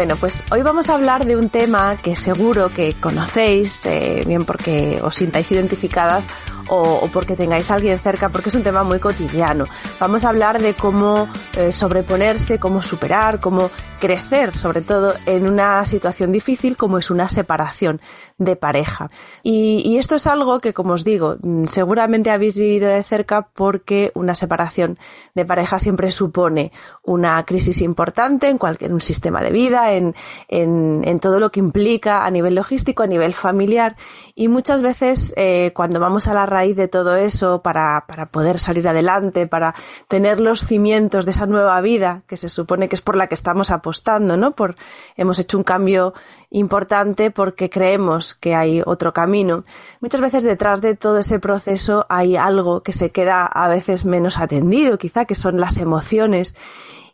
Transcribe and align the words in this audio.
Bueno, 0.00 0.16
pues 0.16 0.42
hoy 0.50 0.62
vamos 0.62 0.88
a 0.88 0.94
hablar 0.94 1.26
de 1.26 1.36
un 1.36 1.50
tema 1.50 1.94
que 1.94 2.16
seguro 2.16 2.70
que 2.70 2.94
conocéis, 2.94 3.84
eh, 3.84 4.24
bien 4.26 4.46
porque 4.46 4.98
os 5.02 5.14
sintáis 5.14 5.52
identificadas 5.52 6.26
o, 6.68 7.06
porque 7.12 7.36
tengáis 7.36 7.70
a 7.70 7.74
alguien 7.74 7.98
cerca, 7.98 8.30
porque 8.30 8.48
es 8.48 8.54
un 8.54 8.62
tema 8.62 8.82
muy 8.82 8.98
cotidiano. 8.98 9.66
Vamos 9.98 10.24
a 10.24 10.30
hablar 10.30 10.62
de 10.62 10.72
cómo 10.72 11.28
eh, 11.54 11.70
sobreponerse, 11.70 12.58
cómo 12.58 12.80
superar, 12.80 13.40
cómo 13.40 13.70
crecer, 14.00 14.56
sobre 14.56 14.80
todo 14.80 15.12
en 15.26 15.46
una 15.46 15.84
situación 15.84 16.32
difícil 16.32 16.78
como 16.78 16.96
es 16.96 17.10
una 17.10 17.28
separación 17.28 18.00
de 18.40 18.56
pareja. 18.56 19.10
Y, 19.42 19.98
esto 19.98 20.14
es 20.14 20.26
algo 20.26 20.60
que, 20.60 20.72
como 20.72 20.94
os 20.94 21.04
digo, 21.04 21.36
mm, 21.42 21.66
seguramente 21.66 22.30
habéis 22.30 22.56
vivido 22.56 22.88
de 22.88 23.02
cerca 23.02 23.42
porque 23.42 24.10
una 24.14 24.34
separación 24.34 24.98
de 25.34 25.44
pareja 25.44 25.78
siempre 25.78 26.10
supone 26.10 26.72
una 27.02 27.44
crisis 27.44 27.82
importante 27.82 28.48
en 28.48 28.56
cualquier 28.56 28.94
un 28.94 29.02
sistema 29.02 29.42
de 29.42 29.50
vida, 29.50 29.92
en, 29.92 30.14
en, 30.48 31.02
en 31.04 31.20
todo 31.20 31.38
lo 31.38 31.52
que 31.52 31.60
implica 31.60 32.24
a 32.24 32.30
nivel 32.30 32.54
logístico, 32.54 33.02
a 33.02 33.06
nivel 33.06 33.34
familiar. 33.34 33.96
Y 34.34 34.48
muchas 34.48 34.80
veces 34.80 35.34
eh, 35.36 35.72
cuando 35.74 36.00
vamos 36.00 36.26
a 36.26 36.32
la 36.32 36.46
raíz 36.46 36.76
de 36.76 36.88
todo 36.88 37.16
eso 37.16 37.60
para, 37.60 38.06
para 38.08 38.30
poder 38.30 38.58
salir 38.58 38.88
adelante, 38.88 39.46
para 39.46 39.74
tener 40.08 40.40
los 40.40 40.60
cimientos 40.60 41.26
de 41.26 41.32
esa 41.32 41.44
nueva 41.44 41.78
vida 41.82 42.22
que 42.26 42.38
se 42.38 42.48
supone 42.48 42.88
que 42.88 42.96
es 42.96 43.02
por 43.02 43.16
la 43.16 43.26
que 43.26 43.34
estamos 43.34 43.70
apostando, 43.70 44.38
¿no? 44.38 44.52
Por, 44.52 44.76
hemos 45.18 45.38
hecho 45.38 45.58
un 45.58 45.64
cambio 45.64 46.14
importante 46.50 47.30
porque 47.30 47.70
creemos 47.70 48.29
que 48.34 48.54
hay 48.54 48.82
otro 48.84 49.12
camino. 49.12 49.64
Muchas 50.00 50.20
veces 50.20 50.42
detrás 50.42 50.80
de 50.80 50.96
todo 50.96 51.18
ese 51.18 51.38
proceso 51.38 52.06
hay 52.08 52.36
algo 52.36 52.82
que 52.82 52.92
se 52.92 53.10
queda 53.10 53.46
a 53.46 53.68
veces 53.68 54.04
menos 54.04 54.38
atendido, 54.38 54.98
quizá 54.98 55.24
que 55.24 55.34
son 55.34 55.60
las 55.60 55.78
emociones. 55.78 56.54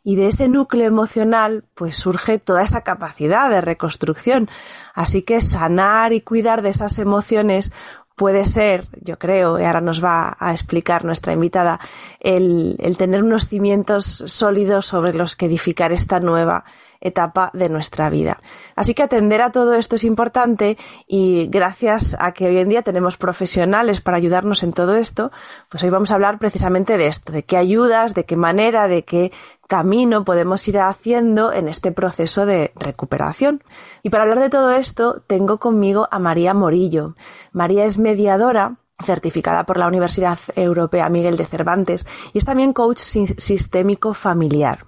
Y 0.03 0.14
de 0.14 0.28
ese 0.28 0.48
núcleo 0.48 0.87
emocional, 0.87 1.64
pues 1.75 1.97
surge 1.97 2.39
toda 2.39 2.62
esa 2.62 2.83
capacidad 2.83 3.50
de 3.50 3.61
reconstrucción. 3.61 4.48
Así 4.94 5.22
que 5.22 5.41
sanar 5.41 6.12
y 6.12 6.20
cuidar 6.20 6.62
de 6.62 6.69
esas 6.69 7.00
emociones 7.00 7.72
puede 8.17 8.47
ser, 8.47 8.87
yo 9.03 9.19
creo, 9.19 9.61
y 9.61 9.64
ahora 9.64 9.83
nos 9.83 10.03
va 10.03 10.37
a 10.41 10.53
explicar 10.53 11.05
nuestra 11.05 11.34
invitada, 11.34 11.78
el, 12.19 12.77
el 12.78 12.97
tener 12.97 13.22
unos 13.22 13.47
cimientos 13.47 14.25
sólidos 14.27 14.87
sobre 14.87 15.12
los 15.12 15.37
que 15.37 15.47
edificar 15.47 15.92
esta 15.92 16.19
nueva 16.19 16.64
etapa 17.00 17.50
de 17.52 17.69
nuestra 17.69 18.11
vida. 18.11 18.41
Así 18.75 18.94
que 18.94 19.02
atender 19.02 19.42
a 19.42 19.52
todo 19.52 19.75
esto 19.75 19.97
es 19.97 20.05
importante 20.05 20.77
y 21.06 21.47
gracias 21.48 22.16
a 22.19 22.33
que 22.33 22.47
hoy 22.47 22.58
en 22.58 22.69
día 22.69 22.83
tenemos 22.83 23.16
profesionales 23.16 24.00
para 24.00 24.16
ayudarnos 24.16 24.62
en 24.62 24.72
todo 24.72 24.97
esto, 24.97 25.30
pues 25.69 25.83
hoy 25.83 25.91
vamos 25.91 26.11
a 26.11 26.14
hablar 26.14 26.38
precisamente 26.38 26.97
de 26.97 27.06
esto, 27.06 27.33
de 27.33 27.44
qué 27.44 27.56
ayudas, 27.56 28.14
de 28.14 28.25
qué 28.25 28.36
manera, 28.36 28.88
de 28.88 29.05
qué 29.05 29.33
camino 29.66 30.25
podemos 30.25 30.66
ir 30.69 30.78
haciendo 30.78 31.53
en 31.53 31.69
este 31.69 31.92
proceso 31.92 32.47
de 32.47 32.72
recuperación. 32.77 33.62
Y 34.03 34.10
para 34.10 34.22
hablar 34.22 34.41
de 34.41 34.50
todo 34.50 34.72
esto, 34.72 35.22
tengo 35.27 35.58
conmigo 35.58 36.08
a 36.10 36.19
María 36.19 36.54
Morillo. 36.54 37.15
María 37.53 37.84
es 37.84 37.98
mediadora 37.98 38.76
certificada 39.04 39.65
por 39.65 39.76
la 39.76 39.87
Universidad 39.88 40.38
Europea 40.54 41.09
Miguel 41.09 41.37
de 41.37 41.44
Cervantes 41.44 42.06
y 42.32 42.38
es 42.38 42.44
también 42.44 42.72
coach 42.72 42.98
sistémico 42.98 44.15
familiar. 44.15 44.87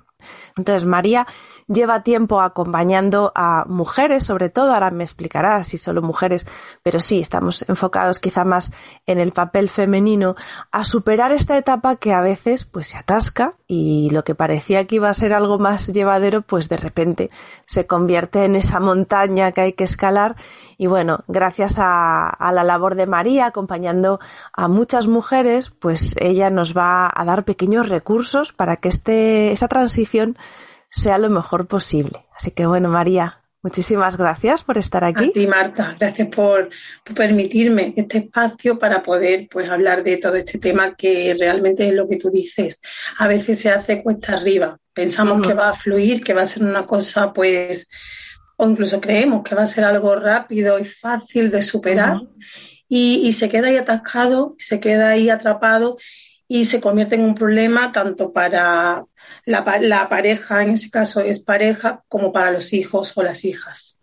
Entonces, 0.56 0.87
María 0.87 1.27
lleva 1.69 2.03
tiempo 2.03 2.41
acompañando 2.41 3.31
a 3.34 3.65
mujeres, 3.69 4.25
sobre 4.25 4.49
todo, 4.49 4.73
ahora 4.73 4.91
me 4.91 5.05
explicará 5.05 5.62
si 5.62 5.79
solo 5.79 6.03
mujeres, 6.03 6.47
pero 6.83 6.99
sí, 6.99 7.21
estamos 7.21 7.65
enfocados 7.69 8.19
quizá 8.19 8.45
más 8.45 8.73
en 9.06 9.19
el 9.19 9.33
papel 9.33 9.69
femenino, 9.69 10.34
a 10.73 10.84
superar 10.84 11.31
esta 11.33 11.57
etapa 11.57 11.97
que 11.97 12.12
a 12.12 12.23
veces 12.23 12.65
pues 12.65 12.89
se 12.89 12.97
atasca 12.97 13.55
y 13.67 14.09
lo 14.11 14.25
que 14.25 14.34
parecía 14.34 14.87
que 14.87 14.97
iba 14.97 15.11
a 15.11 15.15
ser 15.15 15.34
algo 15.34 15.59
más 15.59 15.89
llevadero, 15.89 16.43
pues 16.43 16.69
de 16.69 16.78
repente 16.78 17.31
se 17.67 17.87
convierte 17.87 18.45
en 18.45 18.57
esa 18.57 18.81
montaña 18.81 19.53
que 19.53 19.61
hay 19.61 19.73
que 19.75 19.84
escalar. 19.84 20.37
Y 20.78 20.87
bueno, 20.87 21.21
gracias 21.28 21.78
a, 21.78 22.28
a 22.28 22.53
la 22.53 22.65
labor 22.65 22.95
de 22.95 23.07
María 23.07 23.47
acompañando 23.47 24.21
a 24.55 24.69
muchas 24.69 25.07
mujeres, 25.07 25.71
pues 25.71 26.15
ella 26.19 26.49
nos 26.49 26.77
va 26.77 27.11
a 27.15 27.25
dar 27.25 27.45
pequeños 27.45 27.89
recursos 27.89 28.53
para 28.53 28.77
que 28.77 28.89
este, 28.89 29.53
esa 29.53 29.69
transición 29.69 30.39
sea 30.98 31.19
lo 31.19 31.31
mejor 31.31 31.66
posible. 31.66 32.26
Así 32.36 32.50
que 32.50 32.66
bueno, 32.66 32.88
María, 32.88 33.41
muchísimas 33.62 34.16
gracias 34.16 34.64
por 34.64 34.76
estar 34.78 35.04
aquí. 35.04 35.31
A 35.31 35.32
ti, 35.32 35.47
Marta, 35.47 35.97
gracias 35.98 36.28
por, 36.28 36.69
permitirme 37.14 37.94
este 37.97 38.19
espacio 38.19 38.78
para 38.78 39.03
poder 39.03 39.48
pues 39.50 39.70
hablar 39.70 40.03
de 40.03 40.16
todo 40.19 40.34
este 40.34 40.59
tema 40.59 40.94
que 40.94 41.34
realmente 41.38 41.86
es 41.88 41.94
lo 41.94 42.09
que 42.09 42.16
tú 42.16 42.31
dices. 42.31 42.81
A 43.19 43.28
veces 43.28 43.60
se 43.60 43.70
hace 43.70 44.03
cuesta 44.03 44.34
arriba. 44.34 44.78
Pensamos 44.92 45.47
que 45.47 45.54
va 45.54 45.70
a 45.70 45.75
fluir, 45.75 46.22
que 46.22 46.34
va 46.34 46.42
a 46.42 46.47
ser 46.47 46.64
una 46.64 46.84
cosa 46.84 47.32
pues 47.32 47.88
o 48.56 48.69
incluso 48.69 49.00
creemos 49.00 49.44
que 49.44 49.54
va 49.54 49.62
a 49.62 49.66
ser 49.66 49.84
algo 49.84 50.16
rápido 50.16 50.80
y 50.80 50.84
fácil 50.84 51.48
de 51.48 51.62
superar 51.62 52.20
y, 52.88 53.20
y, 53.22 53.32
se 53.32 53.48
queda 53.48 53.69
ahí 53.69 53.76
atascado, 53.76 54.56
se 54.59 54.80
queda 54.80 55.10
ahí 55.10 55.30
atrapado 55.30 55.97
y 56.48 56.65
se 56.65 56.80
convierte 56.80 57.15
en 57.15 57.20
un 57.20 57.34
problema 57.34 57.92
tanto 57.92 58.32
para 58.32 59.04
la, 59.48 59.64
la 59.81 60.09
pareja, 60.09 60.62
en 60.62 60.70
ese 60.70 60.91
caso 60.91 61.20
es 61.20 61.41
pareja, 61.41 62.04
como 62.09 62.32
para 62.32 62.50
los 62.50 62.72
hijos 62.75 63.16
o 63.16 63.22
las 63.22 63.44
hijas. 63.44 63.98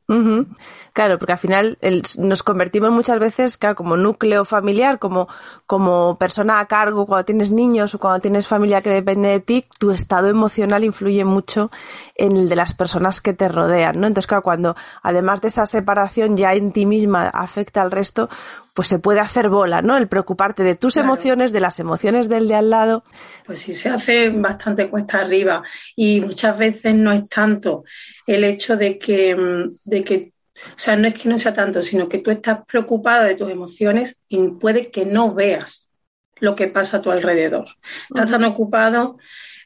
Claro, 0.96 1.20
porque 1.20 1.34
al 1.34 1.40
final 1.40 1.78
nos 2.20 2.42
convertimos 2.42 2.90
muchas 2.90 3.20
veces 3.20 3.60
como 3.76 3.98
núcleo 3.98 4.46
familiar, 4.46 4.98
como, 4.98 5.28
como 5.66 6.18
persona 6.18 6.62
a 6.62 6.68
cargo 6.68 7.06
cuando 7.06 7.26
tienes 7.26 7.52
niños 7.52 7.94
o 7.94 8.00
cuando 8.00 8.22
tienes 8.22 8.48
familia 8.48 8.82
que 8.82 8.92
depende 8.92 9.28
de 9.28 9.42
ti, 9.42 9.66
tu 9.78 9.92
estado 9.92 10.30
emocional 10.30 10.86
influye 10.86 11.26
mucho 11.26 11.70
en 12.16 12.38
el 12.38 12.48
de 12.48 12.56
las 12.56 12.74
personas 12.74 13.20
que 13.20 13.34
te 13.34 13.50
rodean, 13.50 14.00
¿no? 14.00 14.08
Entonces, 14.08 14.26
claro, 14.26 14.44
cuando 14.44 14.78
además 15.04 15.42
de 15.42 15.50
esa 15.50 15.66
separación 15.66 16.38
ya 16.38 16.54
en 16.54 16.72
ti 16.72 16.86
misma 16.86 17.28
afecta 17.28 17.82
al 17.82 17.92
resto, 17.92 18.30
pues 18.74 18.88
se 18.88 18.98
puede 18.98 19.20
hacer 19.20 19.50
bola, 19.50 19.82
¿no? 19.82 19.98
El 19.98 20.08
preocuparte 20.08 20.64
de 20.64 20.76
tus 20.76 20.96
emociones, 20.96 21.52
de 21.52 21.60
las 21.60 21.82
emociones 21.82 22.30
del 22.30 22.48
de 22.48 22.56
al 22.56 22.70
lado. 22.70 23.04
Pues 23.46 23.60
sí, 23.60 23.74
se 23.74 23.90
hace 23.90 24.30
bastante 24.30 24.90
cuesta 24.90 25.20
arriba 25.20 25.62
y 25.94 26.22
muchas 26.22 26.58
veces 26.58 26.96
no 26.96 27.12
es 27.12 27.28
tanto 27.28 27.84
el 28.26 28.46
hecho 28.46 28.78
de 28.78 28.98
que, 28.98 29.36
mm, 29.36 29.78
de 29.84 30.04
que, 30.06 30.35
o 30.56 30.78
sea, 30.78 30.96
no 30.96 31.08
es 31.08 31.14
que 31.14 31.30
no 31.30 31.38
sea 31.38 31.54
tanto, 31.54 31.82
sino 31.82 32.08
que 32.08 32.20
tú 32.20 32.32
estás 32.32 32.60
preocupada 32.66 33.26
de 33.26 33.36
tus 33.36 33.52
emociones 33.52 34.22
y 34.28 34.50
puede 34.50 34.90
que 34.90 35.06
no 35.06 35.34
veas 35.34 35.90
lo 36.38 36.56
que 36.56 36.68
pasa 36.68 36.98
a 36.98 37.02
tu 37.02 37.12
alrededor. 37.12 37.66
Estás 38.10 38.32
tan 38.32 38.44
ocupado, 38.44 39.18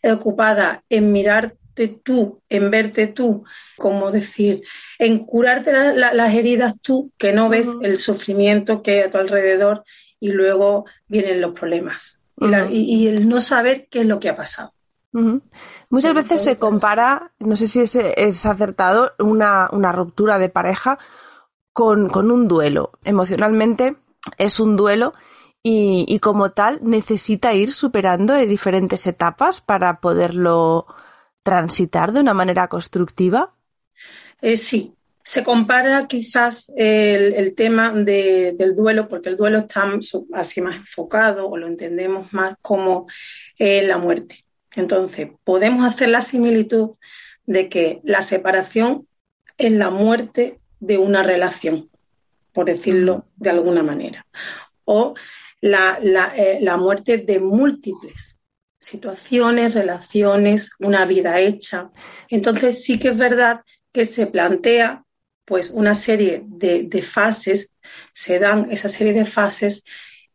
ocupada 0.04 0.84
en 0.90 1.12
mirarte 1.12 1.88
tú, 1.88 2.42
en 2.50 2.72
verte 2.72 3.08
tú, 3.08 3.44
como 3.78 4.12
decir, 4.12 4.64
en 4.98 5.26
curarte 5.26 5.72
las 5.72 6.34
heridas 6.34 6.80
tú, 6.82 7.12
que 7.18 7.34
no 7.34 7.50
ves 7.50 7.70
el 7.82 7.98
sufrimiento 7.98 8.82
que 8.82 8.92
hay 8.92 9.00
a 9.02 9.10
tu 9.10 9.18
alrededor 9.18 9.84
y 10.20 10.32
luego 10.32 10.86
vienen 11.08 11.42
los 11.42 11.54
problemas. 11.54 12.20
y 12.70 13.08
el 13.08 13.28
no 13.28 13.42
saber 13.42 13.88
qué 13.90 14.02
es 14.02 14.06
lo 14.06 14.20
que 14.20 14.30
ha 14.30 14.36
pasado. 14.36 14.74
Muchas 15.12 16.14
veces 16.14 16.44
se 16.44 16.58
compara, 16.58 17.32
no 17.40 17.56
sé 17.56 17.68
si 17.68 17.82
es, 17.82 18.46
acertado, 18.46 19.12
una, 19.20 19.68
ruptura 19.92 20.38
de 20.38 20.50
pareja 20.50 21.00
con, 21.74 22.10
un 22.32 22.48
duelo. 22.48 22.92
Emocionalmente 23.04 23.98
es 24.38 24.60
un 24.60 24.78
duelo 24.78 25.14
y, 25.64 26.20
como 26.20 26.52
tal 26.52 26.80
necesita 26.84 27.54
ir 27.54 27.74
superando 27.74 28.34
de 28.34 28.46
diferentes 28.46 29.08
etapas 29.08 29.62
para 29.62 30.00
poderlo 30.00 30.86
transitar 31.44 32.12
de 32.12 32.20
una 32.20 32.34
manera 32.34 32.68
constructiva. 32.68 33.56
Eh, 34.42 34.58
sí, 34.58 34.96
se 35.24 35.44
compara 35.44 36.08
quizás 36.08 36.72
el, 36.76 37.54
tema 37.56 37.92
del 37.94 38.76
duelo, 38.76 39.08
porque 39.08 39.30
el 39.30 39.38
duelo 39.38 39.60
está 39.60 39.92
así 40.34 40.62
más 40.62 40.76
enfocado 40.76 41.50
o 41.50 41.58
lo 41.58 41.68
entendemos 41.68 42.32
más 42.32 42.56
como 42.62 43.08
eh, 43.58 43.82
la 43.88 43.98
muerte. 43.98 44.44
Entonces, 44.80 45.30
podemos 45.44 45.86
hacer 45.86 46.10
la 46.10 46.22
similitud 46.22 46.92
de 47.46 47.70
que 47.70 48.00
la 48.04 48.22
separación 48.22 49.08
es 49.58 49.72
la 49.72 49.90
muerte 49.90 50.60
de 50.80 50.98
una 50.98 51.22
relación, 51.22 51.90
por 52.54 52.66
decirlo 52.66 53.26
de 53.36 53.50
alguna 53.50 53.84
manera, 53.84 54.26
o 54.86 55.16
la, 55.62 56.00
eh, 56.36 56.60
muerte 56.78 57.18
de 57.18 57.40
múltiples 57.40 58.40
situaciones, 58.80 59.74
relaciones, 59.74 60.72
una 60.80 61.06
vida 61.06 61.40
hecha. 61.42 61.92
Entonces 62.30 62.82
sí 62.82 62.98
que 62.98 63.10
es 63.10 63.18
verdad 63.18 63.62
que 63.92 64.06
se 64.06 64.28
plantea 64.28 65.04
pues 65.44 65.70
una 65.72 65.96
serie 65.96 66.44
de, 66.46 67.02
fases, 67.02 67.76
se 68.14 68.40
dan 68.40 68.72
esa 68.72 68.88
serie 68.88 69.12
de 69.12 69.26
fases 69.26 69.84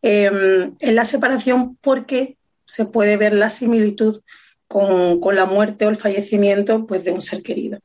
em, 0.03 0.75
en 0.79 0.95
la 0.95 1.07
separación 1.07 1.77
porque 1.81 2.37
se 2.65 2.87
puede 2.87 3.17
ver 3.17 3.33
la 3.33 3.51
similitud 3.51 4.21
con, 4.67 5.21
la 5.35 5.47
muerte 5.47 5.87
o 5.87 5.91
el 5.91 5.97
fallecimiento 5.97 6.87
pues, 6.87 7.05
de 7.05 7.13
un 7.13 7.23
ser 7.23 7.43
querido. 7.43 7.79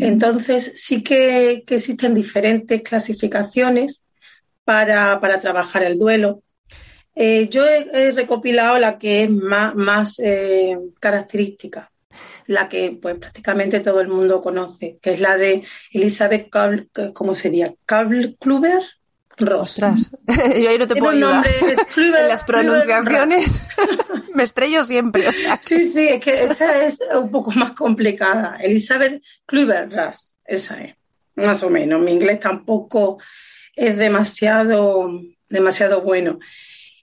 Entonces 0.00 0.72
sí 0.76 1.02
que, 1.02 1.64
existen 1.66 2.14
diferentes 2.14 2.82
clasificaciones 2.82 4.04
para, 4.64 5.20
trabajar 5.40 5.82
el 5.82 5.98
duelo. 5.98 6.42
Eh, 7.14 7.48
yo 7.48 7.64
he, 7.66 8.12
recopilado 8.12 8.78
la 8.78 8.98
que 8.98 9.22
es 9.22 9.30
más, 9.30 10.18
eh, 10.18 10.76
característica 11.00 11.90
la 12.46 12.68
que 12.68 12.96
pues 13.00 13.18
prácticamente 13.18 13.80
todo 13.80 14.00
el 14.00 14.08
mundo 14.08 14.40
conoce, 14.40 14.98
que 15.02 15.12
es 15.12 15.20
la 15.20 15.36
de 15.36 15.64
Elizabeth 15.90 16.48
Kabl, 16.48 16.88
¿cómo 17.12 17.34
sería? 17.34 17.74
Kabl-Kluber 17.86 18.82
Ross. 19.38 19.76
Yo 19.76 20.70
ahí 20.70 20.78
no 20.78 20.86
te 20.86 20.96
puedo 20.96 21.12
ayudar. 21.16 21.46
en 21.96 22.28
las 22.28 22.44
pronunciaciones 22.44 23.62
me 24.34 24.42
estrello 24.42 24.84
siempre. 24.84 25.24
Sí, 25.60 25.84
sí, 25.84 26.08
es 26.08 26.20
que 26.20 26.44
esta 26.44 26.84
es 26.84 27.00
un 27.14 27.30
poco 27.30 27.50
más 27.52 27.72
complicada. 27.72 28.56
Elizabeth 28.60 29.22
Kluber 29.46 29.90
Ross, 29.90 30.36
esa 30.44 30.82
es, 30.82 30.94
más 31.34 31.62
o 31.62 31.70
menos. 31.70 32.02
Mi 32.02 32.12
inglés 32.12 32.40
tampoco 32.40 33.18
es 33.74 33.96
demasiado, 33.96 35.10
demasiado 35.48 36.02
bueno. 36.02 36.38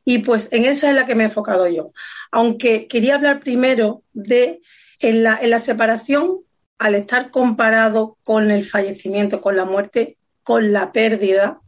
Y 0.05 0.19
pues 0.19 0.49
en 0.51 0.65
esa 0.65 0.89
es 0.89 0.95
la 0.95 1.05
que 1.05 1.15
me 1.15 1.23
he 1.23 1.27
enfocado 1.27 1.67
yo. 1.67 1.93
Aunque 2.31 2.87
quería 2.87 3.15
hablar 3.15 3.39
primero 3.39 4.03
de 4.13 4.61
en 4.99 5.23
la, 5.23 5.59
separación, 5.59 6.39
al 6.77 6.95
estar 6.95 7.29
comparado 7.29 8.17
con 8.23 8.51
el 8.51 8.65
fallecimiento, 8.65 9.41
con 9.41 9.57
la 9.57 9.65
muerte, 9.65 10.17
con 10.43 10.71
la 10.71 10.91
pérdida, 10.91 11.59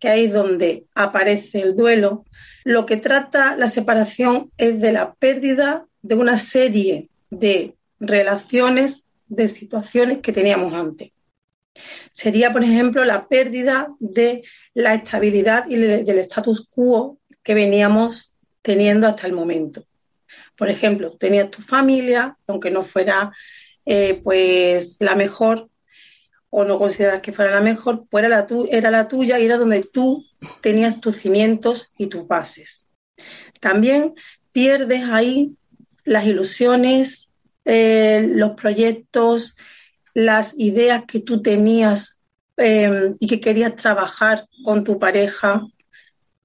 que 0.00 0.08
ahí 0.08 0.24
es 0.24 0.32
donde 0.32 0.86
aparece 0.94 1.60
el 1.60 1.76
duelo, 1.76 2.24
lo 2.64 2.86
que 2.86 2.96
trata 2.96 3.56
la 3.56 3.68
separación 3.68 4.50
es 4.56 4.80
de 4.80 4.92
la 4.92 5.14
pérdida 5.14 5.86
de 6.02 6.14
una 6.14 6.38
serie 6.38 7.08
de 7.30 7.74
relaciones, 8.00 9.06
de 9.28 9.46
situaciones 9.46 10.18
que 10.18 10.32
teníamos 10.32 10.74
antes. 10.74 11.12
Sería, 12.12 12.52
por 12.52 12.64
ejemplo, 12.64 13.04
la 13.04 13.28
pérdida 13.28 13.88
de 14.00 14.42
la 14.74 14.94
estabilidad 14.94 15.66
y 15.68 15.76
del 15.76 16.18
status 16.18 16.66
quo 16.68 17.18
que 17.42 17.54
veníamos 17.54 18.32
teniendo 18.62 19.06
hasta 19.06 19.26
el 19.26 19.34
momento. 19.34 19.84
Por 20.56 20.68
ejemplo, 20.68 21.16
tenías 21.16 21.50
tu 21.50 21.62
familia, 21.62 22.36
aunque 22.46 22.70
no 22.70 22.82
fuera 22.82 23.32
eh, 23.86 24.20
pues 24.22 24.96
la 25.00 25.14
mejor 25.14 25.69
o 26.50 26.64
no 26.64 26.78
consideras 26.78 27.22
que 27.22 27.32
fuera 27.32 27.52
la 27.52 27.60
mejor, 27.60 28.06
pues 28.10 28.24
era 28.24 28.28
la, 28.28 28.46
era 28.70 28.90
la 28.90 29.08
tuya 29.08 29.38
y 29.38 29.46
era 29.46 29.56
donde 29.56 29.82
tú 29.84 30.24
tenías 30.60 31.00
tus 31.00 31.16
cimientos 31.16 31.92
y 31.96 32.08
tus 32.08 32.26
bases. 32.26 32.86
También 33.60 34.14
pierdes 34.52 35.08
ahí 35.08 35.56
las 36.04 36.26
ilusiones, 36.26 37.30
eh, 37.64 38.26
los 38.28 38.52
proyectos, 38.52 39.56
las 40.12 40.54
ideas 40.58 41.04
que 41.06 41.20
tú 41.20 41.40
tenías 41.40 42.20
eh, 42.56 43.14
y 43.20 43.26
que 43.28 43.40
querías 43.40 43.76
trabajar 43.76 44.46
con 44.64 44.82
tu 44.82 44.98
pareja, 44.98 45.62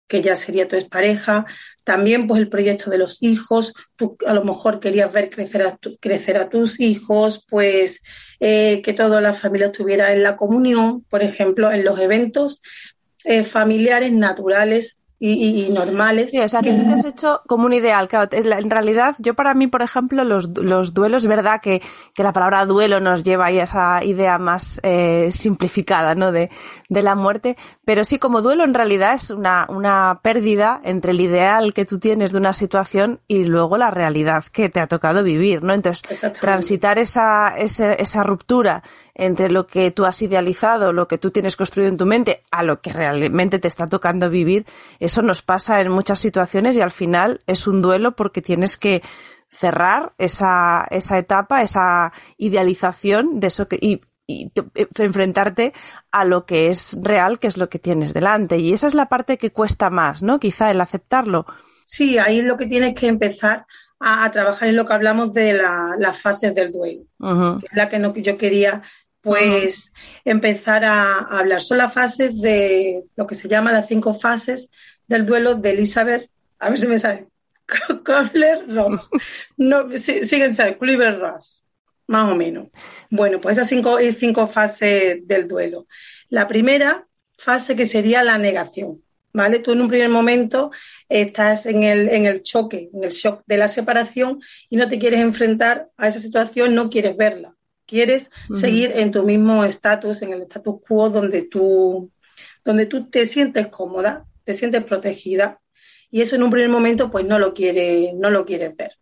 que 0.07 0.21
ya 0.21 0.35
sería 0.35 0.67
tu 0.67 0.75
expareja, 0.75 1.45
también 1.83 2.27
pues 2.27 2.41
el 2.41 2.49
proyecto 2.49 2.89
de 2.89 2.97
los 2.97 3.23
hijos, 3.23 3.73
tú 3.95 4.17
a 4.25 4.33
lo 4.33 4.43
mejor 4.43 4.79
querías 4.79 5.11
ver 5.11 5.29
crecer 5.29 5.63
a, 5.63 5.77
crecer 5.99 6.37
a 6.37 6.49
tus 6.49 6.79
hijos, 6.79 7.45
pues 7.49 8.01
eh, 8.39 8.81
que 8.83 8.93
toda 8.93 9.21
la 9.21 9.33
familia 9.33 9.67
estuviera 9.67 10.13
en 10.13 10.23
la 10.23 10.35
comunión, 10.37 11.03
por 11.09 11.23
ejemplo, 11.23 11.71
en 11.71 11.83
los 11.83 11.99
eventos 11.99 12.61
eh, 13.23 13.43
familiares 13.43 14.11
naturales 14.11 14.99
y, 15.17 15.69
normales. 15.69 16.31
Sí, 16.31 16.39
o 16.39 16.47
sea, 16.47 16.61
que 16.61 16.73
tú 16.73 16.83
te 16.83 16.93
has 16.93 17.05
hecho 17.05 17.41
como 17.47 17.65
un 17.65 17.73
ideal. 17.73 18.09
en 18.31 18.69
realidad, 18.69 19.15
yo 19.19 19.33
para 19.33 19.53
mí, 19.53 19.67
por 19.67 19.81
ejemplo, 19.81 20.23
los, 20.23 20.57
los 20.57 20.93
duelos, 20.93 21.23
es 21.23 21.29
verdad 21.29 21.61
que, 21.61 21.81
que, 22.13 22.23
la 22.23 22.33
palabra 22.33 22.65
duelo 22.65 22.99
nos 22.99 23.23
lleva 23.23 23.47
a 23.47 23.51
esa 23.51 24.03
idea 24.03 24.37
más 24.37 24.79
eh, 24.83 25.29
simplificada, 25.31 26.15
¿no? 26.15 26.31
De, 26.31 26.49
de 26.89 27.01
la 27.01 27.15
muerte, 27.15 27.55
pero 27.85 28.03
sí, 28.03 28.19
como 28.19 28.41
duelo 28.41 28.63
en 28.63 28.73
realidad 28.73 29.13
es 29.13 29.31
una, 29.31 29.65
una 29.69 30.19
pérdida 30.21 30.81
entre 30.83 31.11
el 31.11 31.21
ideal 31.21 31.73
que 31.73 31.85
tú 31.85 31.99
tienes 31.99 32.33
de 32.33 32.37
una 32.37 32.53
situación 32.53 33.21
y 33.27 33.45
luego 33.45 33.77
la 33.77 33.91
realidad 33.91 34.43
que 34.51 34.69
te 34.69 34.79
ha 34.79 34.87
tocado 34.87 35.23
vivir, 35.23 35.63
¿no? 35.63 35.73
Entonces, 35.73 36.03
transitar 36.39 36.99
esa, 36.99 37.55
esa, 37.57 37.93
esa 37.93 38.23
ruptura 38.23 38.83
entre 39.15 39.49
lo 39.49 39.65
que 39.65 39.91
tú 39.91 40.05
has 40.05 40.21
idealizado, 40.21 40.93
lo 40.93 41.07
que 41.07 41.17
tú 41.17 41.31
tienes 41.31 41.55
construido 41.55 41.89
en 41.89 41.97
tu 41.97 42.05
mente, 42.05 42.43
a 42.51 42.63
lo 42.63 42.81
que 42.81 42.91
realmente 42.93 43.59
te 43.59 43.69
está 43.69 43.87
tocando 43.87 44.29
vivir, 44.29 44.65
eso 44.99 45.21
nos 45.21 45.41
pasa 45.41 45.81
en 45.81 45.89
muchas 45.89 46.19
situaciones 46.19 46.75
y 46.75 46.81
al 46.81 46.91
final 46.91 47.41
es 47.47 47.65
un 47.65 47.81
duelo 47.81 48.15
porque 48.15 48.41
tienes 48.41 48.77
que 48.77 49.01
cerrar 49.47 50.13
esa, 50.17 50.85
esa 50.91 51.17
etapa, 51.17 51.63
esa 51.63 52.11
idealización 52.37 53.39
de 53.39 53.47
eso 53.47 53.69
que, 53.69 53.77
y, 53.79 54.01
y 54.27 54.51
enfrentarte 54.97 55.73
a 56.11 56.25
lo 56.25 56.45
que 56.45 56.69
es 56.69 56.97
real, 57.01 57.39
que 57.39 57.47
es 57.47 57.57
lo 57.57 57.69
que 57.69 57.79
tienes 57.79 58.13
delante. 58.13 58.57
Y 58.57 58.73
esa 58.73 58.87
es 58.87 58.93
la 58.93 59.07
parte 59.07 59.37
que 59.37 59.51
cuesta 59.51 59.89
más, 59.89 60.21
¿no? 60.23 60.39
Quizá 60.39 60.71
el 60.71 60.81
aceptarlo. 60.81 61.45
Sí, 61.85 62.17
ahí 62.17 62.39
es 62.39 62.45
lo 62.45 62.57
que 62.57 62.65
tienes 62.65 62.95
que 62.95 63.07
empezar 63.07 63.65
a, 63.99 64.29
trabajar 64.31 64.67
en 64.67 64.75
lo 64.75 64.85
que 64.85 64.93
hablamos 64.93 65.31
de 65.33 65.53
las 65.53 66.19
fases 66.19 66.53
del 66.53 66.71
duelo, 66.71 67.03
que 67.59 67.67
es 67.67 67.73
la 67.73 67.87
que 67.87 67.99
no, 67.99 68.13
yo 68.13 68.37
quería 68.37 68.81
pues 69.25 69.91
empezar 70.23 70.85
a, 70.85 71.17
hablar. 71.17 71.59
Son 71.59 71.79
las 71.79 71.91
fases 71.91 72.39
de 72.39 73.05
lo 73.15 73.25
que 73.25 73.33
se 73.33 73.47
llama 73.47 73.71
las 73.71 73.87
cinco 73.87 74.13
fases 74.13 74.69
del 75.07 75.25
duelo 75.25 75.55
de 75.55 75.71
Elizabeth, 75.71 76.29
a 76.59 76.69
ver 76.69 76.79
si 76.79 76.87
me 76.87 76.99
sale, 76.99 77.27
Kubler-Ross. 78.05 79.09
No, 79.57 79.89
siguen 79.97 80.53
ser 80.53 80.77
Kubler-Ross, 80.77 81.63
más 82.05 82.31
o 82.31 82.35
menos. 82.35 82.67
Bueno, 83.09 83.41
pues 83.41 83.57
esas 83.57 83.67
cinco, 83.67 83.97
cinco 84.15 84.45
fases 84.45 85.27
del 85.27 85.47
duelo. 85.47 85.87
La 86.29 86.47
primera 86.47 87.07
fase 87.35 87.75
que 87.75 87.87
sería 87.87 88.23
la 88.23 88.37
negación. 88.37 89.01
¿Vale? 89.33 89.59
Tú 89.59 89.73
en 89.73 89.81
un 89.81 89.89
primer 89.89 90.07
momento 90.07 90.71
estás 91.09 91.65
en 91.65 91.83
el, 91.83 92.07
en 92.07 92.25
el 92.25 92.41
choque, 92.41 92.89
en 92.93 93.03
el 93.03 93.09
shock 93.09 93.41
de 93.47 93.57
la 93.57 93.67
separación 93.67 94.39
y 94.69 94.77
no 94.77 94.87
te 94.87 94.97
quieres 94.97 95.19
enfrentar 95.19 95.89
a 95.97 96.07
esa 96.07 96.19
situación, 96.19 96.73
no 96.73 96.89
quieres 96.89 97.17
verla 97.17 97.54
quieres 97.85 98.31
seguir 98.53 98.93
en 98.95 99.11
tu 99.11 99.23
mismo 99.23 99.63
estatus, 99.63 100.21
en 100.21 100.33
el 100.33 100.41
status 100.43 100.81
quo 100.87 101.09
donde 101.09 101.43
tú, 101.43 102.11
donde 102.63 102.85
tú 102.85 103.09
te 103.09 103.25
sientes 103.25 103.67
cómoda, 103.67 104.25
te 104.43 104.53
sientes 104.53 104.83
protegida 104.83 105.59
y 106.09 106.21
eso 106.21 106.35
en 106.35 106.43
un 106.43 106.51
primer 106.51 106.69
momento 106.69 107.11
pues 107.11 107.25
no 107.25 107.39
lo 107.39 107.53
quiere, 107.53 108.13
no 108.13 108.29
lo 108.29 108.45
quieres 108.45 108.75
ver. 108.75 108.97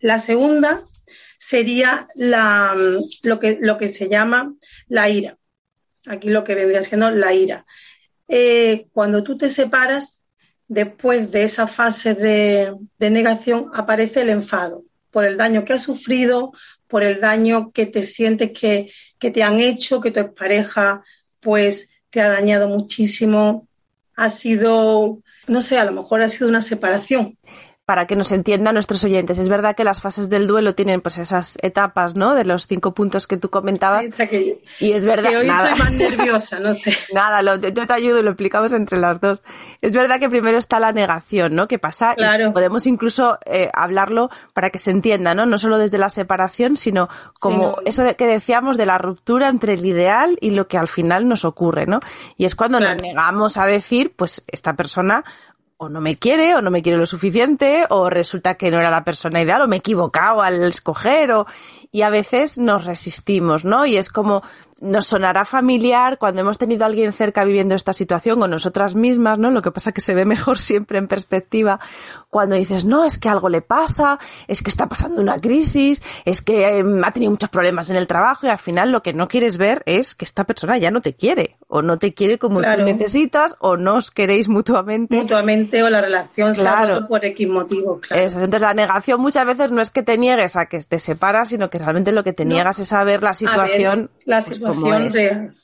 La 0.00 0.18
segunda 0.18 0.84
sería 1.38 2.08
la, 2.14 2.74
lo, 3.22 3.38
que, 3.38 3.58
lo 3.60 3.78
que 3.78 3.88
se 3.88 4.08
llama 4.08 4.54
la 4.86 5.08
ira. 5.08 5.38
Aquí 6.06 6.28
lo 6.28 6.44
que 6.44 6.54
vendría 6.54 6.82
siendo 6.82 7.10
la 7.10 7.32
ira. 7.32 7.66
Eh, 8.28 8.86
cuando 8.92 9.22
tú 9.22 9.36
te 9.36 9.50
separas, 9.50 10.22
después 10.68 11.30
de 11.30 11.44
esa 11.44 11.66
fase 11.66 12.14
de, 12.14 12.74
de 12.98 13.10
negación, 13.10 13.70
aparece 13.74 14.22
el 14.22 14.30
enfado 14.30 14.84
por 15.10 15.24
el 15.24 15.36
daño 15.36 15.64
que 15.64 15.74
has 15.74 15.82
sufrido, 15.82 16.52
por 16.86 17.02
el 17.02 17.20
daño 17.20 17.72
que 17.72 17.86
te 17.86 18.02
sientes 18.02 18.52
que, 18.52 18.90
que 19.18 19.30
te 19.30 19.42
han 19.42 19.60
hecho, 19.60 20.00
que 20.00 20.10
tu 20.10 20.34
pareja 20.34 21.02
pues 21.40 21.88
te 22.10 22.20
ha 22.20 22.28
dañado 22.28 22.68
muchísimo. 22.68 23.68
Ha 24.16 24.30
sido, 24.30 25.22
no 25.48 25.60
sé, 25.60 25.78
a 25.78 25.84
lo 25.84 25.92
mejor 25.92 26.22
ha 26.22 26.28
sido 26.28 26.48
una 26.48 26.60
separación 26.60 27.38
para 27.86 28.06
que 28.06 28.16
nos 28.16 28.32
entiendan 28.32 28.74
nuestros 28.74 29.04
oyentes. 29.04 29.38
Es 29.38 29.50
verdad 29.50 29.76
que 29.76 29.84
las 29.84 30.00
fases 30.00 30.30
del 30.30 30.46
duelo 30.46 30.74
tienen 30.74 31.02
pues 31.02 31.18
esas 31.18 31.58
etapas, 31.60 32.16
¿no? 32.16 32.34
De 32.34 32.44
los 32.44 32.66
cinco 32.66 32.94
puntos 32.94 33.26
que 33.26 33.36
tú 33.36 33.50
comentabas. 33.50 34.06
y 34.80 34.92
es 34.92 35.04
verdad 35.04 35.30
que 35.30 35.36
hoy 35.36 35.48
estoy 35.48 35.78
más 35.78 35.92
nerviosa, 35.92 36.60
no 36.60 36.72
sé. 36.72 36.96
Nada, 37.12 37.42
yo 37.42 37.86
te 37.86 37.92
ayudo 37.92 38.20
y 38.20 38.22
lo 38.22 38.30
explicamos 38.30 38.72
entre 38.72 38.98
las 38.98 39.20
dos. 39.20 39.44
Es 39.82 39.92
verdad 39.92 40.18
que 40.18 40.30
primero 40.30 40.56
está 40.56 40.80
la 40.80 40.92
negación, 40.92 41.54
¿no? 41.54 41.68
Que 41.68 41.78
pasa 41.78 42.14
claro. 42.14 42.48
y 42.48 42.52
podemos 42.52 42.86
incluso 42.86 43.38
eh, 43.44 43.68
hablarlo 43.74 44.30
para 44.54 44.70
que 44.70 44.78
se 44.78 44.90
entienda, 44.90 45.34
¿no? 45.34 45.44
No 45.44 45.58
solo 45.58 45.76
desde 45.76 45.98
la 45.98 46.08
separación, 46.08 46.76
sino 46.76 47.10
como 47.38 47.76
eso 47.84 48.04
que 48.16 48.26
decíamos 48.26 48.78
de 48.78 48.86
la 48.86 48.96
ruptura 48.96 49.48
entre 49.48 49.74
el 49.74 49.84
ideal 49.84 50.38
y 50.40 50.52
lo 50.52 50.68
que 50.68 50.78
al 50.78 50.88
final 50.88 51.28
nos 51.28 51.44
ocurre, 51.44 51.84
¿no? 51.84 52.00
Y 52.38 52.46
es 52.46 52.54
cuando 52.54 52.80
nos 52.80 52.96
negamos 53.02 53.58
a 53.58 53.66
decir, 53.66 54.14
pues 54.16 54.42
esta 54.46 54.74
persona 54.74 55.22
o 55.84 55.88
no 55.88 56.00
me 56.00 56.16
quiere 56.16 56.54
o 56.54 56.62
no 56.62 56.70
me 56.70 56.82
quiere 56.82 56.98
lo 56.98 57.06
suficiente 57.06 57.84
o 57.88 58.10
resulta 58.10 58.54
que 58.54 58.70
no 58.70 58.78
era 58.78 58.90
la 58.90 59.04
persona 59.04 59.40
ideal 59.40 59.62
o 59.62 59.68
me 59.68 59.76
he 59.76 59.78
equivocado 59.78 60.42
al 60.42 60.62
escoger 60.64 61.32
o 61.32 61.46
y 61.94 62.02
a 62.02 62.10
veces 62.10 62.58
nos 62.58 62.84
resistimos, 62.84 63.64
¿no? 63.64 63.86
Y 63.86 63.96
es 63.96 64.08
como 64.08 64.42
nos 64.80 65.06
sonará 65.06 65.44
familiar 65.44 66.18
cuando 66.18 66.40
hemos 66.40 66.58
tenido 66.58 66.84
a 66.84 66.86
alguien 66.86 67.12
cerca 67.12 67.44
viviendo 67.44 67.74
esta 67.74 67.92
situación 67.92 68.42
o 68.42 68.48
nosotras 68.48 68.94
mismas, 68.94 69.38
¿no? 69.38 69.50
Lo 69.50 69.62
que 69.62 69.70
pasa 69.70 69.92
que 69.92 70.00
se 70.00 70.14
ve 70.14 70.24
mejor 70.24 70.58
siempre 70.60 70.98
en 70.98 71.08
perspectiva 71.08 71.80
cuando 72.30 72.56
dices, 72.56 72.84
no, 72.84 73.04
es 73.04 73.18
que 73.18 73.28
algo 73.28 73.48
le 73.48 73.62
pasa, 73.62 74.18
es 74.48 74.62
que 74.62 74.70
está 74.70 74.88
pasando 74.88 75.20
una 75.20 75.40
crisis, 75.40 76.02
es 76.24 76.42
que 76.42 76.78
eh, 76.78 76.84
ha 77.04 77.10
tenido 77.12 77.30
muchos 77.30 77.50
problemas 77.50 77.90
en 77.90 77.96
el 77.96 78.06
trabajo 78.06 78.46
y 78.46 78.50
al 78.50 78.58
final 78.58 78.90
lo 78.90 79.02
que 79.02 79.12
no 79.12 79.28
quieres 79.28 79.56
ver 79.56 79.82
es 79.86 80.14
que 80.14 80.24
esta 80.24 80.44
persona 80.44 80.76
ya 80.78 80.90
no 80.90 81.00
te 81.00 81.14
quiere 81.14 81.56
o 81.68 81.82
no 81.82 81.96
te 81.96 82.14
quiere 82.14 82.38
como 82.38 82.60
tú 82.60 82.82
necesitas 82.82 83.56
o 83.60 83.76
no 83.76 83.96
os 83.96 84.10
queréis 84.10 84.48
mutuamente. 84.48 85.16
Mutuamente 85.16 85.82
o 85.82 85.90
la 85.90 86.00
relación 86.00 86.54
se 86.54 86.66
ha 86.66 87.06
por 87.08 87.24
X 87.24 87.48
motivo, 87.48 88.00
claro. 88.00 88.22
Entonces 88.22 88.60
la 88.60 88.74
negación 88.74 89.20
muchas 89.20 89.46
veces 89.46 89.70
no 89.70 89.80
es 89.80 89.90
que 89.90 90.02
te 90.02 90.18
niegues 90.18 90.56
a 90.56 90.66
que 90.66 90.82
te 90.82 90.98
separas, 90.98 91.48
sino 91.48 91.70
que 91.70 91.78
realmente 91.78 92.12
lo 92.12 92.24
que 92.24 92.32
te 92.32 92.44
niegas 92.44 92.78
es 92.78 92.92
a 92.92 93.04
ver 93.04 93.22
la 93.22 93.34
situación. 93.34 94.10
la 94.24 94.40
real. 94.72 95.54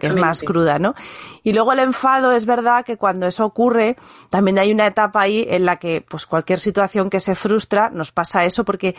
que 0.00 0.06
es 0.06 0.14
más 0.14 0.42
cruda, 0.42 0.78
¿no? 0.78 0.94
Y 1.42 1.52
luego 1.52 1.72
el 1.72 1.80
enfado, 1.80 2.32
es 2.32 2.46
verdad 2.46 2.84
que 2.84 2.96
cuando 2.96 3.26
eso 3.26 3.44
ocurre, 3.44 3.96
también 4.30 4.58
hay 4.58 4.72
una 4.72 4.86
etapa 4.86 5.20
ahí 5.20 5.46
en 5.48 5.66
la 5.66 5.76
que, 5.76 6.04
pues 6.08 6.26
cualquier 6.26 6.58
situación 6.58 7.10
que 7.10 7.20
se 7.20 7.34
frustra, 7.34 7.90
nos 7.90 8.12
pasa 8.12 8.44
eso 8.44 8.64
porque 8.64 8.94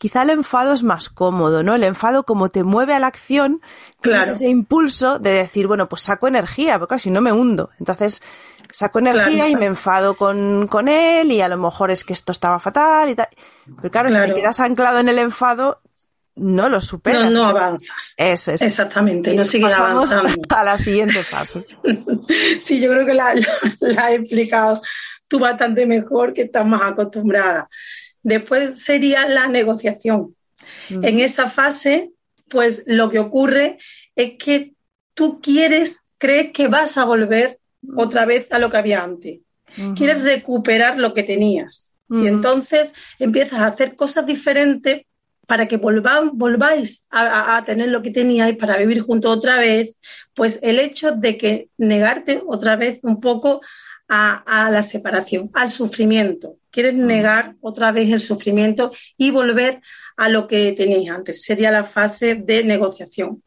quizá 0.00 0.22
el 0.22 0.30
enfado 0.30 0.72
es 0.72 0.82
más 0.82 1.10
cómodo, 1.10 1.62
¿no? 1.62 1.74
El 1.74 1.84
enfado 1.84 2.24
como 2.24 2.48
te 2.48 2.64
mueve 2.64 2.94
a 2.94 3.00
la 3.00 3.06
acción, 3.06 3.60
claro. 4.00 4.32
ese 4.32 4.48
impulso 4.48 5.18
de 5.18 5.30
decir, 5.30 5.66
bueno, 5.66 5.90
pues 5.90 6.00
saco 6.00 6.26
energía, 6.26 6.78
porque 6.78 6.98
si 6.98 7.10
no 7.10 7.20
me 7.20 7.32
hundo. 7.32 7.68
Entonces, 7.78 8.22
saco 8.72 8.98
energía 8.98 9.48
y 9.48 9.56
me 9.56 9.66
enfado 9.66 10.16
con, 10.16 10.68
con 10.68 10.88
él 10.88 11.32
y 11.32 11.42
a 11.42 11.48
lo 11.48 11.58
mejor 11.58 11.90
es 11.90 12.04
que 12.04 12.14
esto 12.14 12.32
estaba 12.32 12.58
fatal 12.58 13.10
y 13.10 13.14
tal. 13.14 13.28
Pero 13.76 13.90
claro, 13.90 14.08
si 14.08 14.16
te 14.16 14.34
quedas 14.34 14.60
anclado 14.60 15.00
en 15.00 15.08
el 15.08 15.18
enfado, 15.18 15.80
no 16.40 16.68
lo 16.68 16.80
superas. 16.80 17.24
No, 17.24 17.30
no 17.30 17.44
avanzas. 17.44 18.14
Eso 18.16 18.52
es. 18.52 18.62
Exactamente, 18.62 19.34
no 19.34 19.44
sigues 19.44 19.72
avanzando. 19.72 20.32
A 20.48 20.64
la 20.64 20.78
siguiente 20.78 21.22
fase. 21.22 21.64
sí, 22.58 22.80
yo 22.80 22.90
creo 22.90 23.06
que 23.06 23.14
la, 23.14 23.34
la, 23.80 24.12
he 24.12 24.16
explicado 24.16 24.80
tú 25.28 25.38
bastante 25.38 25.86
mejor, 25.86 26.32
que 26.32 26.42
estás 26.42 26.66
más 26.66 26.82
acostumbrada. 26.82 27.68
Después 28.22 28.82
sería 28.82 29.28
la 29.28 29.46
negociación. 29.46 30.34
En 30.88 31.20
esa 31.20 31.48
fase, 31.48 32.10
pues 32.48 32.82
lo 32.86 33.10
que 33.10 33.18
ocurre 33.18 33.78
es 34.16 34.32
que 34.38 34.74
tú 35.14 35.40
quieres, 35.40 36.00
crees 36.18 36.52
que 36.52 36.68
vas 36.68 36.96
a 36.98 37.04
volver 37.04 37.58
otra 37.96 38.24
vez 38.24 38.46
a 38.50 38.58
lo 38.58 38.70
que 38.70 38.76
había 38.76 39.02
antes. 39.02 39.40
Quieres 39.96 40.22
recuperar 40.22 40.98
lo 40.98 41.14
que 41.14 41.22
tenías. 41.22 41.92
Y 42.08 42.26
entonces 42.26 42.92
empiezas 43.20 43.60
a 43.60 43.66
hacer 43.66 43.94
cosas 43.94 44.26
diferentes 44.26 45.02
para 45.50 45.66
que 45.66 45.78
volváis 45.78 47.08
a, 47.10 47.60
tener 47.66 47.88
lo 47.88 48.02
que 48.02 48.12
teníais, 48.12 48.56
para 48.56 48.76
vivir 48.76 49.00
juntos 49.00 49.36
otra 49.36 49.58
vez, 49.58 49.96
pues 50.32 50.60
el 50.62 50.78
hecho 50.78 51.10
de 51.10 51.36
que 51.36 51.70
negarte 51.76 52.40
otra 52.46 52.76
vez 52.76 53.00
un 53.02 53.20
poco 53.20 53.60
a, 54.08 54.68
la 54.70 54.84
separación, 54.84 55.50
al 55.52 55.68
sufrimiento. 55.68 56.58
Quieres 56.70 56.94
mm. 56.94 57.04
negar 57.04 57.56
otra 57.60 57.90
vez 57.90 58.12
el 58.12 58.20
sufrimiento 58.20 58.92
y 59.16 59.32
volver 59.32 59.80
a 60.16 60.28
lo 60.28 60.46
que 60.46 60.70
teníais 60.70 61.10
antes. 61.10 61.42
Sería 61.42 61.72
la 61.72 61.82
fase 61.82 62.36
de 62.36 62.62
negociación. 62.62 63.42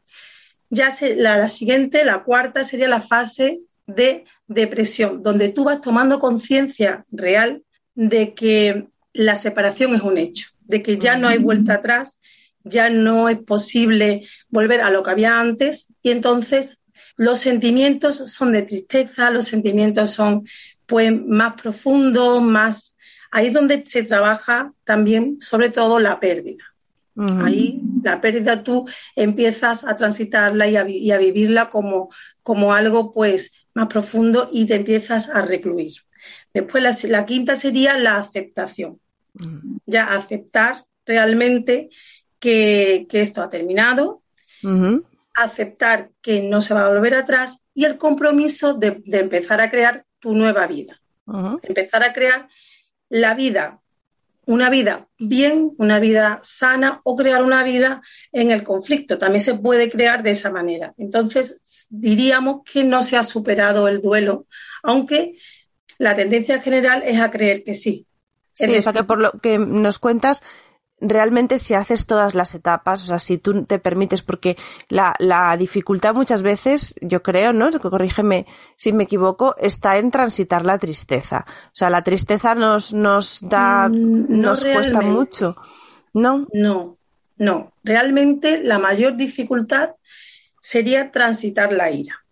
Ya 0.68 0.90
la, 1.16 1.38
la 1.38 1.48
siguiente, 1.48 2.04
la 2.04 2.22
cuarta, 2.22 2.64
sería 2.64 2.88
la 2.88 3.00
fase 3.00 3.60
de 3.86 4.26
depresión, 4.46 5.22
donde 5.22 5.48
tú 5.48 5.64
vas 5.64 5.80
tomando 5.80 6.18
conciencia 6.18 7.06
real 7.10 7.62
de 7.94 8.34
que 8.34 8.88
la 9.14 9.36
separación 9.36 9.94
es 9.94 10.02
un 10.02 10.18
hecho 10.18 10.48
de 10.66 10.82
que 10.82 10.98
ya 10.98 11.16
no 11.16 11.28
hay 11.28 11.38
vuelta 11.38 11.74
atrás, 11.74 12.20
ya 12.64 12.90
no 12.90 13.28
es 13.28 13.38
posible 13.38 14.26
volver 14.48 14.80
a 14.80 14.90
lo 14.90 15.02
que 15.02 15.10
había 15.10 15.38
antes 15.38 15.86
y 16.02 16.10
entonces 16.10 16.78
los 17.16 17.38
sentimientos 17.38 18.16
son 18.26 18.52
de 18.52 18.62
tristeza, 18.62 19.30
los 19.30 19.46
sentimientos 19.46 20.10
son 20.10 20.46
pues 20.86 21.12
más 21.12 21.54
profundos, 21.60 22.42
más 22.42 22.96
ahí 23.30 23.46
es 23.46 23.52
donde 23.52 23.86
se 23.86 24.02
trabaja 24.02 24.72
también 24.84 25.38
sobre 25.40 25.70
todo 25.70 26.00
la 26.00 26.20
pérdida. 26.20 26.64
Ahí 27.16 27.80
la 28.02 28.20
pérdida 28.20 28.64
tú 28.64 28.88
empiezas 29.14 29.84
a 29.84 29.96
transitarla 29.96 30.66
y 30.66 31.12
a, 31.12 31.18
vivirla 31.18 31.70
como, 31.70 32.10
como 32.42 32.74
algo 32.74 33.12
pues 33.12 33.52
más 33.72 33.86
profundo 33.86 34.50
y 34.52 34.66
te 34.66 34.74
empiezas 34.74 35.28
a 35.28 35.40
recluir. 35.42 35.92
Después 36.52 37.04
la 37.04 37.24
quinta 37.24 37.54
sería 37.54 37.96
la 37.96 38.16
aceptación 38.16 38.98
ya 39.86 40.14
aceptar 40.14 40.84
realmente 41.04 41.90
que, 42.38 43.06
esto 43.10 43.42
ha 43.42 43.50
terminado, 43.50 44.22
aceptar 45.34 46.10
que 46.22 46.40
no 46.42 46.60
se 46.60 46.74
va 46.74 46.86
a 46.86 46.88
volver 46.88 47.14
atrás 47.14 47.58
y 47.74 47.84
el 47.84 47.98
compromiso 47.98 48.74
de, 48.74 49.02
empezar 49.06 49.60
a 49.60 49.70
crear 49.70 50.04
tu 50.20 50.34
nueva 50.34 50.66
vida. 50.66 51.00
Empezar 51.62 52.04
a 52.04 52.12
crear 52.12 52.48
la 53.08 53.34
vida, 53.34 53.80
una 54.46 54.68
vida 54.70 55.08
bien, 55.18 55.72
una 55.78 55.98
vida 55.98 56.40
sana 56.42 57.00
o 57.04 57.16
crear 57.16 57.42
una 57.42 57.62
vida 57.62 58.02
en 58.30 58.50
el 58.50 58.62
conflicto. 58.62 59.18
También 59.18 59.42
se 59.42 59.54
puede 59.54 59.90
crear 59.90 60.22
de 60.22 60.30
esa 60.30 60.50
manera. 60.50 60.94
Entonces, 60.98 61.86
diríamos 61.88 62.62
que 62.70 62.84
no 62.84 63.02
se 63.02 63.16
ha 63.16 63.22
superado 63.22 63.88
el 63.88 64.00
duelo, 64.00 64.46
aunque 64.82 65.36
la 65.98 66.14
tendencia 66.14 66.60
general 66.60 67.02
es 67.04 67.20
a 67.20 67.30
creer 67.30 67.64
que 67.64 67.74
sí, 67.74 68.06
Sí, 68.54 68.76
o 68.76 68.82
sea 68.82 68.92
que 68.92 69.04
por 69.04 69.20
lo 69.20 69.32
que 69.32 69.58
nos 69.58 69.98
cuentas, 69.98 70.42
realmente 71.00 71.58
si 71.58 71.74
haces 71.74 72.06
todas 72.06 72.34
las 72.34 72.54
etapas, 72.54 73.02
o 73.02 73.06
sea, 73.06 73.18
si 73.18 73.38
tú 73.38 73.64
te 73.64 73.78
permites, 73.78 74.22
porque 74.22 74.56
la, 74.88 75.14
la 75.18 75.56
dificultad 75.56 76.14
muchas 76.14 76.42
veces, 76.42 76.94
yo 77.00 77.22
creo, 77.22 77.52
¿no? 77.52 77.70
Corrígeme 77.72 78.46
si 78.76 78.92
me 78.92 79.04
equivoco, 79.04 79.54
está 79.58 79.98
en 79.98 80.10
transitar 80.10 80.64
la 80.64 80.78
tristeza. 80.78 81.44
O 81.48 81.74
sea, 81.74 81.90
la 81.90 82.02
tristeza 82.02 82.54
nos, 82.54 82.92
nos 82.92 83.40
da, 83.42 83.88
mm, 83.88 84.40
nos 84.40 84.64
cuesta 84.64 85.00
mucho. 85.00 85.56
¿No? 86.12 86.46
No, 86.52 86.96
no. 87.36 87.72
Realmente 87.82 88.62
la 88.62 88.78
mayor 88.78 89.16
dificultad 89.16 89.96
sería 90.60 91.10
transitar 91.10 91.72
la 91.72 91.90
ira. 91.90 92.24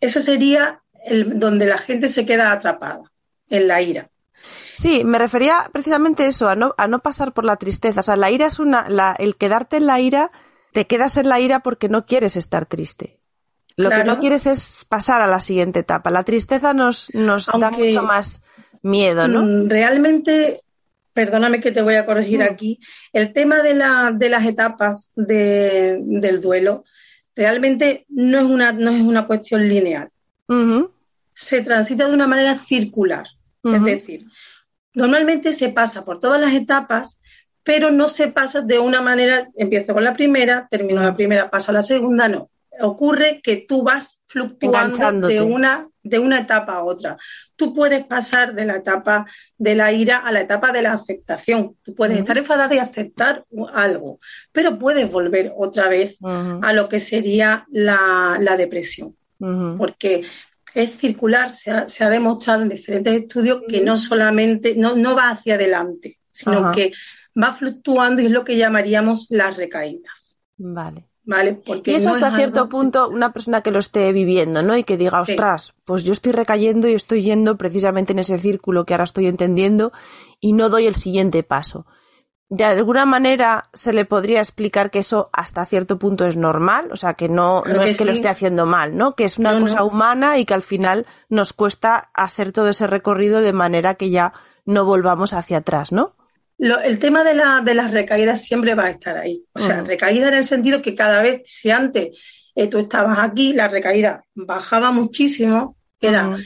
Eso 0.00 0.20
sería 0.20 0.82
el, 1.04 1.40
donde 1.40 1.66
la 1.66 1.78
gente 1.78 2.08
se 2.08 2.24
queda 2.24 2.52
atrapada, 2.52 3.10
en 3.50 3.66
la 3.66 3.82
ira. 3.82 4.08
Sí, 4.78 5.02
me 5.04 5.18
refería 5.18 5.68
precisamente 5.72 6.28
eso, 6.28 6.48
a 6.48 6.54
no, 6.54 6.72
a 6.78 6.86
no 6.86 7.00
pasar 7.00 7.32
por 7.32 7.44
la 7.44 7.56
tristeza. 7.56 7.98
O 7.98 8.02
sea, 8.04 8.14
la 8.14 8.30
ira 8.30 8.46
es 8.46 8.60
una, 8.60 8.88
la, 8.88 9.12
el 9.18 9.34
quedarte 9.34 9.78
en 9.78 9.86
la 9.86 9.98
ira, 9.98 10.30
te 10.72 10.86
quedas 10.86 11.16
en 11.16 11.28
la 11.28 11.40
ira 11.40 11.64
porque 11.64 11.88
no 11.88 12.06
quieres 12.06 12.36
estar 12.36 12.64
triste. 12.64 13.18
Lo 13.74 13.90
que 13.90 14.04
no 14.04 14.20
quieres 14.20 14.46
es 14.46 14.84
pasar 14.88 15.20
a 15.20 15.26
la 15.26 15.40
siguiente 15.40 15.80
etapa. 15.80 16.12
La 16.12 16.22
tristeza 16.22 16.74
nos, 16.74 17.12
nos 17.12 17.46
da 17.46 17.72
mucho 17.72 18.04
más 18.04 18.40
miedo, 18.82 19.26
¿no? 19.26 19.42
Mm, 19.42 19.68
realmente, 19.68 20.62
perdóname 21.12 21.60
que 21.60 21.72
te 21.72 21.82
voy 21.82 21.96
a 21.96 22.06
corregir 22.06 22.38
mm. 22.38 22.42
aquí, 22.42 22.78
el 23.12 23.32
tema 23.32 23.62
de, 23.62 23.74
la, 23.74 24.12
de 24.14 24.28
las 24.28 24.46
etapas 24.46 25.10
de, 25.16 25.98
del 26.02 26.40
duelo 26.40 26.84
realmente 27.34 28.06
no 28.10 28.38
es 28.38 28.44
una, 28.44 28.70
no 28.70 28.92
es 28.92 29.00
una 29.00 29.26
cuestión 29.26 29.68
lineal. 29.68 30.08
Se 31.34 31.62
transita 31.62 32.06
de 32.06 32.14
una 32.14 32.28
manera 32.28 32.54
circular. 32.56 33.26
Es 33.64 33.82
decir, 33.82 34.24
Normalmente 34.94 35.52
se 35.52 35.68
pasa 35.70 36.04
por 36.04 36.18
todas 36.18 36.40
las 36.40 36.54
etapas, 36.54 37.20
pero 37.62 37.90
no 37.90 38.08
se 38.08 38.28
pasa 38.28 38.62
de 38.62 38.78
una 38.78 39.02
manera, 39.02 39.48
empiezo 39.56 39.92
con 39.92 40.02
la 40.02 40.14
primera, 40.14 40.66
termino 40.70 41.02
la 41.02 41.14
primera, 41.14 41.50
paso 41.50 41.70
a 41.70 41.74
la 41.74 41.82
segunda, 41.82 42.28
no. 42.28 42.50
Ocurre 42.80 43.40
que 43.42 43.56
tú 43.68 43.82
vas 43.82 44.22
fluctuando 44.26 45.26
de 45.26 45.42
una, 45.42 45.88
de 46.02 46.18
una 46.18 46.38
etapa 46.38 46.74
a 46.74 46.84
otra. 46.84 47.16
Tú 47.56 47.74
puedes 47.74 48.04
pasar 48.04 48.54
de 48.54 48.64
la 48.64 48.76
etapa 48.76 49.26
de 49.56 49.74
la 49.74 49.92
ira 49.92 50.18
a 50.18 50.32
la 50.32 50.40
etapa 50.40 50.70
de 50.70 50.82
la 50.82 50.92
aceptación. 50.92 51.76
Tú 51.82 51.94
puedes 51.94 52.18
estar 52.18 52.38
enfadada 52.38 52.74
y 52.74 52.78
aceptar 52.78 53.44
algo, 53.74 54.20
pero 54.52 54.78
puedes 54.78 55.10
volver 55.10 55.52
otra 55.56 55.88
vez 55.88 56.16
a 56.22 56.72
lo 56.72 56.88
que 56.88 57.00
sería 57.00 57.66
la, 57.70 58.38
depresión. 58.56 59.16
Porque 59.38 60.22
es 60.74 60.96
circular, 60.96 61.54
se 61.54 61.70
ha, 61.70 62.10
demostrado 62.10 62.62
en 62.62 62.68
diferentes 62.68 63.14
estudios 63.14 63.62
que 63.68 63.80
no 63.80 63.96
solamente, 63.96 64.74
no, 64.76 64.96
no 64.96 65.14
va 65.14 65.30
hacia 65.30 65.54
adelante, 65.54 66.18
sino 66.30 66.72
que 66.72 66.92
va 67.40 67.52
fluctuando 67.52 68.22
y 68.22 68.26
es 68.26 68.32
lo 68.32 68.44
que 68.44 68.56
llamaríamos 68.56 69.26
las 69.30 69.56
recaídas. 69.56 70.40
Vale. 70.56 71.04
¿Vale? 71.24 71.60
Porque 71.64 71.92
y 71.92 71.94
eso 71.96 72.10
hasta 72.10 72.34
cierto 72.34 72.70
punto, 72.70 73.10
una 73.10 73.34
persona 73.34 73.60
que 73.60 73.70
lo 73.70 73.80
esté 73.80 74.12
viviendo, 74.12 74.62
¿no? 74.62 74.78
Y 74.78 74.84
que 74.84 74.96
diga, 74.96 75.20
ostras, 75.20 75.74
pues 75.84 76.02
yo 76.02 76.14
estoy 76.14 76.32
recayendo 76.32 76.88
y 76.88 76.94
estoy 76.94 77.22
yendo 77.22 77.58
precisamente 77.58 78.14
en 78.14 78.20
ese 78.20 78.38
círculo 78.38 78.86
que 78.86 78.94
ahora 78.94 79.04
estoy 79.04 79.26
entendiendo 79.26 79.92
y 80.40 80.54
no 80.54 80.70
doy 80.70 80.86
el 80.86 80.94
siguiente 80.94 81.42
paso 81.42 81.84
de 82.50 82.64
alguna 82.64 83.04
manera 83.04 83.68
se 83.74 83.92
le 83.92 84.06
podría 84.06 84.38
explicar 84.38 84.90
que 84.90 85.00
eso 85.00 85.28
hasta 85.32 85.66
cierto 85.66 85.98
punto 85.98 86.24
es 86.26 86.36
normal, 86.36 86.88
o 86.92 86.96
sea, 86.96 87.14
que 87.14 87.28
no, 87.28 87.62
no 87.66 87.82
es 87.82 87.98
que 87.98 88.06
lo 88.06 88.12
esté 88.12 88.28
haciendo 88.28 88.64
mal, 88.64 88.96
¿no? 88.96 89.14
Que 89.14 89.24
es 89.24 89.38
una 89.38 89.58
cosa 89.58 89.84
humana 89.84 90.38
y 90.38 90.46
que 90.46 90.54
al 90.54 90.62
final 90.62 91.06
nos 91.28 91.52
cuesta 91.52 92.10
hacer 92.14 92.52
todo 92.52 92.70
ese 92.70 92.86
recorrido 92.86 93.42
de 93.42 93.52
manera 93.52 93.94
que 93.94 94.08
ya 94.08 94.32
no 94.64 94.84
volvamos 94.84 95.34
hacia 95.34 95.58
atrás, 95.58 95.92
¿no? 95.92 96.14
el 96.58 96.98
tema 96.98 97.22
de, 97.22 97.34
la, 97.34 97.60
de 97.64 97.72
las 97.72 97.92
recaídas 97.92 98.44
siempre 98.44 98.74
va 98.74 98.86
a 98.86 98.90
estar 98.90 99.16
ahí. 99.16 99.44
O 99.52 99.60
sea, 99.60 99.82
recaída 99.82 100.26
en 100.26 100.34
el 100.34 100.44
sentido 100.44 100.82
que 100.82 100.96
cada 100.96 101.22
vez, 101.22 101.42
si 101.44 101.70
antes 101.70 102.18
eh, 102.56 102.66
tú 102.66 102.78
estabas 102.78 103.18
aquí, 103.20 103.52
la 103.52 103.68
recaída 103.68 104.24
bajaba 104.34 104.90
muchísimo, 104.90 105.76
era 106.00 106.36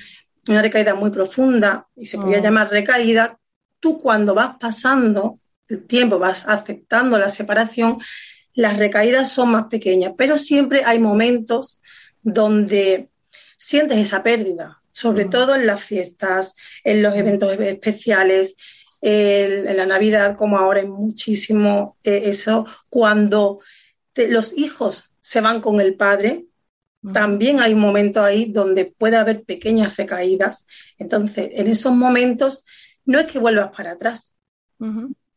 una 0.49 0.61
recaída 0.61 0.94
muy 0.94 1.11
profunda 1.11 1.87
y 1.97 2.04
se 2.04 2.18
podía 2.18 2.40
llamar 2.40 2.71
recaída. 2.71 3.38
Tú 3.80 3.99
cuando 3.99 4.35
vas 4.35 4.56
pasando 4.61 5.38
el 5.73 5.87
tiempo, 5.87 6.19
vas 6.19 6.49
aceptando 6.49 7.19
la 7.19 7.29
separación, 7.29 7.99
las 8.55 8.79
recaídas 8.79 9.33
son 9.33 9.52
más 9.52 9.67
pequeñas, 9.67 10.12
pero 10.17 10.37
siempre 10.37 10.85
hay 10.85 10.99
momentos 10.99 11.81
donde 12.23 13.09
sientes 13.57 13.99
esa 13.99 14.23
pérdida, 14.23 14.83
sobre 14.91 15.25
todo 15.25 15.55
en 15.55 15.67
las 15.67 15.83
fiestas, 15.83 16.55
en 16.85 17.02
los 17.02 17.14
eventos 17.14 17.59
especiales, 17.59 18.57
en 19.00 19.76
la 19.76 19.87
Navidad, 19.87 20.37
como 20.37 20.59
ahora 20.59 20.81
es 20.81 20.88
muchísimo 20.88 21.97
eh, 22.05 22.23
eso, 22.26 22.67
cuando 22.88 23.61
los 24.14 24.57
hijos 24.57 25.11
se 25.21 25.41
van 25.41 25.61
con 25.61 25.81
el 25.81 25.97
padre, 25.97 26.47
también 27.12 27.61
hay 27.61 27.75
un 27.75 27.81
momento 27.81 28.23
ahí 28.23 28.52
donde 28.52 28.85
puede 28.85 29.17
haber 29.17 29.43
pequeñas 29.43 29.97
recaídas. 29.97 30.69
Entonces, 30.99 31.50
en 31.55 31.67
esos 31.67 31.93
momentos 31.93 32.64
no 33.05 33.19
es 33.19 33.26
que 33.26 33.41
vuelvas 33.41 33.73
para 33.75 33.93
atrás, 33.93 34.37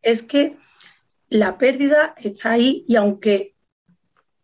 es 0.06 0.22
que 0.22 0.56
la 1.28 1.58
pérdida 1.58 2.14
está 2.18 2.52
ahí 2.52 2.86
y 2.88 2.96
aunque 2.96 3.56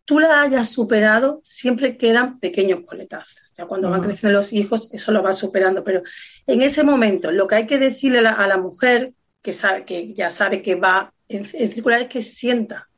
tú 0.03 0.19
la 0.19 0.41
hayas 0.41 0.69
superado, 0.69 1.39
siempre 1.43 1.97
quedan 1.97 2.39
pequeños 2.39 2.81
coletazos. 2.85 3.53
Ya 3.55 3.65
cuando 3.65 3.89
van 3.89 4.01
creciendo 4.01 4.37
los 4.37 4.51
hijos, 4.51 4.89
eso 4.91 5.11
lo 5.11 5.21
va 5.21 5.33
superando. 5.33 5.83
Pero 5.83 6.01
en 6.47 6.63
ese 6.63 6.83
momento, 6.83 7.31
lo 7.31 7.47
que 7.47 7.55
hay 7.55 7.67
que 7.67 7.77
decirle 7.77 8.19
a 8.27 8.47
la, 8.47 8.57
mujer, 8.57 9.13
que, 9.41 9.51
sabe, 9.51 9.85
que 9.85 10.13
ya 10.13 10.31
sabe 10.31 10.63
que 10.63 10.75
va 10.75 11.13
en, 11.29 11.45
circular, 11.45 12.01
es 12.01 12.07
que 12.07 12.21
sienta, 12.23 12.89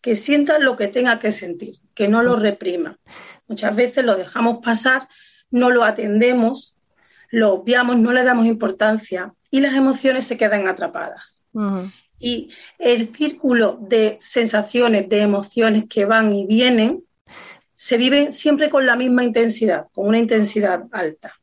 que 0.00 0.14
sienta 0.14 0.58
lo 0.60 0.76
que 0.76 0.88
tenga 0.88 1.18
que 1.18 1.32
sentir, 1.32 1.80
que 1.94 2.06
no 2.06 2.22
lo 2.22 2.36
reprima. 2.36 2.98
Muchas 3.48 3.74
veces 3.74 4.04
lo 4.04 4.16
dejamos 4.16 4.64
pasar, 4.64 5.08
no 5.50 5.70
lo 5.70 5.84
atendemos, 5.84 6.76
lo 7.30 7.52
obviamos, 7.52 7.98
no 7.98 8.12
le 8.12 8.22
damos 8.22 8.46
importancia 8.46 9.34
y 9.50 9.60
las 9.60 9.74
emociones 9.74 10.26
se 10.26 10.36
quedan 10.36 10.68
atrapadas. 10.68 11.44
Y 12.24 12.50
el 12.78 13.14
círculo 13.14 13.78
de 13.80 14.16
sensaciones, 14.20 15.08
de 15.08 15.20
emociones 15.20 15.84
que 15.88 16.06
van 16.06 16.34
y 16.34 16.46
vienen, 16.46 17.04
se 17.74 17.98
vive 17.98 18.30
siempre 18.30 18.70
con 18.70 18.86
la 18.86 18.96
misma 18.96 19.24
intensidad, 19.24 19.88
con 19.92 20.08
una 20.08 20.18
intensidad 20.18 20.84
alta. 20.90 21.34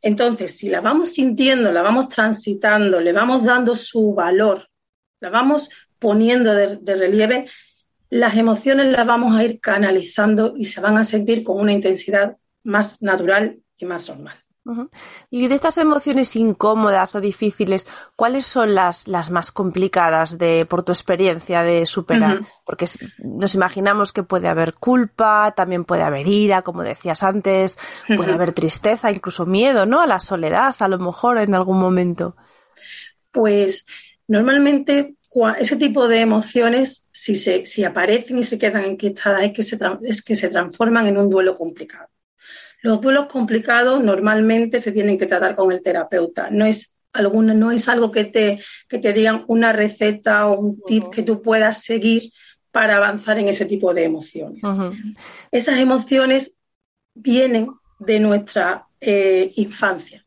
Entonces, 0.00 0.58
si 0.58 0.68
la 0.68 0.80
vamos 0.80 1.12
sintiendo, 1.12 1.70
la 1.70 1.82
vamos 1.82 2.08
transitando, 2.08 3.00
le 3.00 3.12
vamos 3.12 3.44
dando 3.44 3.76
su 3.76 4.14
valor, 4.14 4.68
la 5.20 5.30
vamos 5.30 5.70
poniendo 6.00 6.52
de, 6.54 6.96
relieve, 6.96 7.48
las 8.10 8.36
emociones 8.36 8.88
las 8.88 9.06
vamos 9.06 9.36
a 9.36 9.44
ir 9.44 9.60
canalizando 9.60 10.54
y 10.56 10.64
se 10.64 10.80
van 10.80 10.98
a 10.98 11.04
sentir 11.04 11.44
con 11.44 11.60
una 11.60 11.72
intensidad 11.72 12.36
más 12.64 13.00
natural 13.00 13.60
y 13.76 13.84
más 13.84 14.08
normal. 14.08 14.36
Y 15.30 15.48
de 15.48 15.54
estas 15.56 15.76
emociones 15.78 16.36
incómodas 16.36 17.14
o 17.16 17.20
difíciles, 17.20 17.86
¿cuáles 18.14 18.46
son 18.46 18.74
las, 18.74 19.08
las 19.08 19.30
más 19.30 19.50
complicadas 19.50 20.38
de, 20.38 20.66
por 20.66 20.84
tu 20.84 20.92
experiencia 20.92 21.62
de 21.62 21.84
superar? 21.84 22.46
Porque 22.64 22.86
nos 23.18 23.54
imaginamos 23.54 24.12
que 24.12 24.22
puede 24.22 24.48
haber 24.48 24.74
culpa, 24.74 25.52
también 25.56 25.84
puede 25.84 26.02
haber 26.02 26.28
ira, 26.28 26.62
como 26.62 26.84
decías 26.84 27.24
antes, 27.24 27.76
puede 28.16 28.32
haber 28.32 28.52
tristeza, 28.52 29.10
incluso 29.10 29.46
miedo, 29.46 29.84
¿no? 29.84 30.00
A 30.00 30.06
la 30.06 30.20
soledad, 30.20 30.76
a 30.78 30.88
lo 30.88 30.98
mejor 30.98 31.38
en 31.38 31.54
algún 31.54 31.80
momento. 31.80 32.36
Pues 33.32 33.86
normalmente 34.28 35.16
ese 35.58 35.76
tipo 35.76 36.06
de 36.06 36.20
emociones, 36.20 37.08
si, 37.10 37.34
se, 37.34 37.66
si 37.66 37.82
aparecen 37.84 38.38
y 38.38 38.44
se 38.44 38.58
quedan 38.58 38.84
enquistadas, 38.84 39.42
es 39.42 39.52
que 39.52 39.62
se, 39.62 39.78
es 40.02 40.22
que 40.22 40.36
se 40.36 40.48
transforman 40.50 41.06
en 41.06 41.18
un 41.18 41.30
duelo 41.30 41.56
complicado. 41.56 42.11
Los 42.82 43.00
duelos 43.00 43.26
complicados 43.26 44.02
normalmente 44.02 44.80
se 44.80 44.92
tienen 44.92 45.18
que 45.18 45.26
tratar 45.26 45.54
con 45.54 45.72
el 45.72 45.82
terapeuta. 45.82 46.50
No 46.50 46.66
es, 46.66 46.98
alguna, 47.12 47.54
no 47.54 47.70
es 47.70 47.88
algo 47.88 48.10
que 48.10 48.24
te, 48.24 48.60
que 48.88 48.98
te 48.98 49.12
digan 49.12 49.44
una 49.48 49.72
receta 49.72 50.46
o 50.46 50.58
un 50.58 50.82
tip 50.82 51.08
que 51.10 51.22
tú 51.22 51.42
puedas 51.42 51.82
seguir 51.84 52.32
para 52.72 52.96
avanzar 52.96 53.38
en 53.38 53.48
ese 53.48 53.66
tipo 53.66 53.94
de 53.94 54.04
emociones. 54.04 54.62
Esas 55.50 55.78
emociones 55.78 56.58
vienen 57.14 57.68
de 57.98 58.18
nuestra 58.18 58.86
eh, 59.00 59.50
infancia. 59.56 60.24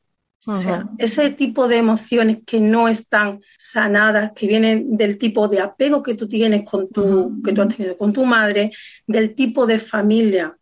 O 0.48 0.56
sea, 0.56 0.88
ese 1.00 1.32
tipo 1.32 1.68
de 1.68 1.78
emociones 1.78 2.38
que 2.46 2.62
no 2.62 2.88
están 2.88 3.42
sanadas, 3.58 4.32
que 4.34 4.46
vienen 4.46 4.96
del 4.96 5.18
tipo 5.18 5.48
de 5.48 5.60
apego 5.60 6.04
que 6.04 6.14
tú 6.14 6.30
tienes 6.30 6.70
con 6.70 6.88
tu, 6.90 7.42
que 7.44 7.52
tú 7.52 7.64
has 7.64 7.76
tenido 7.76 7.98
con 7.98 8.14
tu 8.14 8.26
madre, 8.26 8.72
del 9.08 9.34
tipo 9.34 9.66
de 9.66 9.80
familia 9.80 10.56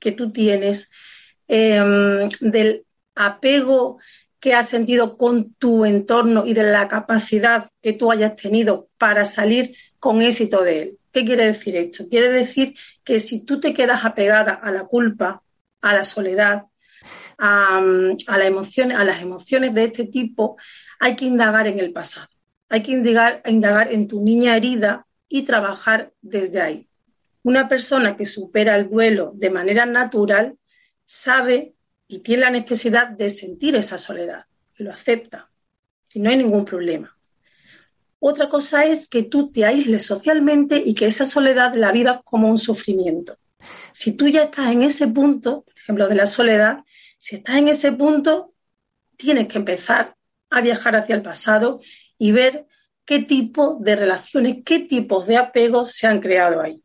que 0.00 0.10
tú 0.10 0.32
tienes, 0.32 0.90
Em, 1.52 2.28
del 2.38 2.86
apego 3.16 3.98
que 4.38 4.54
has 4.54 4.68
sentido 4.68 5.18
con 5.18 5.52
tu 5.54 5.84
entorno 5.84 6.46
y 6.46 6.54
de 6.54 6.62
la 6.62 6.86
capacidad 6.86 7.72
que 7.82 7.92
tú 7.92 8.12
hayas 8.12 8.36
tenido 8.36 8.88
para 8.98 9.24
salir 9.24 9.74
con 9.98 10.22
éxito 10.22 10.62
de 10.62 10.82
él. 10.82 10.98
¿Qué 11.10 11.24
quiere 11.24 11.46
decir 11.46 11.74
esto? 11.74 12.08
Quiere 12.08 12.28
decir 12.28 12.76
que 13.02 13.18
si 13.18 13.40
tú 13.40 13.58
te 13.58 13.74
quedas 13.74 14.04
apegada 14.04 14.52
a 14.52 14.70
la 14.70 14.84
culpa, 14.84 15.42
a 15.80 15.92
la 15.92 16.04
soledad, 16.04 16.66
a, 17.36 17.82
las 17.82 19.20
emociones 19.20 19.74
de 19.74 19.84
este 19.84 20.04
tipo, 20.04 20.56
hay 21.00 21.16
que 21.16 21.24
indagar 21.24 21.66
en 21.66 21.80
el 21.80 21.92
pasado. 21.92 22.28
Hay 22.68 22.84
que 22.84 22.92
indagar, 22.92 23.42
indagar 23.44 23.92
en 23.92 24.06
tu 24.06 24.22
niña 24.22 24.56
herida 24.56 25.04
y 25.28 25.42
trabajar 25.42 26.12
desde 26.22 26.60
ahí. 26.60 26.88
Una 27.42 27.68
persona 27.68 28.16
que 28.16 28.24
supera 28.24 28.76
el 28.76 28.88
duelo 28.88 29.32
de 29.34 29.50
manera 29.50 29.84
natural 29.84 30.56
sabe 31.10 31.74
y 32.06 32.20
tiene 32.20 32.42
la 32.42 32.50
necesidad 32.50 33.08
de 33.08 33.30
sentir 33.30 33.74
esa 33.74 33.98
soledad, 33.98 34.44
que 34.72 34.84
lo 34.84 34.92
acepta, 34.92 35.50
y 36.14 36.20
no 36.20 36.30
hay 36.30 36.36
ningún 36.36 36.64
problema. 36.64 37.16
Otra 38.20 38.48
cosa 38.48 38.84
es 38.84 39.08
que 39.08 39.24
tú 39.24 39.50
te 39.50 39.64
aísles 39.64 40.06
socialmente 40.06 40.80
y 40.84 40.94
que 40.94 41.06
esa 41.06 41.26
soledad 41.26 41.74
la 41.74 41.90
vivas 41.90 42.20
como 42.22 42.48
un 42.48 42.58
sufrimiento. 42.58 43.36
Si 43.92 44.12
tú 44.12 44.28
ya 44.28 44.44
estás 44.44 44.70
en 44.70 44.84
ese 44.84 45.08
punto, 45.08 45.62
por 45.62 45.76
ejemplo, 45.76 46.06
de 46.06 46.14
la 46.14 46.28
soledad, 46.28 46.84
si 47.18 47.36
estás 47.36 47.56
en 47.56 47.66
ese 47.66 47.90
punto, 47.90 48.54
tienes 49.16 49.48
que 49.48 49.58
empezar 49.58 50.14
a 50.48 50.60
viajar 50.60 50.94
hacia 50.94 51.16
el 51.16 51.22
pasado 51.22 51.80
y 52.18 52.30
ver 52.30 52.66
qué 53.04 53.18
tipo 53.18 53.78
de 53.80 53.96
relaciones, 53.96 54.58
qué 54.64 54.78
tipos 54.78 55.26
de 55.26 55.38
apegos 55.38 55.90
se 55.90 56.06
han 56.06 56.20
creado 56.20 56.60
ahí. 56.60 56.80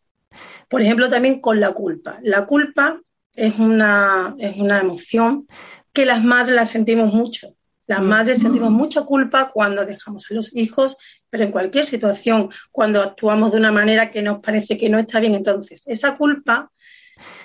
Por 0.67 0.81
ejemplo, 0.81 1.11
también 1.11 1.41
con 1.41 1.59
la 1.59 1.73
culpa. 1.73 2.19
La 2.23 2.47
culpa 2.47 3.01
es 3.35 3.59
una, 3.59 4.35
es 4.39 4.55
una 4.57 4.79
emoción 4.79 5.47
que 5.93 6.05
las 6.05 6.23
madres 6.23 6.55
la 6.55 6.65
sentimos 6.65 7.13
mucho. 7.13 7.55
Las 7.87 8.01
mm. 8.01 8.05
madres 8.05 8.39
sentimos 8.39 8.71
mucha 8.71 9.03
culpa 9.03 9.51
cuando 9.51 9.85
dejamos 9.85 10.29
a 10.29 10.33
los 10.33 10.55
hijos, 10.55 10.97
pero 11.29 11.43
en 11.43 11.51
cualquier 11.51 11.85
situación, 11.85 12.49
cuando 12.71 13.01
actuamos 13.01 13.51
de 13.51 13.59
una 13.59 13.71
manera 13.71 14.11
que 14.11 14.21
nos 14.21 14.39
parece 14.39 14.77
que 14.77 14.89
no 14.89 14.97
está 14.99 15.19
bien. 15.19 15.35
Entonces, 15.35 15.83
esa 15.87 16.17
culpa, 16.17 16.71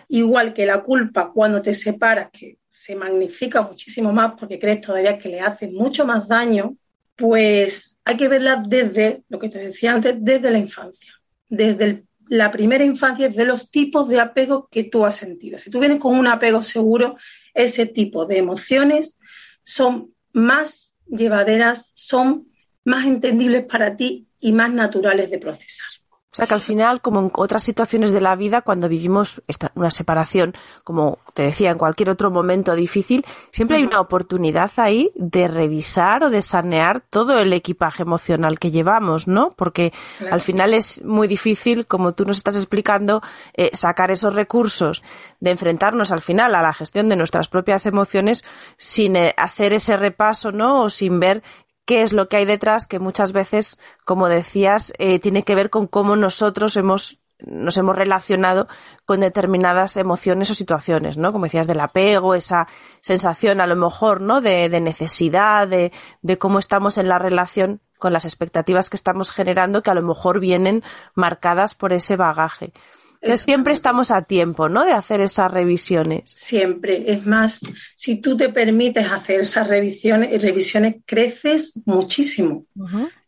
igual 0.08 0.52
que 0.54 0.66
la 0.66 0.82
culpa 0.82 1.30
cuando 1.32 1.60
te 1.60 1.74
separas, 1.74 2.30
que 2.32 2.58
se 2.68 2.94
magnifica 2.96 3.62
muchísimo 3.62 4.12
más 4.12 4.32
porque 4.38 4.58
crees 4.58 4.80
todavía 4.80 5.18
que 5.18 5.28
le 5.28 5.40
hace 5.40 5.68
mucho 5.68 6.06
más 6.06 6.26
daño, 6.28 6.76
pues 7.16 7.98
hay 8.04 8.16
que 8.16 8.28
verla 8.28 8.62
desde, 8.66 9.22
lo 9.28 9.38
que 9.38 9.50
te 9.50 9.58
decía 9.58 9.92
antes, 9.92 10.16
desde 10.18 10.50
la 10.50 10.58
infancia, 10.58 11.12
desde 11.48 11.84
el 11.84 12.06
la 12.30 12.52
primera 12.52 12.84
infancia 12.84 13.26
es 13.26 13.34
de 13.34 13.44
los 13.44 13.72
tipos 13.72 14.08
de 14.08 14.20
apego 14.20 14.68
que 14.70 14.84
tú 14.84 15.04
has 15.04 15.16
sentido. 15.16 15.58
Si 15.58 15.68
tú 15.68 15.80
vienes 15.80 15.98
con 15.98 16.16
un 16.16 16.28
apego 16.28 16.62
seguro, 16.62 17.16
ese 17.54 17.86
tipo 17.86 18.24
de 18.24 18.38
emociones 18.38 19.18
son 19.64 20.14
más 20.32 20.96
llevaderas, 21.08 21.90
son 21.94 22.46
más 22.84 23.04
entendibles 23.04 23.64
para 23.64 23.96
ti 23.96 24.28
y 24.38 24.52
más 24.52 24.72
naturales 24.72 25.28
de 25.28 25.38
procesar. 25.38 25.88
O 26.32 26.36
sea 26.36 26.46
que 26.46 26.54
al 26.54 26.60
final, 26.60 27.00
como 27.00 27.18
en 27.18 27.30
otras 27.34 27.64
situaciones 27.64 28.12
de 28.12 28.20
la 28.20 28.36
vida, 28.36 28.62
cuando 28.62 28.88
vivimos 28.88 29.42
esta, 29.48 29.72
una 29.74 29.90
separación, 29.90 30.54
como 30.84 31.18
te 31.34 31.42
decía, 31.42 31.72
en 31.72 31.78
cualquier 31.78 32.08
otro 32.08 32.30
momento 32.30 32.76
difícil, 32.76 33.26
siempre 33.50 33.78
hay 33.78 33.82
una 33.82 33.98
oportunidad 33.98 34.70
ahí 34.76 35.10
de 35.16 35.48
revisar 35.48 36.22
o 36.22 36.30
de 36.30 36.42
sanear 36.42 37.00
todo 37.00 37.40
el 37.40 37.52
equipaje 37.52 38.04
emocional 38.04 38.60
que 38.60 38.70
llevamos, 38.70 39.26
¿no? 39.26 39.50
Porque 39.56 39.92
al 40.30 40.40
final 40.40 40.72
es 40.72 41.04
muy 41.04 41.26
difícil, 41.26 41.88
como 41.88 42.14
tú 42.14 42.24
nos 42.24 42.36
estás 42.36 42.54
explicando, 42.54 43.22
eh, 43.54 43.70
sacar 43.72 44.12
esos 44.12 44.32
recursos 44.32 45.02
de 45.40 45.50
enfrentarnos 45.50 46.12
al 46.12 46.20
final 46.20 46.54
a 46.54 46.62
la 46.62 46.72
gestión 46.72 47.08
de 47.08 47.16
nuestras 47.16 47.48
propias 47.48 47.86
emociones 47.86 48.44
sin 48.76 49.16
eh, 49.16 49.34
hacer 49.36 49.72
ese 49.72 49.96
repaso, 49.96 50.52
¿no? 50.52 50.84
O 50.84 50.90
sin 50.90 51.18
ver 51.18 51.42
qué 51.90 52.02
es 52.02 52.12
lo 52.12 52.28
que 52.28 52.36
hay 52.36 52.44
detrás, 52.44 52.86
que 52.86 53.00
muchas 53.00 53.32
veces, 53.32 53.76
como 54.04 54.28
decías, 54.28 54.92
eh, 54.98 55.18
tiene 55.18 55.42
que 55.42 55.56
ver 55.56 55.70
con 55.70 55.88
cómo 55.88 56.14
nosotros 56.14 56.76
hemos 56.76 57.18
nos 57.40 57.76
hemos 57.78 57.96
relacionado 57.96 58.68
con 59.06 59.20
determinadas 59.20 59.96
emociones 59.96 60.52
o 60.52 60.54
situaciones, 60.54 61.16
¿no? 61.16 61.32
Como 61.32 61.46
decías, 61.46 61.66
del 61.66 61.80
apego, 61.80 62.36
esa 62.36 62.68
sensación 63.00 63.60
a 63.60 63.66
lo 63.66 63.74
mejor, 63.74 64.20
¿no? 64.20 64.40
De, 64.40 64.68
necesidad, 64.80 65.66
de, 65.66 65.90
de, 66.22 66.38
cómo 66.38 66.60
estamos 66.60 66.96
en 66.96 67.08
la 67.08 67.18
relación 67.18 67.80
con 67.98 68.12
las 68.12 68.24
expectativas 68.24 68.88
que 68.88 68.96
estamos 68.96 69.32
generando, 69.32 69.82
que 69.82 69.90
a 69.90 69.94
lo 69.94 70.02
mejor 70.02 70.38
vienen 70.38 70.84
marcadas 71.16 71.74
por 71.74 71.92
ese 71.92 72.14
bagaje. 72.14 72.72
Que 73.20 73.36
siempre 73.36 73.72
estamos 73.72 74.10
a 74.10 74.22
tiempo, 74.22 74.68
¿no? 74.68 74.84
De 74.84 74.92
hacer 74.92 75.20
esas 75.20 75.50
revisiones. 75.50 76.30
Siempre. 76.30 77.12
Es 77.12 77.26
más, 77.26 77.60
si 77.94 78.20
tú 78.20 78.36
te 78.36 78.48
permites 78.48 79.10
hacer 79.10 79.40
esas 79.40 79.68
revisiones, 79.68 80.42
revisiones 80.42 80.96
creces 81.04 81.74
muchísimo. 81.84 82.64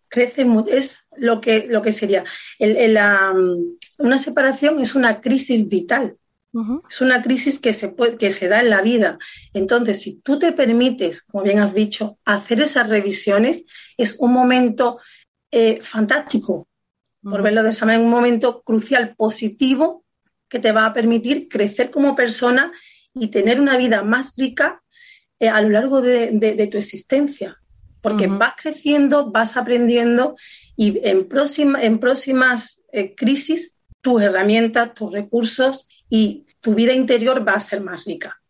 Crece, 0.09 0.46
es 0.68 1.09
lo 1.16 1.40
que, 1.40 1.66
lo 1.68 1.83
que 1.83 1.92
sería. 1.92 2.24
una 3.98 4.18
separación 4.18 4.81
es 4.81 4.94
una 4.94 5.20
crisis 5.20 5.68
vital. 5.68 6.16
Es 6.88 7.00
una 7.00 7.22
crisis 7.22 7.59
que 7.59 7.72
se, 7.72 7.88
puede, 7.88 8.18
que 8.18 8.31
se 8.31 8.48
da 8.48 8.61
en 8.61 8.68
la 8.70 8.83
vida. 8.83 9.18
Entonces, 9.55 10.02
si 10.02 10.20
tú 10.20 10.38
te 10.38 10.52
permites, 10.52 11.22
como 11.22 11.44
bien 11.44 11.61
has 11.61 11.72
dicho, 11.72 12.18
hacer 12.26 12.61
esas 12.61 12.90
revisiones, 12.90 13.64
es 13.96 14.16
un 14.18 14.33
momento 14.33 15.00
eh, 15.50 15.81
fantástico, 15.83 16.68
por 17.22 17.42
verlo 17.42 17.62
de 17.62 17.70
esa 17.70 17.87
manera, 17.87 18.04
un 18.04 18.11
momento 18.11 18.62
crucial, 18.62 19.14
positivo, 19.16 20.04
que 20.48 20.58
te 20.58 20.72
va 20.72 20.87
a 20.87 20.92
permitir 20.92 21.48
crecer 21.48 21.90
como 21.90 22.14
persona 22.14 22.72
y 23.14 23.28
tener 23.28 23.61
una 23.61 23.76
vida 23.76 24.02
más 24.02 24.35
rica 24.37 24.82
eh, 25.38 25.48
a 25.48 25.61
lo 25.61 25.70
largo 25.70 26.00
de, 26.00 26.68
tu 26.70 26.78
existencia. 26.78 27.58
Porque 28.00 28.26
vas 28.26 28.54
creciendo, 28.61 29.30
vas 29.30 29.56
aprendiendo 29.56 30.37
y 30.76 31.00
en, 31.08 31.28
próxima, 31.28 31.82
en 31.82 32.00
próximas 32.00 32.82
eh, 32.92 33.14
crisis 33.14 33.78
tus 34.00 34.20
herramientas, 34.20 34.92
tus 34.92 35.12
recursos 35.12 35.88
y 36.11 36.46
tu 36.61 36.74
vida 36.74 36.92
interior 36.92 37.46
va 37.46 37.52
a 37.52 37.61
ser 37.61 37.80
más 37.80 38.04
rica. 38.04 38.42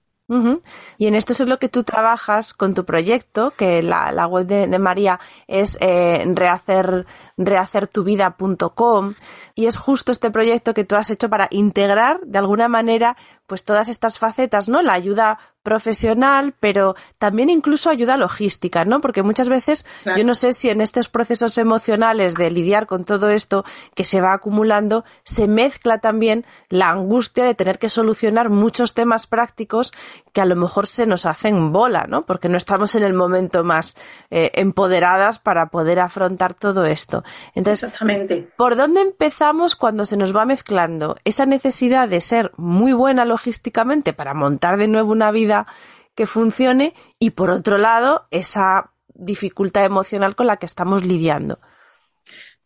Y 0.96 1.06
en 1.06 1.14
esto 1.14 1.32
es 1.32 1.40
lo 1.40 1.58
que 1.58 1.68
tú 1.68 1.84
trabajas 1.84 2.54
con 2.54 2.72
tu 2.72 2.86
proyecto, 2.86 3.50
que 3.50 3.82
la, 3.82 4.26
web 4.26 4.46
de, 4.46 4.78
María 4.78 5.20
es 5.46 5.76
eh, 5.80 6.24
rehacer, 6.26 7.06
rehacertuvida.com 7.36 9.14
y 9.54 9.66
es 9.66 9.76
justo 9.76 10.12
este 10.12 10.30
proyecto 10.30 10.74
que 10.74 10.84
tú 10.84 10.96
has 10.96 11.10
hecho 11.10 11.28
para 11.28 11.48
integrar 11.50 12.20
de 12.22 12.38
alguna 12.38 12.68
manera 12.68 13.16
pues 13.46 13.64
todas 13.64 13.88
estas 13.88 14.18
facetas, 14.18 14.68
¿no? 14.68 14.82
La 14.82 14.94
ayuda 14.94 15.38
profesional, 15.62 16.54
pero 16.58 16.96
también 17.18 17.48
incluso 17.48 17.88
ayuda 17.88 18.16
logística, 18.16 18.84
¿no? 18.84 19.00
Porque 19.00 19.22
muchas 19.22 19.48
veces 19.48 19.86
yo 20.16 20.24
no 20.24 20.34
sé 20.34 20.52
si 20.52 20.70
en 20.70 20.80
estos 20.80 21.08
procesos 21.08 21.56
emocionales 21.56 22.34
de 22.34 22.50
lidiar 22.50 22.86
con 22.86 23.04
todo 23.04 23.30
esto 23.30 23.64
que 23.94 24.04
se 24.04 24.20
va 24.20 24.32
acumulando, 24.32 25.04
se 25.24 25.46
mezcla 25.46 25.98
también 25.98 26.44
la 26.68 26.90
angustia 26.90 27.44
de 27.44 27.54
tener 27.54 27.78
que 27.78 27.88
solucionar 27.88 28.50
muchos 28.50 28.94
temas 28.94 29.26
prácticos 29.26 29.92
que 30.32 30.40
a 30.40 30.46
lo 30.46 30.56
mejor 30.56 30.88
se 30.88 31.06
nos 31.06 31.26
hacen 31.26 31.72
bola, 31.72 32.06
¿no? 32.08 32.22
Porque 32.22 32.48
no 32.48 32.56
estamos 32.56 32.94
en 32.96 33.04
el 33.04 33.12
momento 33.12 33.62
más 33.62 33.96
eh, 34.30 34.50
empoderadas 34.54 35.38
para 35.38 35.66
poder 35.66 36.00
afrontar 36.00 36.54
todo 36.54 36.86
esto. 36.86 37.21
Entonces, 37.54 37.84
Exactamente. 37.84 38.48
¿por 38.56 38.76
dónde 38.76 39.00
empezamos 39.00 39.76
cuando 39.76 40.06
se 40.06 40.16
nos 40.16 40.34
va 40.34 40.44
mezclando 40.44 41.16
esa 41.24 41.46
necesidad 41.46 42.08
de 42.08 42.20
ser 42.20 42.52
muy 42.56 42.92
buena 42.92 43.24
logísticamente 43.24 44.12
para 44.12 44.34
montar 44.34 44.76
de 44.76 44.88
nuevo 44.88 45.12
una 45.12 45.30
vida 45.30 45.66
que 46.14 46.26
funcione 46.26 46.94
y 47.18 47.30
por 47.30 47.50
otro 47.50 47.78
lado 47.78 48.26
esa 48.30 48.92
dificultad 49.14 49.84
emocional 49.84 50.34
con 50.34 50.46
la 50.46 50.56
que 50.56 50.66
estamos 50.66 51.04
lidiando. 51.04 51.58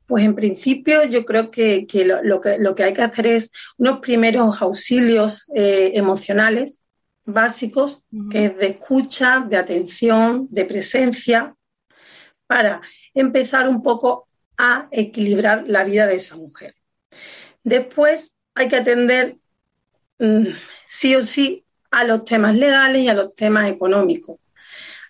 Pues 0.07 0.25
en 0.25 0.35
principio 0.35 1.05
yo 1.05 1.25
creo 1.25 1.51
que, 1.51 1.87
lo, 2.25 2.41
que, 2.41 2.85
hay 2.85 2.93
que 2.93 3.03
hacer 3.03 3.27
es 3.27 3.51
unos 3.77 3.99
primeros 3.99 4.63
auxilios 4.63 5.51
eh, 5.55 5.93
emocionales 5.95 6.83
básicos, 7.25 8.05
que 8.31 8.47
es 8.47 8.57
de 8.57 8.69
escucha, 8.69 9.45
de 9.49 9.57
atención, 9.57 10.47
de 10.49 10.65
presencia, 10.65 11.57
para 12.47 12.81
empezar 13.15 13.69
un 13.69 13.83
poco 13.83 14.26
a 14.59 14.89
equilibrar 14.91 15.65
la 15.67 15.85
vida 15.85 16.07
de 16.07 16.17
esa 16.17 16.37
mujer. 16.37 16.75
Después 17.65 18.37
hay 18.55 18.69
que 18.69 18.77
atender 18.77 19.37
mm, 20.19 20.47
sí 20.89 21.15
o 21.15 21.23
sí 21.23 21.65
a 21.91 22.05
los 22.05 22.25
temas 22.25 22.57
legales 22.57 23.03
y 23.03 23.09
a 23.09 23.15
los 23.15 23.35
temas 23.35 23.69
económicos. 23.69 24.39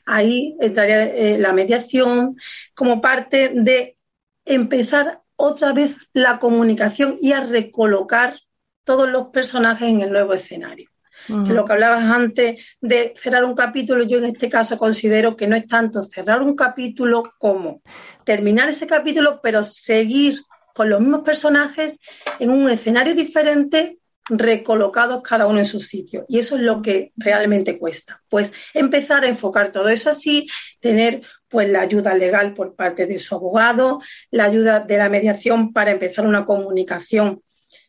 Ahí 0.05 0.57
entraría 0.61 1.05
eh, 1.05 1.39
la 1.39 1.53
mediación 1.53 2.37
como 2.75 3.01
parte 3.01 3.53
de 3.55 3.97
empezar 4.45 5.23
otra 5.37 5.73
vez 5.73 5.97
la 6.13 6.39
comunicación 6.39 7.19
y 7.21 7.33
a 7.33 7.41
recolocar 7.45 8.41
todos 8.85 9.09
los 9.09 9.29
personajes 9.29 9.89
en 9.89 10.01
el 10.01 10.13
nuevo 10.13 10.33
escenario. 10.33 10.91
Que 11.27 11.53
lo 11.53 11.65
que 11.65 11.73
hablabas 11.73 12.05
antes 12.05 12.65
de 12.81 13.15
cerrar 13.17 13.45
un 13.45 13.55
capítulo, 13.55 14.05
yo 14.05 14.19
en 14.19 14.27
este 14.27 14.49
caso 14.49 14.79
considero 14.79 15.37
que 15.37 15.47
no 15.47 15.57
es 15.57 15.67
tanto 15.67 16.05
cerrar 16.05 16.43
un 16.43 16.55
capítulo 16.55 17.33
como 17.39 17.83
terminar 18.25 18.69
ese 18.69 18.87
capítulo, 18.87 19.41
pero 19.43 19.65
seguir 19.65 20.41
con 20.75 20.91
los 20.91 21.01
mismos 21.01 21.23
personajes 21.23 21.99
en 22.39 22.51
un 22.51 22.71
escenario 22.71 23.15
diferente 23.15 23.99
recolocados 24.29 25.23
cada 25.23 25.47
uno 25.47 25.59
en 25.59 25.65
su 25.65 25.81
sitio. 25.81 26.27
Y 26.29 26.39
eso 26.39 26.57
es 26.57 26.63
lo 26.63 26.83
que 26.83 27.13
realmente 27.17 27.79
cuesta. 27.79 28.23
Pues 28.29 28.53
empezar 28.75 29.25
a 29.25 29.29
enfocar 29.29 29.73
todo 29.73 29.89
eso 29.89 30.11
así, 30.11 30.49
tener 30.81 31.23
pues 31.49 31.69
la 31.71 31.81
ayuda 31.81 32.15
legal 32.15 32.53
por 32.55 32.75
parte 32.75 33.07
de 33.07 33.19
su 33.19 33.35
abogado, 33.35 34.01
la 34.31 34.45
ayuda 34.45 34.81
de 34.81 34.99
la 34.99 35.09
mediación 35.09 35.73
para 35.73 35.93
empezar 35.93 36.27
una 36.27 36.45
comunicación 36.45 37.43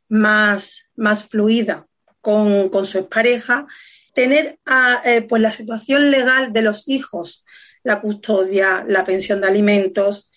más, 0.07 0.89
más 0.95 1.27
fluida 1.27 1.87
con, 2.21 2.85
su 2.85 3.07
pareja, 3.07 3.67
tener 4.13 4.59
eh, 5.05 5.21
pues 5.21 5.41
la 5.41 5.51
situación 5.51 6.11
legal 6.11 6.51
de 6.53 6.61
los 6.61 6.87
hijos, 6.87 7.45
la 7.83 8.01
custodia, 8.01 8.83
la 8.87 9.03
pensión 9.03 9.41
de 9.41 9.47
alimentos, 9.47 10.31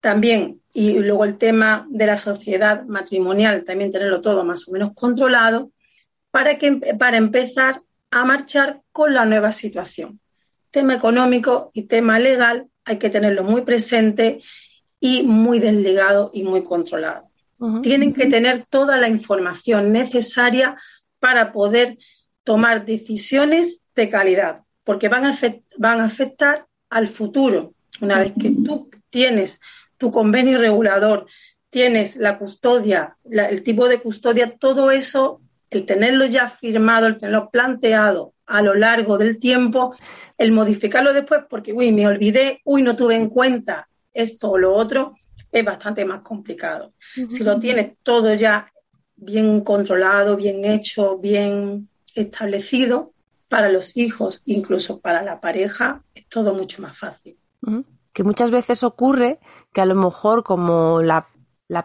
también, 0.00 0.60
y 0.72 0.98
luego 1.00 1.24
el 1.24 1.38
tema 1.38 1.86
de 1.90 2.06
la 2.06 2.16
sociedad 2.16 2.84
matrimonial, 2.84 3.64
también 3.64 3.92
tenerlo 3.92 4.20
todo 4.20 4.44
más 4.44 4.68
o 4.68 4.72
menos 4.72 4.92
controlado, 4.94 5.70
para, 6.30 6.58
que, 6.58 6.72
para 6.98 7.16
empezar 7.16 7.82
a 8.10 8.24
marchar 8.24 8.82
con 8.92 9.14
la 9.14 9.24
nueva 9.24 9.52
situación. 9.52 10.20
Tema 10.70 10.94
económico 10.94 11.70
y 11.74 11.84
tema 11.84 12.18
legal 12.18 12.68
hay 12.84 12.98
que 12.98 13.10
tenerlo 13.10 13.44
muy 13.44 13.62
presente 13.62 14.40
y 15.00 15.22
muy 15.22 15.58
desligado 15.58 16.30
y 16.32 16.44
muy 16.44 16.62
controlado. 16.62 17.28
Tienen 17.82 18.14
que 18.14 18.26
tener 18.26 18.66
toda 18.66 18.98
la 18.98 19.08
información 19.08 19.90
necesaria 19.92 20.76
para 21.20 21.52
poder 21.52 21.98
tomar 22.44 22.86
decisiones 22.86 23.82
de 23.94 24.08
calidad, 24.08 24.62
porque 24.84 25.08
van 25.08 25.26
a, 25.26 25.38
van 25.76 26.00
a 26.00 26.04
afectar 26.04 26.66
al 26.88 27.08
futuro. 27.08 27.74
Una 28.00 28.18
vez 28.20 28.32
que 28.40 28.50
tú 28.50 28.90
tienes 29.10 29.60
tu 29.96 30.10
convenio 30.10 30.58
regulador, 30.58 31.26
tienes 31.70 32.16
la 32.16 32.38
custodia, 32.38 33.16
el 33.30 33.62
tipo 33.62 33.88
de 33.88 34.00
custodia, 34.00 34.56
todo 34.56 34.90
eso, 34.90 35.40
el 35.70 35.84
tenerlo 35.84 36.24
ya 36.26 36.48
firmado, 36.48 37.06
el 37.06 37.18
tenerlo 37.18 37.50
planteado 37.50 38.34
a 38.46 38.62
lo 38.62 38.74
largo 38.74 39.18
del 39.18 39.38
tiempo, 39.38 39.94
el 40.38 40.52
modificarlo 40.52 41.12
después 41.12 41.42
porque, 41.50 41.72
uy, 41.72 41.92
me 41.92 42.06
olvidé, 42.06 42.60
uy, 42.64 42.82
no 42.82 42.96
tuve 42.96 43.16
en 43.16 43.28
cuenta 43.28 43.88
esto 44.14 44.52
o 44.52 44.58
lo 44.58 44.74
otro, 44.74 45.14
es 45.52 45.64
bastante 45.64 46.04
más 46.04 46.22
complicado. 46.22 46.94
Si 47.28 47.42
lo 47.44 47.60
tienes 47.60 47.92
todo 48.02 48.32
ya 48.34 48.70
bien 49.18 49.60
controlado, 49.60 50.36
bien 50.36 50.64
hecho, 50.64 51.18
bien 51.18 51.88
establecido, 52.14 53.12
para 53.48 53.70
los 53.70 53.96
hijos, 53.96 54.42
incluso 54.44 55.00
para 55.00 55.22
la 55.22 55.40
pareja, 55.40 56.02
es 56.14 56.26
todo 56.28 56.54
mucho 56.54 56.82
más 56.82 56.98
fácil. 56.98 57.38
Que 58.12 58.24
muchas 58.24 58.50
veces 58.50 58.82
ocurre 58.82 59.40
que 59.72 59.80
a 59.80 59.86
lo 59.86 59.94
mejor 59.94 60.44
como 60.44 61.02
la, 61.02 61.28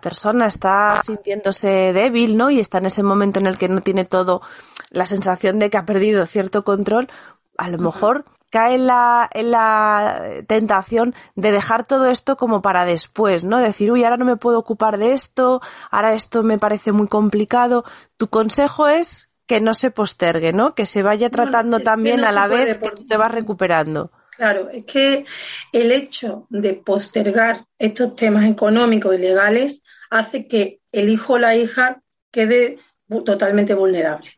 persona 0.01 0.47
está 0.47 0.99
sintiéndose 1.03 1.93
débil, 1.93 2.37
¿no? 2.37 2.49
Y 2.49 2.59
está 2.59 2.79
en 2.79 2.87
ese 2.87 3.03
momento 3.03 3.39
en 3.39 3.47
el 3.47 3.57
que 3.57 3.69
no 3.69 3.81
tiene 3.81 4.05
todo 4.05 4.41
la 4.89 5.05
sensación 5.05 5.59
de 5.59 5.69
que 5.69 5.77
ha 5.77 5.85
perdido 5.85 6.25
cierto 6.25 6.63
control, 6.63 7.09
a 7.57 7.69
lo 7.69 7.77
mejor 7.77 8.25
cae 8.53 8.75
en 8.75 8.85
la, 8.85 9.27
en 9.33 9.49
la 9.49 10.43
tentación 10.45 11.15
de 11.33 11.51
dejar 11.51 11.87
todo 11.87 12.05
esto 12.05 12.37
como 12.37 12.61
para 12.61 12.85
después, 12.85 13.45
¿no? 13.45 13.57
Decir, 13.57 13.91
uy, 13.91 14.03
ahora 14.03 14.17
no 14.17 14.25
me 14.25 14.37
puedo 14.37 14.59
ocupar 14.59 14.99
de 14.99 15.13
esto, 15.13 15.59
ahora 15.89 16.13
esto 16.13 16.43
me 16.43 16.59
parece 16.59 16.91
muy 16.91 17.07
complicado. 17.07 17.83
Tu 18.15 18.27
consejo 18.27 18.87
es 18.87 19.29
que 19.47 19.59
no 19.59 19.73
se 19.73 19.89
postergue, 19.89 20.53
¿no? 20.53 20.75
Que 20.75 20.85
se 20.85 21.01
vaya 21.01 21.31
tratando 21.31 21.79
también 21.79 22.23
a 22.23 22.31
la 22.31 22.45
vez 22.45 22.77
que 22.77 22.91
tú 22.91 23.07
te 23.07 23.17
vas 23.17 23.31
recuperando. 23.31 24.11
Claro, 24.37 24.69
es 24.69 24.83
que 24.83 25.25
el 25.71 25.91
hecho 25.91 26.45
de 26.51 26.75
postergar 26.75 27.65
estos 27.79 28.15
temas 28.15 28.45
económicos 28.45 29.15
y 29.15 29.17
legales 29.17 29.81
hace 30.11 30.45
que 30.45 30.79
el 30.91 31.09
hijo 31.09 31.33
o 31.33 31.39
la 31.39 31.55
hija 31.55 32.03
quede 32.29 32.77
totalmente 33.25 33.73
vulnerable. 33.73 34.29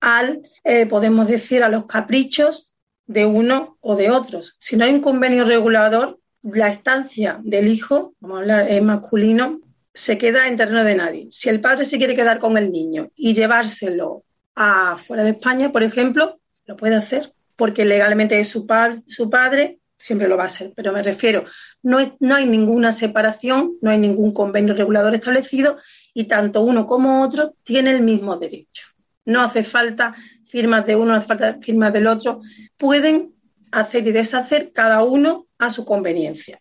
Al, 0.00 0.48
eh, 0.62 0.86
podemos 0.86 1.26
decir, 1.26 1.64
a 1.64 1.68
los 1.68 1.86
caprichos 1.86 2.73
de 3.06 3.26
uno 3.26 3.76
o 3.80 3.96
de 3.96 4.10
otros. 4.10 4.56
Si 4.58 4.76
no 4.76 4.84
hay 4.84 4.92
un 4.92 5.00
convenio 5.00 5.44
regulador, 5.44 6.18
la 6.42 6.68
estancia 6.68 7.40
del 7.42 7.68
hijo, 7.68 8.14
vamos 8.20 8.36
a 8.36 8.40
hablar 8.40 8.70
en 8.70 8.84
masculino, 8.84 9.60
se 9.92 10.18
queda 10.18 10.48
en 10.48 10.56
terreno 10.56 10.84
de 10.84 10.94
nadie. 10.94 11.28
Si 11.30 11.48
el 11.48 11.60
padre 11.60 11.84
se 11.84 11.98
quiere 11.98 12.16
quedar 12.16 12.38
con 12.38 12.58
el 12.58 12.70
niño 12.70 13.10
y 13.16 13.34
llevárselo 13.34 14.24
a 14.54 14.96
fuera 14.96 15.24
de 15.24 15.30
España, 15.30 15.72
por 15.72 15.82
ejemplo, 15.82 16.38
lo 16.66 16.76
puede 16.76 16.96
hacer 16.96 17.32
porque 17.56 17.84
legalmente 17.84 18.38
es 18.40 18.48
su, 18.48 18.66
su 19.06 19.30
padre 19.30 19.78
siempre 19.96 20.28
lo 20.28 20.36
va 20.36 20.44
a 20.44 20.48
ser, 20.48 20.72
pero 20.76 20.92
me 20.92 21.02
refiero, 21.02 21.44
no, 21.82 21.98
no 22.20 22.34
hay 22.34 22.46
ninguna 22.46 22.92
separación, 22.92 23.78
no 23.80 23.90
hay 23.90 23.98
ningún 23.98 24.34
convenio 24.34 24.74
regulador 24.74 25.14
establecido 25.14 25.78
y 26.12 26.24
tanto 26.24 26.62
uno 26.62 26.86
como 26.86 27.22
otro 27.22 27.54
tienen 27.62 27.96
el 27.96 28.02
mismo 28.02 28.36
derecho. 28.36 28.88
No 29.24 29.42
hace 29.42 29.64
falta 29.64 30.14
firmas 30.46 30.86
de 30.86 30.96
uno, 30.96 31.12
no 31.12 31.14
hace 31.16 31.26
falta 31.26 31.58
firmas 31.60 31.92
del 31.92 32.06
otro, 32.06 32.40
pueden 32.76 33.34
hacer 33.72 34.06
y 34.06 34.12
deshacer 34.12 34.72
cada 34.72 35.02
uno 35.02 35.46
a 35.58 35.70
su 35.70 35.84
conveniencia. 35.84 36.60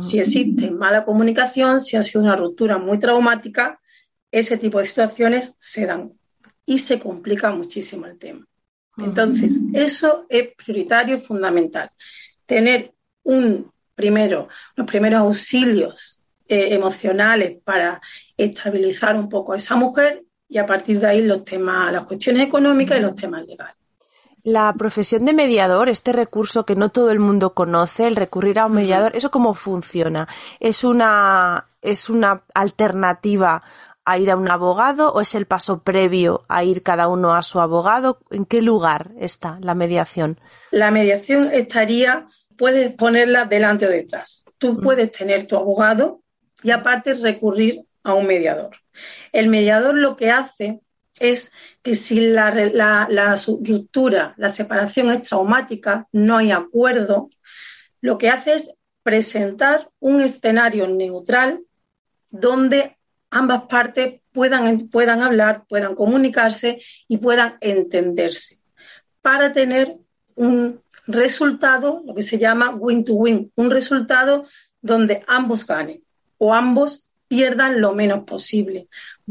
Si 0.00 0.18
existe 0.18 0.72
mala 0.72 1.04
comunicación, 1.04 1.80
si 1.80 1.96
ha 1.96 2.02
sido 2.02 2.22
una 2.22 2.34
ruptura 2.34 2.76
muy 2.78 2.98
traumática, 2.98 3.80
ese 4.32 4.56
tipo 4.56 4.80
de 4.80 4.86
situaciones 4.86 5.54
se 5.60 5.86
dan 5.86 6.12
y 6.64 6.78
se 6.78 6.98
complica 6.98 7.52
muchísimo 7.52 8.06
el 8.06 8.18
tema. 8.18 8.44
Entonces, 8.98 9.52
eso 9.74 10.26
es 10.28 10.48
prioritario 10.56 11.16
y 11.16 11.20
fundamental. 11.20 11.90
Tener 12.46 12.92
un 13.22 13.70
primero, 13.94 14.48
los 14.74 14.86
primeros 14.86 15.20
auxilios 15.20 16.18
eh, 16.48 16.74
emocionales 16.74 17.58
para 17.62 18.00
estabilizar 18.36 19.16
un 19.16 19.28
poco 19.28 19.52
a 19.52 19.56
esa 19.56 19.76
mujer 19.76 20.25
y 20.48 20.58
a 20.58 20.66
partir 20.66 21.00
de 21.00 21.06
ahí 21.06 21.22
los 21.22 21.44
temas, 21.44 21.92
las 21.92 22.04
cuestiones 22.04 22.42
económicas 22.42 22.98
y 22.98 23.02
los 23.02 23.14
temas 23.14 23.46
legales. 23.46 23.76
La 24.42 24.72
profesión 24.74 25.24
de 25.24 25.32
mediador, 25.32 25.88
este 25.88 26.12
recurso 26.12 26.64
que 26.64 26.76
no 26.76 26.90
todo 26.90 27.10
el 27.10 27.18
mundo 27.18 27.52
conoce, 27.52 28.06
el 28.06 28.14
recurrir 28.14 28.60
a 28.60 28.66
un 28.66 28.74
mediador, 28.74 29.16
¿eso 29.16 29.32
cómo 29.32 29.54
funciona? 29.54 30.28
¿Es 30.60 30.84
una, 30.84 31.66
es 31.82 32.08
una 32.08 32.44
alternativa 32.54 33.64
a 34.04 34.18
ir 34.18 34.30
a 34.30 34.36
un 34.36 34.48
abogado 34.48 35.12
o 35.12 35.20
es 35.20 35.34
el 35.34 35.46
paso 35.46 35.82
previo 35.82 36.42
a 36.48 36.62
ir 36.62 36.84
cada 36.84 37.08
uno 37.08 37.34
a 37.34 37.42
su 37.42 37.58
abogado? 37.58 38.20
¿En 38.30 38.46
qué 38.46 38.62
lugar 38.62 39.10
está 39.18 39.58
la 39.60 39.74
mediación? 39.74 40.38
La 40.70 40.92
mediación 40.92 41.50
estaría, 41.52 42.28
puedes 42.56 42.92
ponerla 42.92 43.46
delante 43.46 43.86
o 43.86 43.90
detrás. 43.90 44.44
Tú 44.58 44.80
puedes 44.80 45.10
tener 45.10 45.48
tu 45.48 45.56
abogado 45.56 46.20
y 46.62 46.70
aparte 46.70 47.14
recurrir 47.14 47.84
a 48.04 48.14
un 48.14 48.28
mediador. 48.28 48.70
El 49.32 49.48
mediador 49.48 49.94
lo 49.94 50.16
que 50.16 50.30
hace 50.30 50.80
es 51.18 51.50
que 51.82 51.94
si 51.94 52.20
la, 52.20 52.50
ruptura, 52.50 54.34
la 54.36 54.48
separación 54.48 55.10
es 55.10 55.22
traumática, 55.22 56.08
no 56.12 56.36
hay 56.36 56.52
acuerdo, 56.52 57.30
lo 58.00 58.18
que 58.18 58.28
hace 58.28 58.54
es 58.54 58.70
presentar 59.02 59.90
un 60.00 60.20
escenario 60.20 60.86
neutral 60.88 61.60
donde 62.30 62.96
ambas 63.30 63.62
partes 63.62 64.20
puedan, 64.32 64.88
puedan 64.88 65.22
hablar, 65.22 65.64
puedan 65.68 65.94
comunicarse 65.94 66.80
y 67.08 67.18
puedan 67.18 67.56
entenderse 67.60 68.58
para 69.22 69.52
tener 69.52 69.96
un 70.36 70.82
resultado, 71.06 72.02
lo 72.04 72.14
que 72.14 72.22
se 72.22 72.38
llama 72.38 72.70
win-to-win, 72.70 73.50
un 73.56 73.70
resultado 73.70 74.46
donde 74.80 75.24
ambos 75.26 75.66
ganen 75.66 76.04
o 76.38 76.54
ambos 76.54 77.05
pierdan 77.28 77.80
lo 77.80 77.94
menos 77.94 78.24
posible 78.24 78.88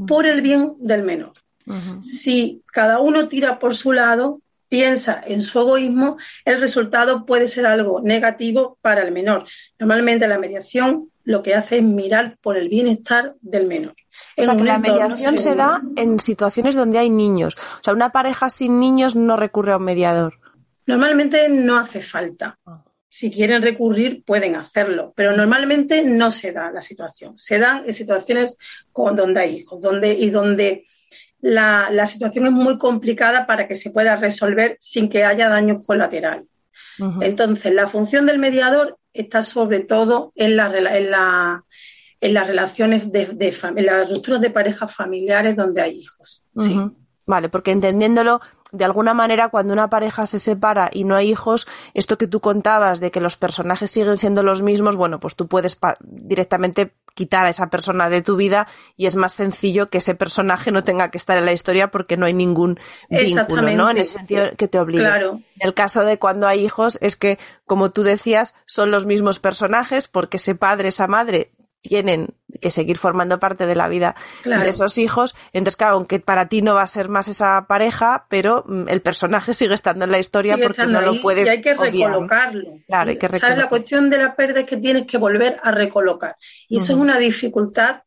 por 0.08 0.26
el 0.26 0.42
bien 0.42 0.74
del 0.80 1.04
menor. 1.04 1.34
Si 2.04 2.62
cada 2.72 3.00
uno 3.00 3.28
tira 3.28 3.58
por 3.58 3.76
su 3.76 3.92
lado, 3.92 4.42
piensa 4.70 5.22
en 5.26 5.42
su 5.42 5.60
egoísmo, 5.60 6.18
el 6.44 6.60
resultado 6.60 7.26
puede 7.26 7.48
ser 7.48 7.66
algo 7.66 8.02
negativo 8.02 8.78
para 8.82 9.02
el 9.02 9.12
menor. 9.12 9.46
Normalmente 9.80 10.28
la 10.28 10.38
mediación 10.38 11.10
lo 11.24 11.42
que 11.42 11.56
hace 11.56 11.78
es 11.78 11.84
mirar 11.84 12.38
por 12.42 12.56
el 12.58 12.70
bienestar 12.70 13.36
del 13.42 13.66
menor. 13.68 13.96
O 14.38 14.44
sea, 14.44 14.56
que 14.56 14.64
la 14.64 14.78
mediación 14.78 15.40
se 15.40 15.56
da 15.56 15.80
en 15.96 16.20
situaciones 16.20 16.76
donde 16.76 17.00
hay 17.00 17.10
niños. 17.10 17.56
O 17.56 17.84
sea, 17.84 17.94
una 17.94 18.12
pareja 18.12 18.50
sin 18.50 18.80
niños 18.80 19.16
no 19.16 19.36
recurre 19.36 19.74
a 19.74 19.78
un 19.78 19.86
mediador. 19.86 20.40
Normalmente 20.86 21.50
no 21.50 21.80
hace 21.80 22.02
falta. 22.02 22.60
Si 23.16 23.32
quieren 23.32 23.62
recurrir, 23.62 24.26
pueden 24.26 24.58
hacerlo, 24.58 25.14
pero 25.16 25.34
normalmente 25.38 26.04
no 26.04 26.32
se 26.32 26.52
da 26.52 26.70
la 26.70 26.82
situación. 26.82 27.38
Se 27.38 27.60
dan 27.60 27.86
en 27.86 27.94
situaciones 27.94 28.58
con, 28.92 29.16
donde 29.16 29.40
hay 29.40 29.56
hijos 29.56 29.80
donde, 29.80 30.12
y 30.12 30.32
donde 30.32 30.84
la, 31.40 32.06
situación 32.08 32.48
es 32.48 32.52
muy 32.52 32.78
complicada 32.78 33.48
para 33.48 33.70
que 33.70 33.76
se 33.76 33.92
pueda 33.92 34.18
resolver 34.18 34.76
sin 34.82 35.08
que 35.08 35.24
haya 35.24 35.48
daños 35.48 35.86
colaterales. 35.86 36.48
Entonces, 37.22 37.74
la 37.74 37.88
función 37.88 38.26
del 38.26 38.38
mediador 38.38 38.98
está 39.14 39.44
sobre 39.44 39.80
todo 39.80 40.34
en, 40.36 40.58
la, 40.58 40.68
en, 42.20 42.34
las 42.34 42.48
relaciones 42.48 43.14
de, 43.14 43.28
de 43.28 43.56
en 43.78 43.86
las 43.86 44.10
rupturas 44.10 44.42
de 44.42 44.50
parejas 44.50 44.94
familiares 44.94 45.56
donde 45.56 45.82
hay 45.82 46.00
hijos. 46.00 46.44
Sí. 46.58 46.78
Vale, 47.26 47.50
porque 47.50 47.72
entendiéndolo, 47.72 48.40
de 48.72 48.86
alguna 48.86 49.14
manera, 49.14 49.50
cuando 49.50 49.74
una 49.74 49.90
pareja 49.90 50.26
se 50.26 50.38
separa 50.38 50.90
y 50.92 51.06
no 51.06 51.16
hay 51.16 51.32
hijos, 51.32 51.68
esto 51.94 52.18
que 52.18 52.28
tú 52.28 52.40
contabas 52.40 53.00
de 53.00 53.10
que 53.10 53.22
los 53.22 53.36
personajes 53.38 53.90
siguen 53.90 54.18
siendo 54.18 54.44
los 54.44 54.62
mismos, 54.62 54.96
bueno, 54.96 55.20
pues 55.20 55.36
tú 55.36 55.48
puedes 55.48 55.78
directamente 56.02 56.94
quitar 57.16 57.46
a 57.46 57.50
esa 57.50 57.70
persona 57.70 58.10
de 58.10 58.22
tu 58.22 58.36
vida 58.36 58.68
y 58.98 59.06
es 59.06 59.16
más 59.16 59.34
sencillo 59.34 59.90
que 59.90 60.00
ese 60.00 60.14
personaje 60.14 60.72
no 60.72 60.84
tenga 60.84 61.10
que 61.10 61.18
estar 61.18 61.38
en 61.38 61.46
la 61.46 61.54
historia 61.54 61.90
porque 61.90 62.18
no 62.18 62.26
hay 62.26 62.34
ningún 62.34 62.78
vínculo, 63.10 63.62
¿no? 63.72 63.90
En 63.90 63.98
el 63.98 64.06
sentido 64.06 64.52
que 64.58 64.68
te 64.68 64.78
obliga. 64.78 65.12
Claro. 65.12 65.40
En 65.60 65.68
el 65.68 65.74
caso 65.74 66.04
de 66.04 66.20
cuando 66.20 66.46
hay 66.48 66.64
hijos 66.64 67.00
es 67.02 67.16
que, 67.16 67.40
como 67.66 67.92
tú 67.92 68.04
decías, 68.04 68.54
son 68.66 68.92
los 68.92 69.06
mismos 69.06 69.40
personajes 69.40 70.10
porque 70.10 70.38
ese 70.38 70.56
padre, 70.56 70.90
esa 70.90 71.08
madre 71.08 71.52
tienen 71.88 72.34
que 72.62 72.72
seguir 72.72 72.98
formando 72.98 73.40
parte 73.40 73.66
de 73.66 73.76
la 73.76 73.88
vida 73.88 74.16
de 74.44 74.70
esos 74.70 74.98
hijos. 74.98 75.36
Entonces, 75.54 75.78
claro, 75.78 75.96
aunque 75.96 76.20
para 76.20 76.48
ti 76.48 76.62
no 76.62 76.76
va 76.76 76.84
a 76.84 76.88
ser 76.88 77.10
más 77.10 77.28
esa 77.28 77.66
pareja, 77.68 78.26
pero 78.30 78.64
mm, 78.68 78.90
el 78.90 79.02
personaje 79.02 79.54
sigue 79.54 79.74
estando 79.74 80.06
en 80.06 80.12
la 80.12 80.20
historia 80.20 80.58
porque 80.58 80.86
no 80.86 81.02
lo 81.02 81.22
puedes. 81.22 81.46
Y 81.48 81.50
hay 81.50 81.62
que 81.62 81.74
recolocarlo. 81.74 82.80
Claro, 82.88 83.10
hay 83.10 83.18
que 83.18 83.30
¿Sabes? 83.38 83.58
La 83.58 83.70
cuestión 83.70 84.10
de 84.10 84.18
la 84.18 84.36
pérdida 84.36 84.62
es 84.62 84.66
que 84.66 84.78
tienes 84.78 85.06
que 85.06 85.18
volver 85.18 85.60
a 85.64 85.72
recolocar. 85.72 86.36
Y 86.68 86.78
eso 86.78 86.94
es 86.94 87.00
una 87.00 87.18
dificultad 87.18 88.04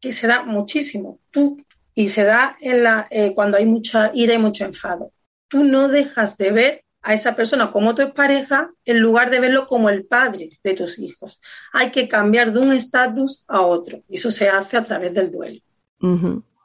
que 0.00 0.12
se 0.12 0.26
da 0.26 0.44
muchísimo. 0.44 1.18
Tú, 1.30 1.58
y 1.94 2.08
se 2.08 2.24
da 2.24 2.56
en 2.60 2.82
la, 2.82 3.06
eh, 3.10 3.32
cuando 3.34 3.56
hay 3.56 3.66
mucha 3.66 4.10
ira 4.14 4.34
y 4.34 4.38
mucho 4.38 4.64
enfado. 4.64 5.12
Tú 5.48 5.64
no 5.64 5.88
dejas 5.88 6.36
de 6.36 6.50
ver 6.50 6.83
a 7.04 7.12
esa 7.12 7.36
persona 7.36 7.70
como 7.70 7.94
tu 7.94 8.12
pareja 8.14 8.72
en 8.84 9.00
lugar 9.00 9.30
de 9.30 9.38
verlo 9.38 9.66
como 9.66 9.90
el 9.90 10.06
padre 10.06 10.58
de 10.64 10.74
tus 10.74 10.98
hijos. 10.98 11.40
Hay 11.72 11.90
que 11.90 12.08
cambiar 12.08 12.52
de 12.52 12.60
un 12.60 12.72
estatus 12.72 13.44
a 13.46 13.60
otro. 13.60 14.00
Y 14.08 14.16
eso 14.16 14.30
se 14.30 14.48
hace 14.48 14.78
a 14.78 14.84
través 14.84 15.12
del 15.14 15.30
duelo. 15.30 15.60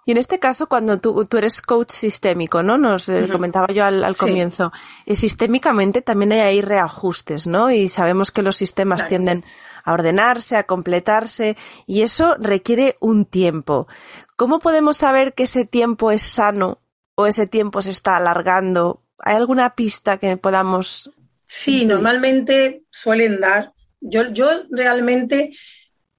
Y 0.06 0.12
en 0.12 0.18
este 0.18 0.40
caso, 0.40 0.68
cuando 0.68 1.00
tú, 1.00 1.28
eres 1.38 1.62
coach 1.62 1.92
sistémico, 1.92 2.64
¿no? 2.64 2.78
Nos 2.78 3.10
eh, 3.10 3.28
comentaba 3.32 3.68
yo 3.68 3.86
al, 3.86 4.18
comienzo. 4.18 4.72
Eh, 5.06 5.16
sistémicamente 5.16 6.02
también 6.02 6.32
hay 6.32 6.40
ahí 6.40 6.62
reajustes, 6.62 7.46
¿no? 7.46 7.70
Y 7.70 7.90
sabemos 7.90 8.32
que 8.32 8.42
los 8.42 8.56
sistemas 8.56 9.08
tienden 9.08 9.44
a 9.84 9.94
ordenarse, 9.94 10.56
a 10.56 10.64
completarse, 10.64 11.58
y 11.86 12.02
eso 12.02 12.36
requiere 12.40 12.98
un 13.00 13.26
tiempo. 13.26 13.88
¿Cómo 14.36 14.60
podemos 14.60 14.98
saber 14.98 15.34
que 15.34 15.44
ese 15.44 15.66
tiempo 15.66 16.12
es 16.12 16.24
sano 16.24 16.80
o 17.16 17.28
ese 17.28 17.46
tiempo 17.46 17.82
se 17.82 17.92
está 17.92 18.16
alargando 18.16 19.04
¿Hay 19.24 19.36
alguna 19.36 19.76
pista 19.76 20.18
que 20.18 20.38
podamos? 20.38 21.12
Sí, 21.48 21.86
normalmente 21.86 22.84
suelen 22.90 23.40
dar. 23.40 23.74
Yo, 24.00 24.32
yo 24.32 24.64
realmente 24.70 25.52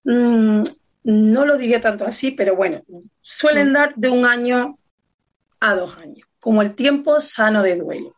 mm, 0.04 0.62
no 1.04 1.44
lo 1.44 1.56
diría 1.56 1.80
tanto 1.80 2.04
así, 2.04 2.32
pero 2.32 2.56
bueno, 2.56 2.82
suelen 3.20 3.70
mm. 3.70 3.72
dar 3.72 3.94
de 3.96 4.08
un 4.08 4.26
año 4.26 4.78
a 5.60 5.74
dos 5.74 5.96
años, 5.98 6.26
como 6.38 6.62
el 6.62 6.74
tiempo 6.74 7.20
sano 7.20 7.62
de 7.62 7.76
duelo. 7.76 8.14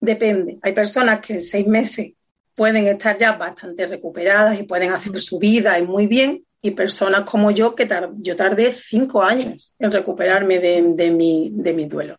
Depende. 0.00 0.58
Hay 0.62 0.72
personas 0.72 1.20
que 1.20 1.34
en 1.34 1.40
seis 1.40 1.66
meses 1.66 2.12
pueden 2.54 2.86
estar 2.86 3.18
ya 3.18 3.32
bastante 3.32 3.86
recuperadas 3.86 4.58
y 4.58 4.62
pueden 4.62 4.92
hacer 4.92 5.20
su 5.20 5.38
vida 5.38 5.78
y 5.78 5.82
muy 5.82 6.06
bien, 6.06 6.44
y 6.62 6.70
personas 6.70 7.24
como 7.24 7.50
yo 7.50 7.74
que 7.74 7.86
yo 8.16 8.36
tardé 8.36 8.72
cinco 8.72 9.22
años 9.22 9.74
en 9.78 9.92
recuperarme 9.92 10.58
de, 10.58 11.10
mi, 11.10 11.50
de 11.52 11.74
mi 11.74 11.86
duelo. 11.86 12.16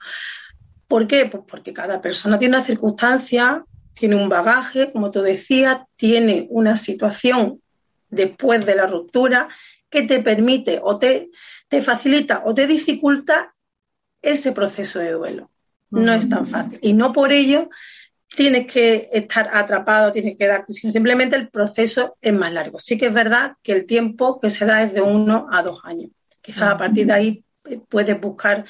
¿Por 0.88 1.08
qué? 1.08 1.26
Pues 1.26 1.44
porque 1.48 1.74
cada 1.74 2.02
persona 2.02 2.38
tiene 2.38 2.56
una 2.56 2.66
circunstancia, 2.66 3.64
tiene 3.94 4.16
un 4.16 4.30
bagaje, 4.30 4.92
como 4.92 5.12
tú 5.12 5.22
decías, 5.22 5.82
tiene 5.96 6.48
una 6.50 6.76
situación 6.76 7.62
después 8.10 8.66
de 8.66 8.76
la 8.76 8.88
ruptura 8.88 9.48
que 9.90 10.04
te 10.04 10.22
permite 10.22 10.80
o 10.82 10.98
te, 10.98 11.30
te 11.68 11.82
facilita 11.82 12.44
o 12.46 12.54
te 12.54 12.68
dificulta 12.68 13.56
ese 14.22 14.52
proceso 14.52 15.00
de 15.00 15.12
duelo. 15.12 15.52
No 15.92 16.14
es 16.14 16.30
tan 16.30 16.46
fácil. 16.46 16.80
Y 16.82 16.94
no 16.94 17.14
por 17.14 17.32
ello 17.32 17.70
tienes 18.36 18.68
que 18.68 19.10
estar 19.14 19.50
atrapado, 19.54 20.12
tienes 20.12 20.38
que 20.38 20.48
darte, 20.48 20.74
sino 20.74 20.92
simplemente 20.92 21.36
el 21.36 21.50
proceso 21.50 22.18
es 22.22 22.34
más 22.34 22.52
largo. 22.52 22.80
Sí 22.80 22.98
que 22.98 23.08
es 23.08 23.14
verdad 23.14 23.54
que 23.64 23.72
el 23.72 23.86
tiempo 23.86 24.40
que 24.40 24.50
se 24.50 24.66
da 24.66 24.84
es 24.84 24.94
de 24.94 25.02
uno 25.02 25.48
a 25.52 25.62
dos 25.62 25.80
años. 25.84 26.12
Quizás 26.42 26.74
a 26.74 26.78
partir 26.78 27.08
de 27.08 27.14
ahí 27.14 27.46
eh, 27.66 27.80
puedes 27.88 28.20
buscar 28.20 28.66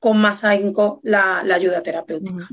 con 0.00 0.18
más 0.18 0.42
ahínco 0.44 1.00
la, 1.02 1.40
ayuda 1.40 1.82
terapéutica. 1.82 2.48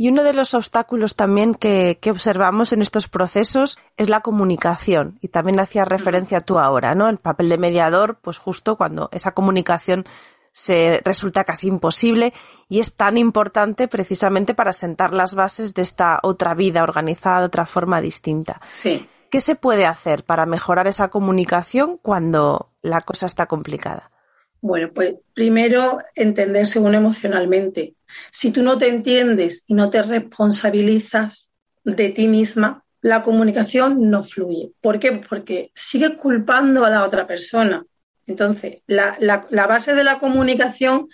Y 0.00 0.08
uno 0.08 0.22
de 0.22 0.32
los 0.32 0.54
obstáculos 0.54 1.16
también 1.16 1.54
que, 1.54 1.98
observamos 2.08 2.72
en 2.72 2.82
estos 2.82 3.08
procesos 3.08 3.78
es 3.96 4.08
la 4.08 4.20
comunicación. 4.20 5.18
Y 5.20 5.28
también 5.28 5.58
hacías 5.60 5.88
referencia 5.88 6.40
tú 6.40 6.58
ahora, 6.58 6.94
¿no? 6.94 7.08
El 7.08 7.18
papel 7.18 7.48
de 7.48 7.58
mediador, 7.58 8.18
pues 8.22 8.38
justo 8.38 8.76
cuando 8.76 9.08
esa 9.12 9.32
comunicación 9.32 10.04
se 10.52 11.00
resulta 11.04 11.44
casi 11.44 11.68
imposible 11.68 12.32
y 12.68 12.78
es 12.80 12.94
tan 12.94 13.16
importante 13.16 13.86
precisamente 13.86 14.54
para 14.54 14.72
sentar 14.72 15.12
las 15.12 15.34
bases 15.34 15.74
de 15.74 15.82
esta 15.82 16.20
otra 16.22 16.54
vida 16.54 16.82
organizada 16.82 17.40
de 17.40 17.46
otra 17.46 17.66
forma 17.66 18.00
distinta. 18.00 18.60
Sí. 18.68 19.08
¿Qué 19.30 19.40
se 19.40 19.56
puede 19.56 19.84
hacer 19.84 20.24
para 20.24 20.46
mejorar 20.46 20.86
esa 20.86 21.08
comunicación 21.08 21.98
cuando 21.98 22.70
la 22.82 23.00
cosa 23.02 23.26
está 23.26 23.46
complicada? 23.46 24.10
Bueno, 24.60 24.90
pues 24.92 25.14
primero 25.34 25.98
entenderse 26.14 26.80
uno 26.80 26.96
emocionalmente. 26.96 27.94
Si 28.30 28.50
tú 28.50 28.62
no 28.62 28.78
te 28.78 28.88
entiendes 28.88 29.64
y 29.66 29.74
no 29.74 29.90
te 29.90 30.02
responsabilizas 30.02 31.52
de 31.84 32.08
ti 32.10 32.26
misma, 32.26 32.84
la 33.00 33.22
comunicación 33.22 34.10
no 34.10 34.22
fluye. 34.22 34.72
¿Por 34.80 34.98
qué? 34.98 35.12
Porque 35.28 35.70
sigues 35.74 36.16
culpando 36.16 36.84
a 36.84 36.90
la 36.90 37.04
otra 37.04 37.26
persona. 37.26 37.84
Entonces, 38.26 38.82
la, 38.86 39.16
la, 39.20 39.66
base 39.66 39.94
de 39.94 40.04
la 40.04 40.18
comunicación 40.18 41.08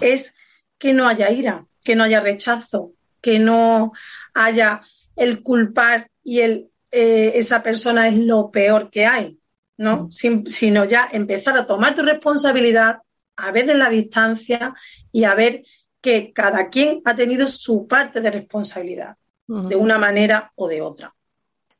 es 0.00 0.34
que 0.78 0.92
no 0.92 1.06
haya 1.06 1.30
ira, 1.30 1.66
que 1.84 1.94
no 1.94 2.04
haya 2.04 2.20
rechazo, 2.20 2.92
que 3.20 3.38
no 3.38 3.92
haya 4.34 4.80
el 5.14 5.42
culpar 5.42 6.10
y 6.24 6.40
el 6.40 6.72
eh, 6.94 7.38
esa 7.38 7.62
persona 7.62 8.06
es 8.08 8.18
lo 8.18 8.50
peor 8.50 8.90
que 8.90 9.06
hay, 9.06 9.38
¿no? 9.76 10.04
Mm. 10.04 10.46
sino 10.46 10.84
ya 10.84 11.08
empezar 11.10 11.56
a 11.56 11.66
tomar 11.66 11.94
tu 11.94 12.02
responsabilidad, 12.02 12.98
a 13.36 13.52
ver 13.52 13.70
en 13.70 13.78
la 13.78 13.90
distancia 13.90 14.74
y 15.10 15.24
a 15.24 15.34
ver 15.34 15.64
que 16.00 16.32
cada 16.32 16.68
quien 16.68 17.00
ha 17.04 17.14
tenido 17.14 17.46
su 17.46 17.86
parte 17.86 18.20
de 18.20 18.30
responsabilidad, 18.30 19.16
de 19.46 19.76
una 19.76 19.98
manera 19.98 20.52
o 20.56 20.66
de 20.66 20.80
otra. 20.80 21.14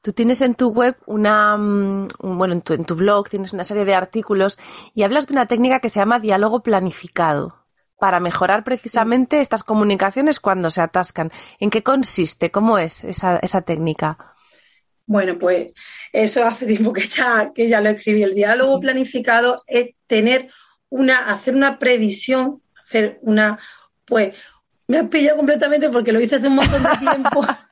Tú 0.03 0.13
tienes 0.13 0.41
en 0.43 0.55
tu 0.55 0.71
web 0.71 0.97
una, 1.07 1.57
mm, 1.57 2.09
bueno, 2.21 2.55
en 2.55 2.63
tu, 2.63 2.73
en 2.73 2.85
tu 2.85 2.97
blog 2.97 3.29
tienes 3.29 3.53
una 3.53 3.65
serie 3.65 3.85
de 3.85 3.95
artículos 3.95 4.59
y 4.95 5.05
hablas 5.05 5.27
de 5.27 5.35
una 5.35 5.47
técnica 5.47 5.81
que 5.81 5.89
se 5.89 6.01
llama 6.01 6.19
diálogo 6.19 6.63
planificado 6.63 7.63
para 8.01 8.19
mejorar 8.19 8.65
precisamente 8.65 9.41
estas 9.41 9.63
comunicaciones 9.63 10.41
cuando 10.41 10.71
se 10.71 10.81
atascan. 10.81 11.31
¿En 11.61 11.71
qué 11.71 11.85
consiste? 11.85 12.51
¿Cómo 12.51 12.79
es 12.79 13.05
esa, 13.05 13.37
esa 13.39 13.63
técnica? 13.63 14.32
Bueno, 15.07 15.39
pues 15.39 15.73
eso 16.13 16.45
hace 16.45 16.67
tiempo 16.67 16.93
que 16.93 17.07
ya, 17.07 17.53
que 17.55 17.69
ya 17.69 17.81
lo 17.81 17.91
escribí. 17.91 18.23
El 18.23 18.35
diálogo 18.35 18.81
planificado 18.81 19.63
es 19.67 19.91
tener 20.07 20.49
una, 20.89 21.33
hacer 21.33 21.55
una 21.55 21.79
previsión, 21.79 22.63
hacer 22.81 23.19
una, 23.23 23.59
pues, 24.05 24.35
me 24.87 24.99
has 24.99 25.09
pillado 25.09 25.39
completamente 25.39 25.89
porque 25.91 26.13
lo 26.13 26.21
hice 26.21 26.37
hace 26.37 26.49
un 26.49 26.57
montón 26.57 26.83
de 26.83 26.99
tiempo. 26.99 27.47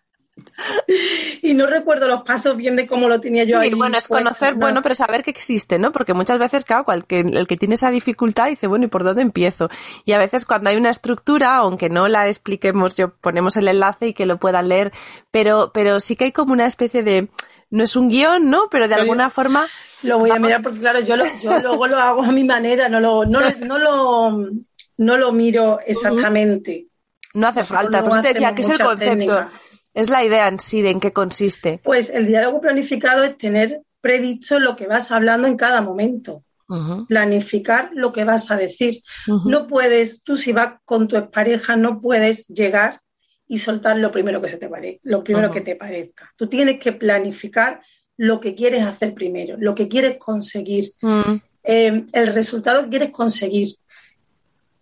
y 1.42 1.54
no 1.54 1.66
recuerdo 1.66 2.08
los 2.08 2.22
pasos 2.22 2.56
bien 2.56 2.76
de 2.76 2.86
cómo 2.86 3.08
lo 3.08 3.20
tenía 3.20 3.44
yo 3.44 3.58
ahí. 3.58 3.72
bueno, 3.74 3.98
es 3.98 4.08
conocer, 4.08 4.54
bueno, 4.54 4.82
pero 4.82 4.94
saber 4.94 5.22
que 5.22 5.30
existe, 5.30 5.78
¿no? 5.78 5.92
Porque 5.92 6.14
muchas 6.14 6.38
veces, 6.38 6.64
claro, 6.64 6.84
el 6.92 7.04
que, 7.04 7.20
el 7.20 7.46
que 7.46 7.56
tiene 7.56 7.74
esa 7.74 7.90
dificultad 7.90 8.48
dice, 8.48 8.66
bueno, 8.66 8.84
¿y 8.84 8.88
por 8.88 9.04
dónde 9.04 9.22
empiezo? 9.22 9.68
Y 10.04 10.12
a 10.12 10.18
veces 10.18 10.46
cuando 10.46 10.70
hay 10.70 10.76
una 10.76 10.90
estructura, 10.90 11.56
aunque 11.56 11.88
no 11.88 12.08
la 12.08 12.28
expliquemos, 12.28 12.96
yo 12.96 13.14
ponemos 13.14 13.56
el 13.56 13.68
enlace 13.68 14.08
y 14.08 14.12
que 14.14 14.26
lo 14.26 14.38
puedan 14.38 14.68
leer, 14.68 14.92
pero, 15.30 15.70
pero 15.72 16.00
sí 16.00 16.16
que 16.16 16.24
hay 16.24 16.32
como 16.32 16.52
una 16.52 16.66
especie 16.66 17.02
de, 17.02 17.28
no 17.70 17.84
es 17.84 17.96
un 17.96 18.08
guion, 18.08 18.50
¿no? 18.50 18.68
Pero 18.70 18.88
de 18.88 18.94
alguna 18.94 19.30
forma. 19.30 19.66
Lo 20.02 20.18
voy 20.18 20.30
a 20.30 20.38
mirar 20.38 20.62
porque, 20.62 20.80
claro, 20.80 21.00
yo, 21.00 21.16
lo, 21.16 21.24
yo 21.40 21.58
luego 21.60 21.86
lo 21.86 21.98
hago 21.98 22.22
a 22.22 22.32
mi 22.32 22.44
manera, 22.44 22.88
no 22.88 23.00
lo, 23.00 23.24
no, 23.24 23.40
no 23.60 23.78
lo, 23.78 24.48
no 24.96 25.16
lo 25.16 25.32
miro 25.32 25.78
exactamente. 25.86 26.88
No 27.32 27.46
hace 27.46 27.64
falta, 27.64 28.02
pues 28.02 28.20
te 28.22 28.32
decía 28.32 28.54
que 28.54 28.62
es 28.62 28.68
el 28.68 28.78
concepto. 28.80 29.48
Es 29.94 30.08
la 30.08 30.24
idea 30.24 30.48
en 30.48 30.58
sí 30.58 30.82
de 30.82 30.90
en 30.90 31.00
qué 31.00 31.12
consiste. 31.12 31.80
Pues 31.82 32.10
el 32.10 32.26
diálogo 32.26 32.60
planificado 32.60 33.24
es 33.24 33.36
tener 33.36 33.82
previsto 34.00 34.58
lo 34.58 34.76
que 34.76 34.86
vas 34.86 35.10
hablando 35.10 35.48
en 35.48 35.56
cada 35.56 35.80
momento. 35.80 36.44
Planificar 37.08 37.90
lo 37.94 38.12
que 38.12 38.22
vas 38.22 38.52
a 38.52 38.56
decir. 38.56 39.02
No 39.26 39.66
puedes, 39.66 40.22
tú 40.22 40.36
si 40.36 40.52
vas 40.52 40.74
con 40.84 41.08
tu 41.08 41.30
pareja, 41.30 41.74
no 41.74 41.98
puedes 41.98 42.46
llegar 42.46 43.00
y 43.48 43.58
soltar 43.58 43.96
lo 43.96 44.12
primero 44.12 44.40
que 44.40 44.48
se 44.48 44.58
te 44.58 44.68
parezca, 44.68 45.00
lo 45.02 45.24
primero 45.24 45.50
que 45.50 45.62
te 45.62 45.74
parezca. 45.74 46.32
Tú 46.36 46.46
tienes 46.46 46.78
que 46.78 46.92
planificar 46.92 47.80
lo 48.16 48.38
que 48.38 48.54
quieres 48.54 48.84
hacer 48.84 49.14
primero, 49.14 49.56
lo 49.58 49.74
que 49.74 49.88
quieres 49.88 50.18
conseguir, 50.18 50.92
eh, 51.64 52.04
el 52.12 52.26
resultado 52.28 52.84
que 52.84 52.90
quieres 52.90 53.10
conseguir. 53.10 53.74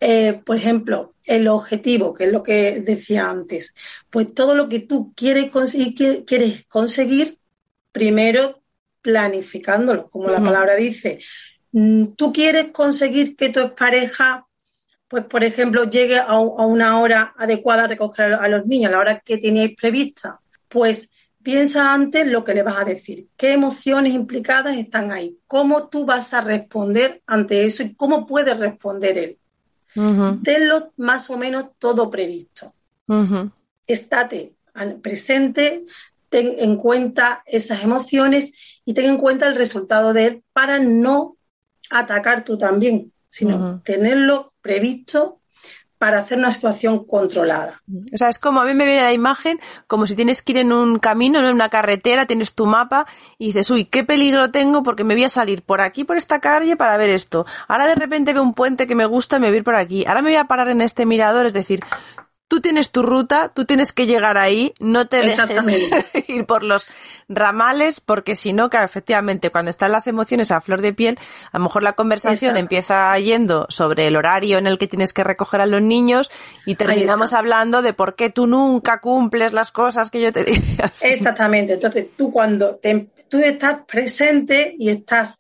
Eh, 0.01 0.43
por 0.45 0.57
ejemplo, 0.57 1.15
el 1.29 1.47
objetivo, 1.47 2.15
que 2.15 2.25
es 2.25 2.33
lo 2.33 2.43
que 2.43 2.81
decía 2.81 3.29
antes, 3.29 3.75
pues 4.11 4.33
todo 4.35 4.55
lo 4.55 4.69
que 4.69 4.81
tú 4.81 5.13
quieres 5.15 5.51
conseguir, 5.51 6.25
quieres 6.25 6.65
conseguir 6.67 7.39
primero 7.93 8.63
planificándolo, 9.03 10.09
como 10.09 10.29
la 10.29 10.43
palabra 10.43 10.75
dice. 10.75 11.21
Mm, 11.73 12.15
tú 12.17 12.33
quieres 12.33 12.73
conseguir 12.73 13.37
que 13.37 13.51
tu 13.51 13.75
pareja, 13.75 14.47
pues 15.07 15.25
por 15.27 15.45
ejemplo, 15.45 15.85
llegue 15.85 16.19
a, 16.19 16.39
una 16.39 16.99
hora 16.99 17.35
adecuada 17.37 17.85
a 17.85 17.89
recoger 17.89 18.33
a 18.33 18.49
los 18.49 18.67
niños, 18.67 18.89
a 18.89 18.93
la 18.93 19.01
hora 19.01 19.21
que 19.21 19.37
teníais 19.37 19.77
prevista, 19.77 20.41
pues 20.67 21.11
piensa 21.43 21.93
antes 21.93 22.27
lo 22.27 22.43
que 22.43 22.55
le 22.55 22.63
vas 22.63 22.79
a 22.79 22.85
decir, 22.85 23.29
qué 23.37 23.53
emociones 23.53 24.15
implicadas 24.15 24.79
están 24.79 25.13
ahí, 25.13 25.39
cómo 25.47 25.89
tú 25.89 26.07
vas 26.07 26.33
a 26.33 26.41
responder 26.41 27.23
ante 27.27 27.67
eso 27.67 27.83
y 27.83 27.95
cómo 27.95 28.27
puede 28.27 28.55
responder 28.55 29.19
él 29.19 29.39
tenlo 30.43 30.93
más 30.97 31.31
o 31.31 31.37
menos 31.37 31.67
todo 31.79 32.11
previsto. 32.11 32.73
Estate 33.87 34.55
presente, 35.03 35.85
ten 36.29 36.55
en 36.59 36.77
cuenta 36.77 37.43
esas 37.47 37.83
emociones 37.83 38.53
y 38.85 38.95
ten 38.95 39.07
en 39.07 39.19
cuenta 39.19 39.47
el 39.47 39.57
resultado 39.57 40.13
de 40.13 40.27
él 40.27 40.43
para 40.53 40.79
no 40.79 41.37
atacar 41.91 42.45
tú 42.45 42.59
también, 42.59 43.13
sino 43.29 43.81
tenerlo 43.85 44.53
previsto 44.61 45.38
para 45.99 46.21
hacer 46.21 46.39
una 46.39 46.51
situación 46.51 47.05
controlada. 47.05 47.83
O 48.13 48.17
sea, 48.17 48.29
es 48.29 48.39
como 48.39 48.61
a 48.61 48.65
mí 48.65 48.73
me 48.75 48.87
viene 48.87 49.03
la 49.03 49.13
imagen 49.13 49.61
como 49.87 50.07
si 50.07 50.15
tienes 50.15 50.43
que 50.43 50.53
ir 50.53 50.59
en 50.59 50.73
un 50.73 50.99
camino, 50.99 51.41
en 51.41 51.53
una 51.53 51.69
carretera, 51.69 52.27
tienes 52.27 52.55
tu 52.55 52.67
mapa 52.67 53.07
y 53.37 53.47
dices, 53.47 53.71
uy, 53.71 53.85
qué 53.85 54.05
peligro 54.05 54.51
tengo 54.51 54.83
porque 54.83 55.05
me 55.05 55.15
voy 55.15 55.25
a 55.25 55.29
salir 55.29 55.63
por 55.63 55.81
aquí, 55.81 56.05
por 56.05 56.17
esta 56.17 56.41
calle 56.41 56.77
para 56.77 56.97
ver 56.97 57.11
esto. 57.11 57.47
Ahora 57.67 57.87
de 57.87 57.97
repente 57.97 58.33
veo 58.33 58.43
un 58.43 58.55
puente 58.55 58.87
que 58.87 58.95
me 58.95 59.07
gusta 59.07 59.37
y 59.37 59.41
me 59.41 59.49
voy 59.49 59.57
a 59.57 59.59
ir 59.59 59.65
por 59.65 59.75
aquí. 59.75 60.07
Ahora 60.07 60.23
me 60.23 60.31
voy 60.31 60.39
a 60.39 60.45
parar 60.45 60.69
en 60.69 60.81
este 60.81 61.05
mirador, 61.05 61.47
es 61.47 61.53
decir, 61.53 61.81
tú 62.49 62.61
tienes 62.61 62.91
tu 62.91 63.03
ruta, 63.03 63.51
tú 63.55 63.67
tienes 63.67 63.93
que 63.93 64.07
llegar 64.07 64.39
ahí, 64.39 64.73
no 64.81 65.07
te 65.07 65.23
dejes 65.23 65.39
ir 66.29 66.47
por 66.47 66.63
los 66.65 66.87
ramales, 67.29 68.01
porque 68.01 68.35
si 68.35 68.53
no, 68.55 68.71
que 68.71 68.79
efectivamente, 68.79 69.51
cuando 69.51 69.71
están 69.71 69.93
las 69.93 70.07
emociones 70.07 70.51
a 70.51 70.61
flor 70.61 70.81
de 70.81 70.95
piel, 70.95 71.19
a 71.53 71.59
lo 71.59 71.65
mejor 71.65 71.83
la 71.83 71.93
conversación 71.93 72.57
empieza 72.57 73.17
yendo 73.19 73.67
sobre 73.69 74.07
el 74.07 74.17
horario 74.17 74.59
en 74.59 74.67
el 74.67 74.79
que 74.79 74.89
tienes 74.89 75.13
que 75.13 75.25
recoger 75.25 75.61
a 75.61 75.67
los 75.67 75.83
niños 75.83 76.31
y 76.65 76.75
terminamos 76.75 77.35
hablando 77.35 77.83
de 77.83 77.93
por 77.93 78.17
qué 78.17 78.31
tú 78.31 78.47
nunca 78.47 79.01
cumples 79.01 79.53
las 79.53 79.71
cosas 79.71 80.11
que 80.11 80.23
yo 80.23 80.33
te 80.33 80.45
dije. 80.45 80.77
Exactamente. 81.03 81.75
Entonces, 81.75 82.07
tú 82.17 82.33
cuando 82.33 82.81
tú 83.29 83.39
estás 83.39 83.81
presente 83.87 84.75
y 84.79 84.89
estás 84.89 85.39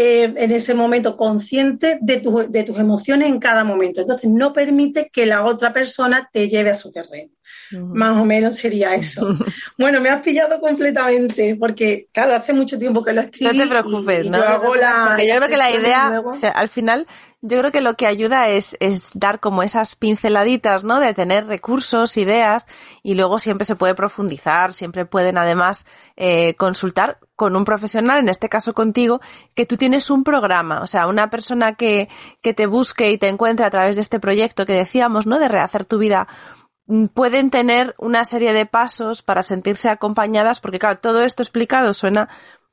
eh, 0.00 0.32
en 0.36 0.52
ese 0.52 0.74
momento 0.74 1.16
consciente 1.16 1.98
de, 2.00 2.22
de, 2.50 2.62
tus 2.62 2.78
emociones 2.78 3.28
en 3.30 3.40
cada 3.40 3.64
momento. 3.64 4.00
Entonces, 4.00 4.30
no 4.30 4.52
permite 4.52 5.10
que 5.12 5.26
la 5.26 5.44
otra 5.44 5.72
persona 5.72 6.30
te 6.32 6.48
lleve 6.48 6.70
a 6.70 6.74
su 6.74 6.92
terreno. 6.92 7.32
Más 7.72 8.16
o 8.16 8.24
menos 8.24 8.56
sería 8.56 8.94
eso. 8.94 9.36
bueno, 9.76 10.00
me 10.00 10.08
has 10.08 10.22
pillado 10.22 10.60
completamente, 10.60 11.56
porque, 11.56 12.08
claro, 12.12 12.34
hace 12.34 12.52
mucho 12.52 12.78
tiempo 12.78 13.04
que 13.04 13.12
lo 13.12 13.22
escribí. 13.22 13.56
No 13.56 13.64
te 13.64 13.68
preocupes, 13.68 14.30
¿no? 14.30 14.38
Yo 14.38 14.48
hago 14.48 14.74
la, 14.74 15.06
porque 15.08 15.28
yo 15.28 15.36
creo 15.36 15.48
que 15.48 15.56
la 15.56 15.70
idea, 15.70 16.22
al 16.54 16.68
final, 16.68 17.06
yo 17.40 17.58
creo 17.58 17.70
que 17.70 17.80
lo 17.80 17.94
que 17.94 18.06
ayuda 18.06 18.48
es, 18.48 18.76
es 18.80 19.10
dar 19.14 19.38
como 19.38 19.62
esas 19.62 19.94
pinceladitas, 19.94 20.82
¿no? 20.82 20.98
De 20.98 21.14
tener 21.14 21.46
recursos, 21.46 22.16
ideas, 22.16 22.66
y 23.02 23.14
luego 23.14 23.38
siempre 23.38 23.64
se 23.64 23.76
puede 23.76 23.94
profundizar, 23.94 24.72
siempre 24.72 25.06
pueden 25.06 25.38
además 25.38 25.86
eh, 26.16 26.54
consultar 26.54 27.18
con 27.36 27.54
un 27.54 27.64
profesional, 27.64 28.18
en 28.18 28.28
este 28.28 28.48
caso 28.48 28.74
contigo, 28.74 29.20
que 29.54 29.66
tú 29.66 29.76
tienes 29.76 30.10
un 30.10 30.24
programa, 30.24 30.80
o 30.80 30.88
sea, 30.88 31.06
una 31.06 31.30
persona 31.30 31.74
que, 31.74 32.08
que 32.42 32.54
te 32.54 32.66
busque 32.66 33.12
y 33.12 33.18
te 33.18 33.28
encuentre 33.28 33.64
a 33.64 33.70
través 33.70 33.94
de 33.94 34.02
este 34.02 34.18
proyecto 34.18 34.64
que 34.64 34.72
decíamos, 34.72 35.26
¿no? 35.26 35.38
De 35.38 35.46
rehacer 35.46 35.84
tu 35.84 35.98
vida 35.98 36.26
pueden 37.12 37.50
tener 37.50 37.94
una 37.98 38.24
serie 38.24 38.52
de 38.52 38.66
pasos 38.66 39.22
para 39.22 39.42
sentirse 39.42 39.88
acompañadas, 39.88 40.60
porque 40.60 40.78
claro, 40.78 40.98
todo 40.98 41.22
esto 41.22 41.42
explicado 41.42 41.92
suena 41.94 42.28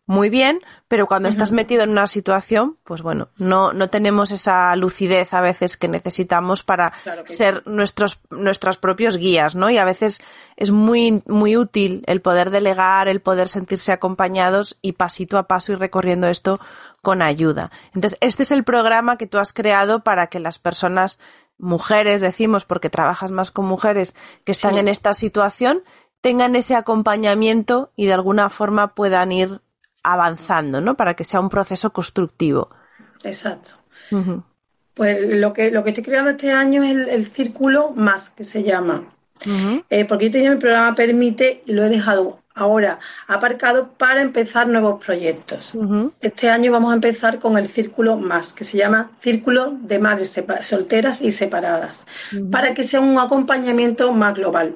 muy 0.08 0.30
bien, 0.30 0.62
pero 0.88 1.08
cuando 1.08 1.30
estás 1.30 1.52
metido 1.52 1.82
en 1.82 1.90
una 1.90 2.06
situación, 2.06 2.78
pues 2.84 3.02
bueno, 3.02 3.30
no, 3.38 3.74
no 3.74 3.90
tenemos 3.90 4.30
esa 4.30 4.76
lucidez 4.76 5.34
a 5.34 5.42
veces 5.42 5.78
que 5.78 5.88
necesitamos 5.88 6.64
para 6.64 6.94
ser 7.26 7.64
nuestros, 7.66 8.20
nuestros 8.30 8.78
propios 8.78 9.18
guías, 9.18 9.56
¿no? 9.56 9.72
Y 9.72 9.80
a 9.80 9.86
veces 9.86 10.22
es 10.58 10.70
muy, 10.70 11.24
muy 11.26 11.58
útil 11.58 12.04
el 12.06 12.22
poder 12.22 12.52
delegar, 12.52 13.08
el 13.08 13.20
poder 13.20 13.50
sentirse 13.50 13.92
acompañados 13.92 14.78
y 14.84 14.92
pasito 14.92 15.40
a 15.40 15.48
paso 15.48 15.72
ir 15.72 15.80
recorriendo 15.80 16.28
esto 16.28 16.60
con 17.02 17.24
ayuda. 17.24 17.72
Entonces, 17.96 18.18
este 18.22 18.44
es 18.44 18.52
el 18.52 18.64
programa 18.64 19.18
que 19.18 19.28
tú 19.28 19.40
has 19.40 19.54
creado 19.54 20.04
para 20.04 20.28
que 20.28 20.40
las 20.40 20.60
personas, 20.60 21.20
mujeres, 21.58 22.22
decimos, 22.22 22.66
porque 22.66 22.90
trabajas 22.90 23.32
más 23.32 23.52
con 23.52 23.66
mujeres 23.66 24.14
que 24.44 24.52
están 24.52 24.78
en 24.78 24.88
esta 24.88 25.14
situación, 25.14 25.84
tengan 26.22 26.56
ese 26.56 26.76
acompañamiento 26.76 27.92
y 27.96 28.08
de 28.08 28.14
alguna 28.14 28.50
forma 28.50 28.96
puedan 28.96 29.32
ir 29.32 29.62
avanzando, 30.04 30.82
¿no? 30.82 30.96
Para 30.96 31.16
que 31.16 31.24
sea 31.24 31.40
un 31.40 31.50
proceso 31.50 31.92
constructivo. 31.92 32.70
Exacto. 33.24 33.72
Pues 34.94 35.20
lo 35.22 35.54
que, 35.54 35.72
lo 35.72 35.84
que 35.84 35.90
estoy 35.90 36.04
creando 36.04 36.32
este 36.32 36.52
año 36.52 36.84
es 36.84 37.08
el, 37.08 37.26
círculo 37.26 37.92
más, 37.92 38.30
que 38.30 38.44
se 38.44 38.64
llama. 38.64 39.04
Eh, 39.90 40.06
porque 40.06 40.26
yo 40.26 40.32
tenía 40.32 40.52
mi 40.52 40.58
programa 40.58 40.96
Permite 40.96 41.64
y 41.66 41.74
lo 41.74 41.84
he 41.84 41.90
dejado 41.90 42.40
ahora 42.56 43.00
aparcado 43.28 43.90
para 43.90 44.22
empezar 44.22 44.68
nuevos 44.68 45.04
proyectos. 45.04 45.78
Este 46.22 46.50
año 46.50 46.72
vamos 46.72 46.92
a 46.92 46.96
empezar 46.96 47.40
con 47.40 47.58
el 47.58 47.68
círculo 47.68 48.18
más, 48.18 48.54
que 48.54 48.64
se 48.64 48.78
llama 48.78 49.12
Círculo 49.20 49.78
de 49.82 50.00
Madres 50.00 50.34
Solteras 50.62 51.22
y 51.22 51.32
Separadas, 51.32 52.08
para 52.50 52.74
que 52.74 52.84
sea 52.84 53.02
un 53.02 53.20
acompañamiento 53.20 54.12
más 54.14 54.34
global. 54.34 54.76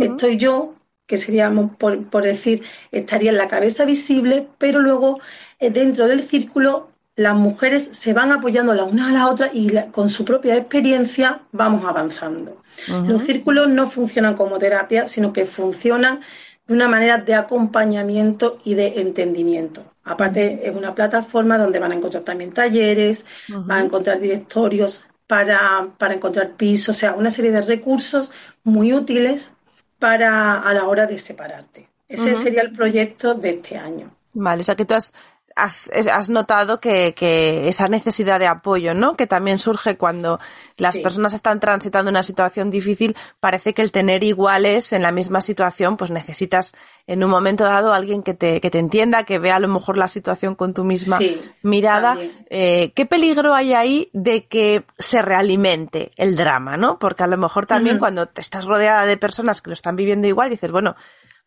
Estoy 0.00 0.36
yo, 0.36 0.74
que 1.06 1.18
seríamos, 1.18 1.74
por, 1.76 2.04
por, 2.08 2.22
decir, 2.22 2.62
estaría 2.92 3.30
en 3.30 3.38
la 3.38 3.48
cabeza 3.48 3.84
visible, 3.84 4.46
pero 4.58 4.80
luego 4.80 5.20
eh, 5.58 5.70
dentro 5.70 6.06
del 6.06 6.22
círculo 6.22 6.90
las 7.18 7.34
mujeres 7.34 7.90
se 7.94 8.12
van 8.12 8.30
apoyando 8.30 8.74
la 8.74 8.84
una 8.84 9.08
a 9.08 9.12
la 9.12 9.26
otra 9.26 9.50
y 9.52 9.72
con 9.90 10.08
su 10.08 10.24
propia 10.24 10.56
experiencia 10.56 11.40
vamos 11.50 11.84
avanzando. 11.84 12.62
Los 12.86 13.22
círculos 13.24 13.68
no 13.68 13.90
funcionan 13.90 14.34
como 14.34 14.60
terapia, 14.60 15.08
sino 15.08 15.32
que 15.32 15.44
funcionan 15.44 16.20
de 16.68 16.74
una 16.74 16.86
manera 16.86 17.18
de 17.18 17.34
acompañamiento 17.34 18.58
y 18.62 18.74
de 18.74 19.00
entendimiento. 19.00 19.82
Aparte, 20.04 20.60
es 20.68 20.76
una 20.76 20.94
plataforma 20.94 21.58
donde 21.58 21.78
van 21.78 21.92
a 21.92 21.94
encontrar 21.94 22.22
también 22.22 22.52
talleres, 22.52 23.24
van 23.48 23.82
a 23.82 23.84
encontrar 23.84 24.20
directorios 24.20 25.02
para, 25.26 25.88
para, 25.98 26.14
encontrar 26.14 26.52
pisos, 26.52 26.96
o 26.96 26.98
sea, 26.98 27.14
una 27.14 27.30
serie 27.30 27.50
de 27.50 27.62
recursos 27.62 28.32
muy 28.64 28.92
útiles 28.92 29.50
para 29.98 30.60
a 30.60 30.74
la 30.74 30.86
hora 30.86 31.06
de 31.06 31.18
separarte. 31.18 31.88
Ese 32.06 32.34
sería 32.34 32.62
el 32.62 32.72
proyecto 32.72 33.34
de 33.34 33.50
este 33.50 33.76
año. 33.76 34.10
Vale, 34.32 34.60
o 34.60 34.64
sea 34.64 34.76
que 34.76 34.84
tú 34.84 34.94
has 34.94 35.12
has, 35.58 36.28
notado 36.28 36.80
que, 36.80 37.68
esa 37.68 37.88
necesidad 37.88 38.38
de 38.38 38.46
apoyo, 38.46 38.94
¿no? 38.94 39.16
Que 39.16 39.26
también 39.26 39.58
surge 39.58 39.96
cuando 39.96 40.38
las 40.76 40.96
personas 40.98 41.34
están 41.34 41.60
transitando 41.60 42.10
una 42.10 42.22
situación 42.22 42.70
difícil, 42.70 43.16
parece 43.40 43.74
que 43.74 43.82
el 43.82 43.92
tener 43.92 44.22
iguales 44.22 44.92
en 44.92 45.02
la 45.02 45.12
misma 45.12 45.40
situación, 45.40 45.96
pues 45.96 46.10
necesitas 46.10 46.74
en 47.06 47.24
un 47.24 47.30
momento 47.30 47.64
dado 47.64 47.92
alguien 47.92 48.22
que 48.22 48.34
te, 48.34 48.60
que 48.60 48.70
te 48.70 48.78
entienda, 48.78 49.24
que 49.24 49.38
vea 49.38 49.56
a 49.56 49.60
lo 49.60 49.68
mejor 49.68 49.96
la 49.96 50.08
situación 50.08 50.54
con 50.54 50.74
tu 50.74 50.84
misma 50.84 51.18
mirada. 51.62 52.16
Eh, 52.50 52.92
¿Qué 52.94 53.06
peligro 53.06 53.54
hay 53.54 53.72
ahí 53.72 54.10
de 54.12 54.46
que 54.46 54.84
se 54.98 55.22
realimente 55.22 56.12
el 56.16 56.36
drama, 56.36 56.76
no? 56.76 56.98
Porque 56.98 57.24
a 57.24 57.26
lo 57.26 57.36
mejor 57.36 57.66
también 57.66 57.98
cuando 57.98 58.26
te 58.26 58.40
estás 58.40 58.64
rodeada 58.64 59.06
de 59.06 59.16
personas 59.16 59.60
que 59.60 59.70
lo 59.70 59.74
están 59.74 59.96
viviendo 59.96 60.26
igual, 60.26 60.50
dices, 60.50 60.70
bueno, 60.70 60.96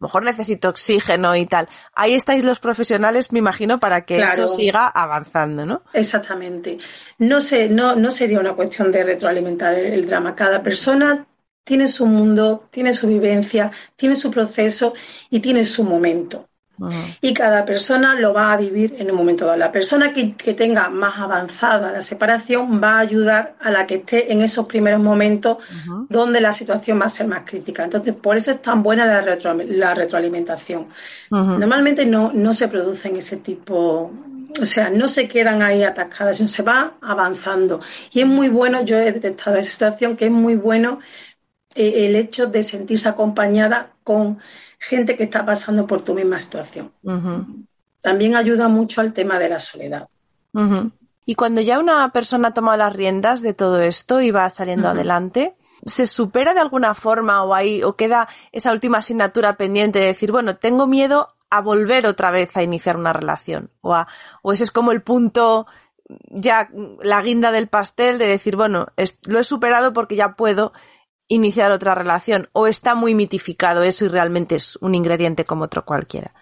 mejor 0.01 0.23
necesito 0.23 0.67
oxígeno 0.67 1.35
y 1.35 1.45
tal. 1.45 1.69
Ahí 1.95 2.13
estáis 2.15 2.43
los 2.43 2.59
profesionales, 2.59 3.31
me 3.31 3.39
imagino, 3.39 3.79
para 3.79 4.03
que 4.05 4.21
eso 4.21 4.47
siga 4.47 4.87
avanzando, 4.87 5.65
¿no? 5.65 5.83
Exactamente. 5.93 6.79
No 7.19 7.39
sé, 7.39 7.69
no, 7.69 7.95
no 7.95 8.11
sería 8.11 8.39
una 8.39 8.53
cuestión 8.53 8.91
de 8.91 9.03
retroalimentar 9.03 9.75
el 9.75 10.05
drama. 10.05 10.35
Cada 10.35 10.61
persona 10.61 11.25
tiene 11.63 11.87
su 11.87 12.07
mundo, 12.07 12.67
tiene 12.71 12.93
su 12.93 13.07
vivencia, 13.07 13.71
tiene 13.95 14.15
su 14.15 14.31
proceso 14.31 14.93
y 15.29 15.39
tiene 15.39 15.63
su 15.63 15.83
momento. 15.83 16.49
Y 17.21 17.33
cada 17.33 17.63
persona 17.63 18.15
lo 18.15 18.33
va 18.33 18.51
a 18.51 18.57
vivir 18.57 18.95
en 18.97 19.11
un 19.11 19.17
momento 19.17 19.45
dado. 19.45 19.57
La 19.57 19.71
persona 19.71 20.13
que, 20.13 20.33
tenga 20.53 20.89
más 20.89 21.19
avanzada 21.19 21.91
la 21.91 22.01
separación 22.01 22.81
va 22.83 22.95
a 22.95 22.99
ayudar 22.99 23.55
a 23.59 23.69
la 23.69 23.85
que 23.85 23.95
esté 23.95 24.31
en 24.31 24.41
esos 24.41 24.65
primeros 24.65 24.99
momentos 24.99 25.57
donde 26.09 26.41
la 26.41 26.53
situación 26.53 26.99
va 26.99 27.05
a 27.05 27.09
ser 27.09 27.27
más 27.27 27.43
crítica. 27.45 27.83
Entonces, 27.83 28.15
por 28.15 28.35
eso 28.35 28.51
es 28.51 28.61
tan 28.61 28.81
buena 28.81 29.05
la, 29.05 29.37
la 29.67 29.93
retroalimentación. 29.93 30.87
Normalmente 31.29 32.05
no, 32.05 32.31
no 32.33 32.53
se 32.53 32.67
producen 32.67 33.15
ese 33.15 33.37
tipo 33.37 34.11
o 34.59 34.65
sea, 34.65 34.89
no 34.89 35.07
se 35.07 35.27
quedan 35.27 35.61
ahí 35.61 35.83
atascadas, 35.83 36.37
sino 36.37 36.49
se 36.49 36.63
va 36.63 36.93
avanzando. 37.01 37.79
Y 38.11 38.21
es 38.21 38.27
muy 38.27 38.49
bueno, 38.49 38.83
yo 38.83 38.97
he 38.97 39.11
detectado 39.11 39.57
esa 39.57 39.69
situación, 39.69 40.17
que 40.17 40.25
es 40.25 40.31
muy 40.31 40.55
bueno 40.55 40.99
eh, 41.75 42.05
el 42.05 42.15
hecho 42.15 42.47
de 42.47 42.63
sentirse 42.63 43.09
acompañada 43.09 43.91
con 44.03 44.39
gente 44.79 45.15
que 45.15 45.23
está 45.23 45.45
pasando 45.45 45.87
por 45.87 46.03
tu 46.03 46.13
misma 46.13 46.39
situación. 46.39 46.91
También 48.01 48.35
ayuda 48.35 48.67
mucho 48.67 49.01
al 49.01 49.13
tema 49.13 49.39
de 49.39 49.49
la 49.49 49.59
soledad. 49.59 50.07
Y 51.25 51.35
cuando 51.35 51.61
ya 51.61 51.79
una 51.79 52.09
persona 52.11 52.53
toma 52.53 52.77
las 52.77 52.93
riendas 52.93 53.41
de 53.41 53.53
todo 53.53 53.79
esto 53.79 54.21
y 54.21 54.31
va 54.31 54.49
saliendo 54.49 54.89
adelante, 54.89 55.55
¿se 55.85 56.07
supera 56.07 56.53
de 56.53 56.59
alguna 56.59 56.93
forma 56.93 57.43
o 57.43 57.53
ahí 57.53 57.83
o 57.83 57.95
queda 57.95 58.27
esa 58.51 58.71
última 58.71 58.97
asignatura 58.97 59.55
pendiente 59.55 59.99
de 59.99 60.07
decir, 60.07 60.31
bueno, 60.31 60.57
tengo 60.57 60.87
miedo 60.87 61.29
a 61.49 61.61
volver 61.61 62.07
otra 62.07 62.31
vez 62.31 62.57
a 62.57 62.63
iniciar 62.63 62.97
una 62.97 63.13
relación? 63.13 63.69
O, 63.81 63.95
o 64.41 64.51
ese 64.51 64.63
es 64.63 64.71
como 64.71 64.91
el 64.91 65.03
punto 65.03 65.67
ya 66.29 66.69
la 67.01 67.21
guinda 67.21 67.51
del 67.51 67.67
pastel 67.67 68.17
de 68.17 68.27
decir, 68.27 68.55
bueno, 68.55 68.87
lo 69.27 69.39
he 69.39 69.43
superado 69.43 69.93
porque 69.93 70.15
ya 70.15 70.35
puedo 70.35 70.73
iniciar 71.31 71.71
otra 71.71 71.95
relación 71.95 72.49
o 72.51 72.67
está 72.67 72.93
muy 72.93 73.15
mitificado 73.15 73.83
eso 73.83 74.05
y 74.05 74.09
realmente 74.09 74.55
es 74.55 74.75
un 74.77 74.95
ingrediente 74.95 75.45
como 75.45 75.63
otro 75.63 75.85
cualquiera? 75.85 76.33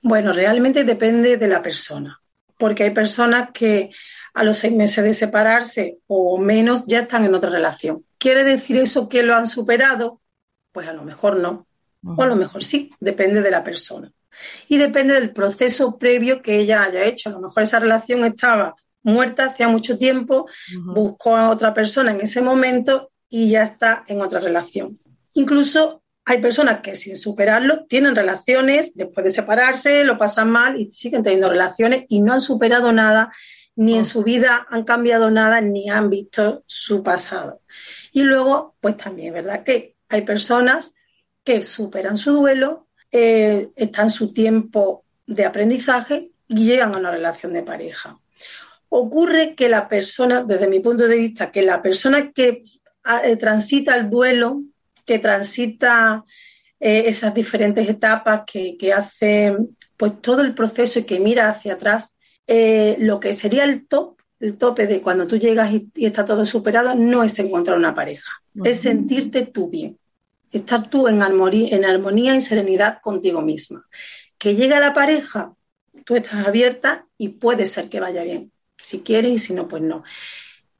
Bueno, 0.00 0.32
realmente 0.32 0.84
depende 0.84 1.36
de 1.36 1.48
la 1.48 1.60
persona, 1.60 2.20
porque 2.56 2.84
hay 2.84 2.90
personas 2.92 3.50
que 3.52 3.90
a 4.32 4.44
los 4.44 4.56
seis 4.56 4.74
meses 4.74 5.04
de 5.04 5.12
separarse 5.12 5.98
o 6.06 6.38
menos 6.38 6.86
ya 6.86 7.00
están 7.00 7.26
en 7.26 7.34
otra 7.34 7.50
relación. 7.50 8.06
¿Quiere 8.16 8.42
decir 8.42 8.78
eso 8.78 9.08
que 9.08 9.22
lo 9.22 9.34
han 9.34 9.46
superado? 9.46 10.22
Pues 10.72 10.88
a 10.88 10.94
lo 10.94 11.02
mejor 11.02 11.36
no, 11.36 11.66
o 12.02 12.22
a 12.22 12.26
lo 12.26 12.36
mejor 12.36 12.64
sí, 12.64 12.90
depende 13.00 13.42
de 13.42 13.50
la 13.50 13.62
persona. 13.62 14.10
Y 14.66 14.78
depende 14.78 15.12
del 15.14 15.32
proceso 15.32 15.98
previo 15.98 16.40
que 16.40 16.58
ella 16.58 16.84
haya 16.84 17.04
hecho. 17.04 17.28
A 17.28 17.32
lo 17.32 17.40
mejor 17.40 17.64
esa 17.64 17.80
relación 17.80 18.24
estaba 18.24 18.76
muerta 19.02 19.46
hacía 19.46 19.68
mucho 19.68 19.98
tiempo, 19.98 20.46
buscó 20.84 21.36
a 21.36 21.50
otra 21.50 21.74
persona 21.74 22.12
en 22.12 22.20
ese 22.20 22.40
momento 22.40 23.10
y 23.28 23.50
ya 23.50 23.62
está 23.62 24.04
en 24.08 24.20
otra 24.20 24.40
relación. 24.40 24.98
Incluso 25.34 26.02
hay 26.24 26.42
personas 26.42 26.80
que 26.80 26.94
sin 26.94 27.16
superarlo 27.16 27.86
tienen 27.86 28.14
relaciones, 28.14 28.92
después 28.94 29.24
de 29.24 29.30
separarse, 29.30 30.04
lo 30.04 30.18
pasan 30.18 30.50
mal 30.50 30.78
y 30.78 30.92
siguen 30.92 31.22
teniendo 31.22 31.48
relaciones 31.48 32.04
y 32.08 32.20
no 32.20 32.34
han 32.34 32.40
superado 32.40 32.92
nada, 32.92 33.32
ni 33.76 33.94
en 33.94 34.00
oh. 34.00 34.04
su 34.04 34.24
vida 34.24 34.66
han 34.68 34.84
cambiado 34.84 35.30
nada, 35.30 35.60
ni 35.60 35.88
han 35.88 36.10
visto 36.10 36.64
su 36.66 37.02
pasado. 37.02 37.62
Y 38.12 38.24
luego, 38.24 38.74
pues 38.80 38.96
también, 38.96 39.32
¿verdad? 39.32 39.64
Que 39.64 39.96
hay 40.08 40.22
personas 40.22 40.94
que 41.44 41.62
superan 41.62 42.18
su 42.18 42.32
duelo, 42.32 42.88
eh, 43.10 43.70
están 43.76 44.06
en 44.06 44.10
su 44.10 44.32
tiempo 44.32 45.04
de 45.26 45.46
aprendizaje 45.46 46.32
y 46.46 46.66
llegan 46.66 46.94
a 46.94 46.98
una 46.98 47.10
relación 47.10 47.52
de 47.52 47.62
pareja. 47.62 48.18
Ocurre 48.90 49.54
que 49.54 49.68
la 49.68 49.88
persona, 49.88 50.42
desde 50.42 50.68
mi 50.68 50.80
punto 50.80 51.08
de 51.08 51.16
vista, 51.16 51.50
que 51.50 51.62
la 51.62 51.80
persona 51.80 52.32
que 52.32 52.64
transita 53.38 53.96
el 53.96 54.10
duelo, 54.10 54.62
que 55.04 55.18
transita 55.18 56.24
eh, 56.78 57.04
esas 57.06 57.34
diferentes 57.34 57.88
etapas, 57.88 58.42
que, 58.46 58.92
hace 58.92 59.56
pues 59.96 60.20
todo 60.20 60.42
el 60.42 60.54
proceso 60.54 61.00
y 61.00 61.04
que 61.04 61.18
mira 61.18 61.48
hacia 61.48 61.74
atrás, 61.74 62.16
eh, 62.46 62.96
lo 63.00 63.18
que 63.18 63.32
sería 63.32 63.64
el 63.64 63.86
top, 63.88 64.20
el 64.38 64.56
tope 64.56 64.86
de 64.86 65.00
cuando 65.00 65.26
tú 65.26 65.38
llegas 65.38 65.72
y, 65.72 65.90
está 65.96 66.24
todo 66.24 66.46
superado, 66.46 66.94
no 66.94 67.24
es 67.24 67.38
encontrar 67.38 67.76
una 67.78 67.94
pareja, 67.94 68.30
es 68.62 68.80
sentirte 68.80 69.46
tú 69.46 69.68
bien, 69.68 69.98
estar 70.52 70.88
tú 70.88 71.08
en 71.08 71.22
armonía, 71.22 71.74
en 71.74 71.84
armonía 71.84 72.36
y 72.36 72.42
serenidad 72.42 72.98
contigo 73.02 73.42
misma. 73.42 73.86
Que 74.36 74.54
llega 74.54 74.78
la 74.78 74.94
pareja, 74.94 75.54
tú 76.04 76.14
estás 76.14 76.46
abierta 76.46 77.06
y 77.16 77.30
puede 77.30 77.66
ser 77.66 77.88
que 77.88 77.98
vaya 77.98 78.22
bien, 78.22 78.52
si 78.76 79.00
quieres 79.00 79.32
y 79.32 79.38
si 79.38 79.52
no, 79.52 79.66
pues 79.66 79.82
no 79.82 80.04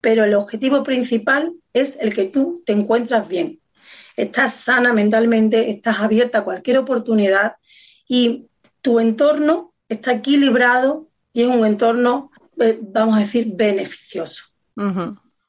pero 0.01 0.25
el 0.25 0.35
objetivo 0.35 0.83
principal 0.83 1.53
es 1.73 1.97
el 2.01 2.15
que 2.15 2.27
tú 2.27 2.63
te 2.65 2.73
encuentras 2.73 3.29
bien. 3.29 3.61
Estás 4.17 4.55
sana 4.55 4.93
mentalmente, 4.93 5.71
estás 5.71 6.01
abierta 6.01 6.39
a 6.39 6.45
cualquier 6.45 6.79
oportunidad 6.79 7.57
y 8.09 8.47
tu 8.83 9.01
entorno 9.01 9.75
está 9.89 10.13
equilibrado 10.13 11.09
y 11.33 11.43
es 11.43 11.49
un 11.49 11.65
entorno, 11.65 12.31
eh, 12.59 12.79
vamos 12.81 13.17
a 13.17 13.21
decir, 13.21 13.53
beneficioso 13.55 14.47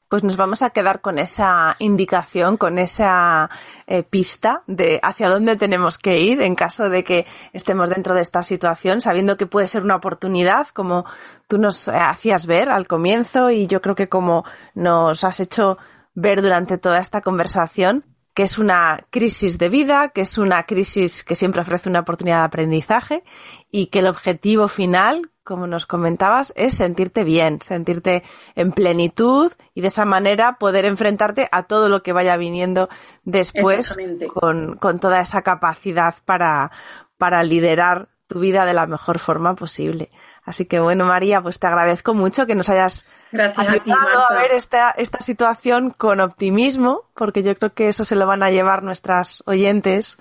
pues 0.10 0.24
nos 0.24 0.36
vamos 0.38 0.64
a 0.64 0.72
quedar 0.72 1.02
con 1.02 1.20
esa 1.20 1.76
indicación, 1.80 2.58
con 2.58 2.80
esa 2.80 3.50
eh, 3.86 4.04
pista 4.04 4.64
de 4.66 5.00
hacia 5.04 5.30
dónde 5.30 5.56
tenemos 5.56 6.00
que 6.00 6.20
ir 6.20 6.42
en 6.42 6.56
caso 6.56 6.90
de 6.90 7.04
que 7.04 7.28
estemos 7.54 7.90
dentro 7.90 8.16
de 8.16 8.22
esta 8.22 8.42
situación, 8.42 9.02
sabiendo 9.02 9.38
que 9.38 9.46
puede 9.46 9.68
ser 9.68 9.84
una 9.84 9.96
oportunidad, 9.96 10.68
como 10.70 11.06
tú 11.48 11.60
nos 11.60 11.88
eh, 11.88 11.92
hacías 11.94 12.48
ver 12.48 12.70
al 12.70 12.88
comienzo 12.88 13.52
y 13.52 13.68
yo 13.68 13.82
creo 13.82 13.96
que 13.96 14.10
como 14.10 14.44
nos 14.74 15.24
has 15.24 15.40
hecho 15.40 15.78
ver 16.16 16.42
durante 16.42 16.80
toda 16.80 16.98
esta 16.98 17.22
conversación, 17.22 18.04
que 18.34 18.44
es 18.44 18.58
una 18.58 19.06
crisis 19.12 19.58
de 19.58 19.70
vida, 19.70 20.10
que 20.10 20.22
es 20.22 20.38
una 20.38 20.64
crisis 20.64 21.24
que 21.24 21.36
siempre 21.36 21.62
ofrece 21.62 21.90
una 21.90 22.00
oportunidad 22.00 22.40
de 22.40 22.46
aprendizaje 22.46 23.24
y 23.70 23.88
que 23.88 24.00
el 24.00 24.08
objetivo 24.08 24.68
final, 24.68 25.30
como 25.50 25.66
nos 25.66 25.88
comentabas, 25.88 26.54
es 26.56 26.76
sentirte 26.76 27.24
bien, 27.24 27.60
sentirte 27.60 28.22
en 28.54 28.72
plenitud 28.72 29.52
y 29.74 29.82
de 29.82 29.88
esa 29.88 30.06
manera 30.06 30.60
poder 30.60 30.86
enfrentarte 30.86 31.50
a 31.52 31.64
todo 31.64 31.90
lo 31.90 32.04
que 32.04 32.14
vaya 32.14 32.38
viniendo 32.38 32.88
después 33.24 33.98
con, 34.32 34.76
con, 34.76 35.00
toda 35.00 35.22
esa 35.22 35.42
capacidad 35.42 36.14
para, 36.24 36.72
para 37.18 37.42
liderar 37.42 38.10
tu 38.28 38.42
vida 38.42 38.64
de 38.68 38.76
la 38.76 38.86
mejor 38.86 39.18
forma 39.18 39.56
posible. 39.56 40.12
Así 40.46 40.66
que 40.66 40.80
bueno, 40.80 41.06
María, 41.06 41.42
pues 41.42 41.58
te 41.58 41.66
agradezco 41.66 42.14
mucho 42.14 42.46
que 42.46 42.54
nos 42.54 42.70
hayas 42.70 43.08
ayudado 43.34 44.28
a, 44.30 44.36
ver 44.36 44.52
esta, 44.52 44.92
esta 44.92 45.20
situación 45.20 45.90
con 45.90 46.20
optimismo, 46.20 47.06
porque 47.16 47.42
yo 47.42 47.58
creo 47.58 47.74
que 47.74 47.88
eso 47.88 48.06
se 48.06 48.16
lo 48.16 48.28
van 48.28 48.44
a 48.44 48.52
llevar 48.52 48.84
nuestras 48.84 49.42
oyentes 49.48 50.20